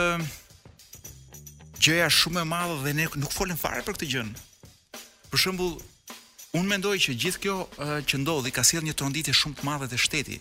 gjëja 1.85 2.07
shumë 2.15 2.45
e 2.45 2.47
madhe 2.55 2.77
dhe 2.87 2.93
ne 2.97 3.07
nuk 3.21 3.33
folim 3.37 3.57
fare 3.59 3.83
për 3.85 3.97
këtë 3.99 4.09
gjën. 4.15 4.29
Për 5.33 5.41
shembull, 5.45 5.77
unë 6.57 6.73
mendoj 6.77 6.95
që 7.05 7.17
gjithë 7.25 7.43
kjo 7.45 7.57
uh, 7.67 7.99
që 8.09 8.23
ndodhi 8.25 8.55
ka 8.57 8.63
sjell 8.65 8.87
një 8.89 8.95
tronditje 8.97 9.35
shumë 9.37 9.59
të 9.61 9.67
madhe 9.69 9.91
te 9.93 9.99
shteti, 9.99 10.39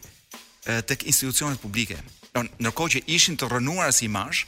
tek 0.87 1.03
institucionet 1.07 1.59
publike. 1.61 1.97
Do 2.59 2.71
që 2.91 3.01
ishin 3.07 3.37
të 3.39 3.47
rënuar 3.51 3.91
si 3.95 4.05
imazh, 4.09 4.43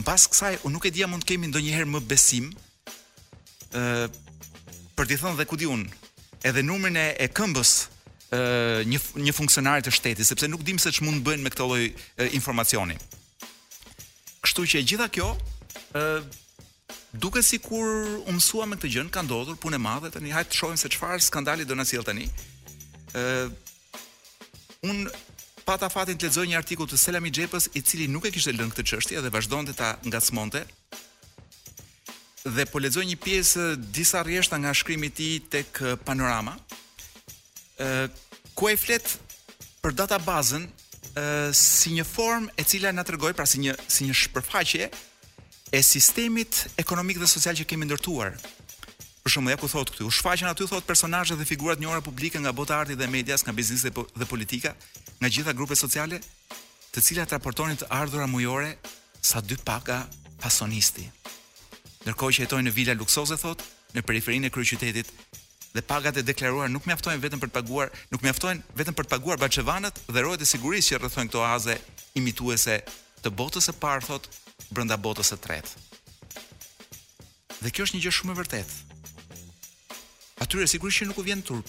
mbas 0.00 0.26
kësaj 0.30 0.58
unë 0.62 0.72
nuk 0.74 0.86
e 0.86 0.92
dia 0.94 1.08
mund 1.10 1.24
të 1.24 1.34
kemi 1.34 1.50
ndonjëherë 1.50 1.92
më 1.96 2.02
besim. 2.10 2.50
ë 3.72 3.82
për 4.96 5.06
të 5.08 5.16
thënë 5.20 5.36
dhe 5.38 5.44
ku 5.48 5.56
unë, 5.74 5.88
edhe 6.44 6.62
numrin 6.62 6.96
e, 6.96 7.14
e 7.16 7.26
këmbës 7.28 7.70
ë 8.34 8.84
një 8.90 8.98
një 9.26 9.32
funksionari 9.34 9.82
të 9.82 9.90
shtetit, 9.90 10.26
sepse 10.26 10.48
nuk 10.48 10.62
dim 10.62 10.78
se 10.78 10.90
ç'mund 10.90 11.20
të 11.22 11.26
bëjnë 11.26 11.42
me 11.44 11.50
këtë 11.50 11.62
lloj 11.66 11.82
informacioni. 12.38 12.96
Kështu 14.44 14.62
që 14.70 14.84
gjitha 14.86 15.08
kjo 15.08 15.34
ë 15.96 16.04
Duke 17.10 17.42
si 17.42 17.58
kur 17.58 17.90
umësua 18.30 18.66
me 18.70 18.76
të 18.78 18.86
gjënë, 18.94 19.10
ka 19.10 19.22
ndodhur 19.26 19.56
punë 19.58 19.74
e 19.74 19.80
madhe 19.82 20.08
të 20.14 20.20
një 20.22 20.30
hajtë 20.34 20.50
të 20.50 20.56
shojmë 20.58 20.78
se 20.78 20.88
qëfarë 20.94 21.24
skandali 21.26 21.64
do 21.66 21.74
në 21.74 21.84
cilë 21.90 22.04
të 22.06 22.12
një 22.18 22.26
un 24.86 25.08
pata 25.66 25.90
fatin 25.92 26.16
të 26.18 26.28
lexoj 26.30 26.46
një 26.48 26.56
artikull 26.58 26.88
të 26.88 26.98
Selami 26.98 27.28
Xhepës 27.36 27.66
i 27.76 27.82
cili 27.84 28.06
nuk 28.08 28.24
e 28.24 28.32
kishte 28.34 28.54
lënë 28.56 28.72
këtë 28.72 28.86
çështje 28.90 29.22
dhe 29.26 29.32
vazhdonte 29.34 29.74
ta 29.76 29.90
ngacmonte 30.08 30.62
dhe 32.56 32.64
po 32.70 32.80
lexoj 32.80 33.04
një 33.08 33.18
pjesë 33.24 33.66
disa 33.96 34.22
rreshta 34.24 34.56
nga 34.62 34.72
shkrimi 34.74 35.10
i 35.12 35.16
ti 35.18 35.28
tij 35.38 35.64
tek 35.64 35.82
Panorama. 36.04 36.54
ë 37.80 38.08
ku 38.56 38.68
e 38.68 38.76
flet 38.76 39.06
për 39.84 39.92
databazën 40.00 40.64
ë 40.64 41.52
si 41.52 41.92
një 41.92 42.04
formë 42.08 42.52
e 42.56 42.64
cila 42.64 42.92
na 42.92 43.04
tregoi 43.04 43.34
pra 43.36 43.46
si 43.46 43.60
një 43.60 43.76
si 43.86 44.04
një 44.08 44.14
shpërfaqje 44.16 44.90
e 45.76 45.80
sistemit 45.82 46.66
ekonomik 46.80 47.18
dhe 47.20 47.26
social 47.28 47.54
që 47.56 47.68
kemi 47.68 47.84
ndërtuar 47.84 48.32
Për 49.20 49.32
shembull, 49.34 49.52
ja 49.52 49.58
ku 49.60 49.68
thotë 49.68 49.92
këtu, 49.92 50.04
u 50.08 50.12
shfaqen 50.14 50.48
aty 50.48 50.66
thotë 50.70 50.86
personazhe 50.88 51.36
dhe 51.36 51.44
figura 51.48 51.74
të 51.76 51.84
njëjta 51.84 52.04
publike 52.06 52.40
nga 52.40 52.52
bota 52.56 52.78
e 52.78 52.80
artit 52.82 52.96
dhe 53.00 53.06
medias, 53.12 53.42
nga 53.44 53.52
biznesi 53.52 53.90
po-, 53.92 54.06
dhe 54.16 54.24
politika, 54.28 54.72
nga 55.20 55.28
gjitha 55.28 55.52
grupet 55.52 55.76
sociale, 55.76 56.20
të 56.94 57.02
cilat 57.04 57.34
raportonin 57.36 57.76
të 57.76 57.90
ardhurat 57.92 58.30
mujore 58.32 58.70
sa 59.20 59.42
dy 59.44 59.58
paka 59.64 59.98
pasonisti. 60.40 61.04
Ndërkohë 62.00 62.38
që 62.38 62.46
jetojnë 62.46 62.70
në 62.70 62.74
vila 62.78 62.96
luksoze 62.96 63.36
thotë, 63.42 63.68
në 63.98 64.06
periferinë 64.08 64.48
e 64.48 64.54
kryeqytetit, 64.54 65.12
dhe 65.74 65.82
pagat 65.84 66.16
e 66.16 66.24
deklaruara 66.24 66.70
nuk 66.72 66.88
mjaftojnë 66.88 67.20
vetëm 67.20 67.44
për 67.44 67.52
të 67.52 67.58
paguar, 67.58 67.92
nuk 68.14 68.24
mjaftojnë 68.24 68.80
vetëm 68.80 68.96
për 68.96 69.04
të 69.04 69.12
paguar 69.18 69.38
baçevanët 69.44 70.00
dhe 70.08 70.18
rrohet 70.24 70.40
e 70.40 70.48
sigurisë 70.48 70.94
që 70.94 71.02
rrethojnë 71.04 71.30
këto 71.30 71.44
aze 71.50 71.76
imituese 72.18 72.80
të 73.20 73.34
botës 73.36 73.68
së 73.68 73.76
parë 73.84 74.06
thotë 74.08 74.70
brenda 74.72 74.96
botës 74.96 75.34
së 75.34 75.40
tretë. 75.44 75.88
Dhe 77.60 77.68
kjo 77.70 77.84
është 77.84 77.98
një 78.00 78.06
gjë 78.06 78.16
shumë 78.22 78.32
e 78.32 78.40
vërtetë 78.40 78.89
atyre 80.50 80.66
sigurisht 80.66 80.98
që 81.02 81.06
nuk 81.10 81.20
u 81.20 81.24
vjen 81.24 81.42
turp. 81.46 81.68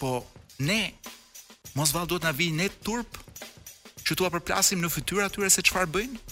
Po 0.00 0.24
ne 0.64 0.92
mos 1.76 1.92
vallë 1.92 2.08
duhet 2.08 2.24
na 2.24 2.32
vijë 2.32 2.56
ne 2.56 2.68
turp 2.84 3.12
që 4.06 4.16
tua 4.16 4.30
përplasim 4.32 4.80
në 4.80 4.88
fytyrë 4.94 5.26
atyre 5.28 5.50
se 5.52 5.64
çfarë 5.66 5.90
bëjnë? 5.92 6.22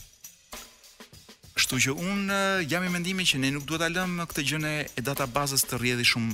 Kështu 1.55 1.83
që 1.85 1.95
unë 2.01 2.39
jam 2.73 2.87
i 2.89 2.93
mendimin 2.93 3.29
që 3.29 3.43
ne 3.43 3.53
nuk 3.55 3.69
duhet 3.69 3.85
ta 3.85 3.91
lëmë 3.93 4.27
këtë 4.31 4.47
gjë 4.49 4.63
në 4.65 4.73
e 4.97 5.05
databazës 5.07 5.67
të 5.69 5.79
rrjedhë 5.83 6.09
shumë, 6.09 6.33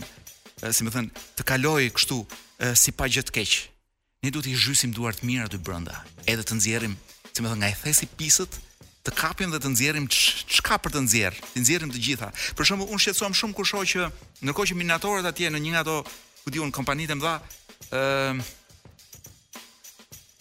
si 0.71 0.87
më 0.87 0.95
thën, 0.95 1.11
të 1.41 1.49
kalojë 1.51 1.91
kështu 1.99 2.21
si 2.85 2.95
pa 2.97 3.11
gjë 3.11 3.27
të 3.29 3.35
keq. 3.41 3.57
Ne 4.23 4.31
duhet 4.31 4.51
i 4.53 4.55
zhysim 4.55 4.95
duart 4.95 5.25
mirë 5.27 5.49
aty 5.49 5.59
brenda, 5.65 5.99
edhe 6.31 6.45
të 6.47 6.59
nxjerrim, 6.61 6.95
si 7.35 7.41
më 7.43 7.51
thën, 7.53 7.59
nga 7.63 7.69
e 7.73 7.79
thesi 7.83 8.07
pisët, 8.19 8.61
të 9.07 9.15
kapim 9.17 9.53
dhe 9.53 9.59
të 9.65 9.71
nxjerrim 9.73 10.07
çka 10.13 10.77
për 10.85 10.93
të 10.95 11.03
nxjerr. 11.07 11.37
Të 11.55 11.63
nxjerrim 11.63 11.93
të 11.95 12.01
gjitha. 12.05 12.29
Për 12.59 12.69
shembull, 12.69 12.91
unë 12.93 13.01
shqetësohem 13.07 13.37
shumë 13.39 13.57
kur 13.57 13.69
shoh 13.69 13.85
që 13.89 14.09
ndërkohë 14.45 14.73
që 14.73 14.77
minatorët 14.77 15.29
atje 15.31 15.49
në 15.55 15.61
një 15.65 15.73
nga 15.75 15.85
ato, 15.87 15.95
ku 16.45 16.53
diun, 16.53 16.73
kompanitë 16.77 17.17
mëdha, 17.17 17.35
ë 17.95 18.41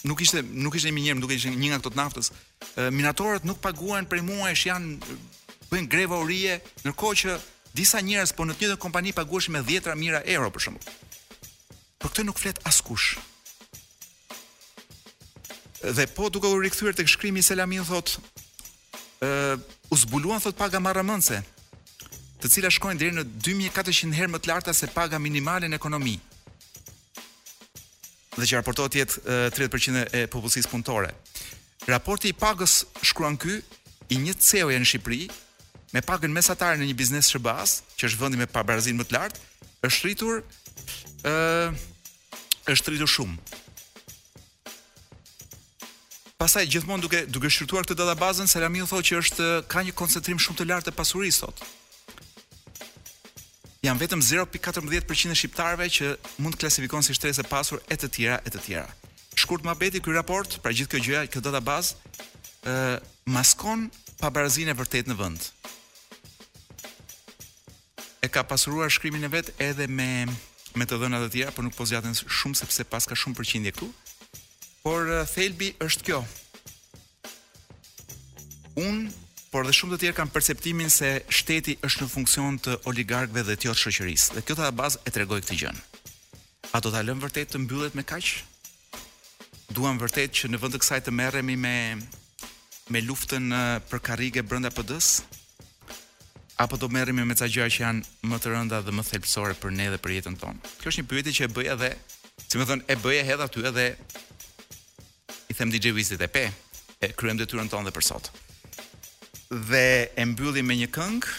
nuk 0.07 0.21
ishte 0.23 0.43
nuk 0.43 0.75
ishte 0.79 0.91
një 0.91 1.05
njerëm, 1.05 1.21
duke 1.23 1.35
ishte 1.37 1.51
një 1.55 1.71
nga 1.71 1.79
ato 1.81 1.91
të 1.93 1.99
naftës. 1.99 2.31
Uh, 2.75 2.89
minatorët 2.95 3.45
nuk 3.47 3.61
paguajnë 3.63 4.09
prej 4.11 4.23
muajsh, 4.27 4.65
janë 4.67 5.15
bën 5.71 5.87
greva 5.91 6.19
urie, 6.23 6.59
ndërkohë 6.83 7.17
që 7.23 7.37
disa 7.77 8.01
njerëz 8.03 8.33
po 8.35 8.43
në 8.47 8.57
të 8.59 8.65
njëjtën 8.65 8.81
kompani 8.83 9.15
paguheshin 9.15 9.55
me 9.55 9.63
10ra 9.67 9.95
mijëra 9.99 10.23
euro 10.35 10.51
për 10.51 10.65
shembull. 10.65 10.91
Për 11.99 12.11
këtë 12.11 12.27
nuk 12.27 12.39
flet 12.41 12.59
askush 12.67 13.15
dhe 15.79 16.03
po 16.11 16.27
duke 16.27 16.43
u 16.51 16.57
rikthyer 16.59 16.91
tek 16.91 17.07
shkrimi 17.07 17.39
Selamin 17.39 17.85
thot, 17.87 18.17
u 19.89 19.97
zbuluan 19.97 20.39
thot 20.41 20.55
paga 20.55 20.79
marramëndse, 20.83 21.39
të 22.39 22.51
cilat 22.53 22.71
shkojnë 22.77 22.99
deri 23.01 23.15
në 23.17 23.25
2400 23.43 24.19
herë 24.19 24.33
më 24.35 24.39
të 24.43 24.51
larta 24.51 24.73
se 24.75 24.87
paga 24.93 25.19
minimale 25.19 25.67
në 25.67 25.79
ekonomi. 25.79 26.15
Dhe 28.37 28.45
që 28.47 28.59
raportohet 28.61 28.95
jetë 28.95 29.49
30% 29.57 30.15
e 30.15 30.23
popullsisë 30.31 30.71
punëtore. 30.71 31.11
Raporti 31.89 32.31
i 32.31 32.37
pagës 32.37 32.85
shkruan 33.11 33.35
ky 33.39 33.57
i 34.13 34.19
një 34.23 34.37
CEO-ja 34.39 34.79
në 34.79 34.87
Shqipëri 34.87 35.23
me 35.95 36.03
pagën 36.05 36.31
mesatare 36.31 36.77
në 36.79 36.87
një 36.87 36.95
biznes 36.99 37.31
shërbas, 37.33 37.79
që 37.97 38.07
është 38.07 38.21
vendi 38.21 38.37
me 38.39 38.47
pabarazinë 38.47 38.99
më 39.01 39.07
të 39.09 39.15
lartë, 39.17 39.47
është 39.89 40.05
rritur 40.07 40.43
ë 41.27 41.71
është 42.69 42.93
rritur 42.93 43.09
shumë. 43.09 43.65
Pastaj 46.39 46.69
gjithmonë 46.71 47.03
duke 47.03 47.19
duke 47.27 47.49
shqyrtuar 47.51 47.83
këtë 47.83 47.97
databazën, 47.99 48.47
Selamiu 48.47 48.85
thotë 48.87 49.07
që 49.09 49.17
është 49.21 49.47
ka 49.67 49.81
një 49.83 49.91
koncentrim 49.99 50.39
shumë 50.39 50.61
të 50.61 50.67
lartë 50.69 50.87
të 50.87 50.93
pasurisë 50.95 51.41
sot. 51.41 51.63
Jan 53.83 53.99
vetëm 53.99 54.23
0.14% 54.23 55.33
e 55.33 55.35
shqiptarëve 55.35 55.89
që 55.97 56.13
mund 56.39 56.55
të 56.55 56.61
klasifikohen 56.63 57.03
si 57.03 57.17
shtrese 57.17 57.43
pasur 57.51 57.83
e 57.91 57.97
të 57.99 58.09
tjera 58.15 58.37
e 58.47 58.53
të 58.55 58.63
tjera. 58.69 58.87
Shkurt 59.35 59.67
mabeti 59.67 59.99
ky 59.99 60.15
raport, 60.15 60.55
pra 60.63 60.71
gjithë 60.71 60.93
kjo 60.95 61.03
gjëja, 61.09 61.27
kjo 61.27 61.43
databazë, 61.43 61.99
ë 62.63 62.79
uh, 62.95 62.95
maskon 63.35 63.89
pabarazinë 64.23 64.71
e 64.71 64.79
vërtet 64.79 65.11
në 65.11 65.19
vend. 65.19 65.49
E 68.23 68.31
ka 68.31 68.47
pasuruar 68.47 68.87
shkrimin 68.91 69.27
e 69.27 69.33
vet 69.35 69.51
edhe 69.59 69.91
me 69.91 70.11
me 70.77 70.87
të 70.87 70.99
dhëna 71.03 71.19
të 71.25 71.31
tjera, 71.35 71.51
por 71.51 71.67
nuk 71.67 71.75
po 71.75 71.83
zgjatën 71.89 72.15
shumë 72.23 72.63
sepse 72.63 72.87
paska 72.87 73.19
shumë 73.25 73.41
përqindje 73.43 73.75
këtu. 73.75 73.89
Por 74.83 75.09
eh, 75.11 75.25
thelbi 75.27 75.71
është 75.83 76.05
kjo. 76.07 76.19
Un, 78.85 79.07
por 79.51 79.65
dhe 79.67 79.73
shumë 79.75 79.97
të 79.97 80.01
tjerë 80.03 80.17
kanë 80.21 80.31
perceptimin 80.35 80.91
se 80.93 81.09
shteti 81.35 81.73
është 81.83 82.05
në 82.05 82.11
funksion 82.13 82.59
të 82.63 82.77
oligarkëve 82.87 83.43
dhe 83.49 83.57
të 83.59 83.67
jo 83.69 83.73
shoqërisë. 83.81 84.37
Dhe 84.37 84.43
kjo 84.47 84.55
ta 84.55 84.69
bazë 84.71 85.01
e 85.07 85.13
tregoj 85.15 85.41
këtë 85.43 85.57
gjën. 85.63 85.81
A 86.75 86.81
do 86.85 86.93
ta 86.93 87.01
lëmë 87.03 87.23
vërtet 87.25 87.51
të 87.51 87.61
mbyllet 87.65 87.97
me 87.97 88.05
kaq? 88.07 88.31
Duam 89.75 89.99
vërtet 90.01 90.37
që 90.37 90.51
në 90.53 90.61
vend 90.63 90.77
të 90.77 90.81
kësaj 90.83 91.01
të 91.07 91.15
merremi 91.17 91.57
me 91.59 91.75
me 92.93 93.03
luftën 93.05 93.51
eh, 93.51 93.81
për 93.89 94.05
karrige 94.07 94.43
brenda 94.43 94.71
PD-s? 94.73 95.25
apo 96.59 96.75
do 96.75 96.89
merremi 96.91 97.23
me 97.23 97.31
ca 97.39 97.47
gjëra 97.47 97.69
që 97.71 97.81
janë 97.85 98.01
më 98.27 98.37
të 98.43 98.49
rënda 98.51 98.79
dhe 98.83 98.91
më 98.91 99.03
thelpsore 99.07 99.53
për 99.61 99.71
ne 99.71 99.85
dhe 99.93 99.99
për 100.03 100.11
jetën 100.11 100.35
tonë. 100.41 100.57
Kjo 100.81 100.89
është 100.91 100.99
një 101.01 101.05
pyetje 101.09 101.33
që 101.37 101.43
e 101.45 101.51
bëj 101.55 101.69
edhe, 101.73 101.89
si 102.43 102.59
më 102.59 102.65
thon, 102.67 102.81
e 102.91 102.95
bëj 102.99 103.19
edhe 103.21 103.45
aty 103.45 103.63
edhe 103.69 103.85
them 105.59 105.69
DJ 105.71 105.91
Wizit 105.93 106.21
e 106.21 106.27
pe, 106.27 106.45
e 107.05 107.11
kryem 107.19 107.35
detyrën 107.39 107.67
tonë 107.71 107.89
dhe 107.89 107.91
për 107.95 108.05
sot. 108.09 108.29
Dhe 109.71 109.85
e 110.15 110.25
mbyllim 110.33 110.71
me 110.71 110.77
një 110.79 110.87
këngë. 110.97 111.35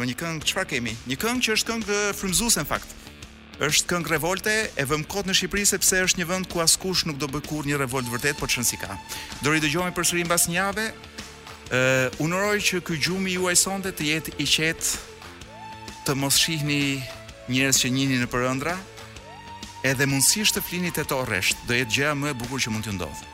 me 0.00 0.04
një 0.08 0.16
këngë 0.20 0.48
çfarë 0.48 0.70
kemi? 0.72 0.92
Një 1.08 1.16
këngë 1.22 1.42
që 1.46 1.54
është 1.56 1.70
këngë 1.70 1.96
frymëzuese 2.18 2.60
në 2.64 2.68
fakt. 2.72 2.90
Është 3.64 3.86
këngë 3.92 4.10
revolte, 4.12 4.52
e 4.76 4.84
vëm 4.90 5.04
kot 5.08 5.24
në 5.28 5.36
Shqipëri 5.38 5.64
sepse 5.70 6.02
është 6.08 6.20
një 6.20 6.26
vend 6.28 6.48
ku 6.52 6.60
askush 6.64 7.04
nuk 7.08 7.16
do 7.20 7.28
bëkur 7.32 7.64
një 7.68 7.78
revolt 7.84 8.08
vërtet, 8.12 8.36
por 8.40 8.52
çon 8.52 8.64
si 8.68 8.76
ka. 8.80 8.92
Do 9.44 9.52
ri 9.54 9.60
dëgjojmë 9.64 9.96
përsëri 9.96 10.24
mbas 10.28 10.48
një 10.48 10.56
njave, 10.56 10.88
Ë, 11.66 11.74
uh, 11.74 12.20
unuroj 12.22 12.60
që 12.62 12.78
ky 12.86 12.94
gjumi 13.02 13.32
juaj 13.34 13.56
sonte 13.58 13.90
të 13.90 14.04
jetë 14.06 14.34
i 14.38 14.44
qetë 14.46 14.88
të 16.06 16.14
mos 16.14 16.36
shihni 16.38 17.02
njerëz 17.50 17.80
që 17.82 17.88
njihni 17.90 18.20
në 18.22 18.28
përëndra, 18.30 18.76
edhe 19.84 20.06
mundësisht 20.08 20.56
të 20.56 20.62
flinit 20.68 21.00
e 21.02 21.04
të 21.04 21.18
oresht, 21.20 21.60
dhe 21.68 21.82
jetë 21.82 21.96
gjëja 21.98 22.14
më 22.22 22.32
e 22.34 22.38
bukur 22.42 22.62
që 22.64 22.74
mund 22.76 22.88
të 22.90 23.00
ndodhë. 23.00 23.24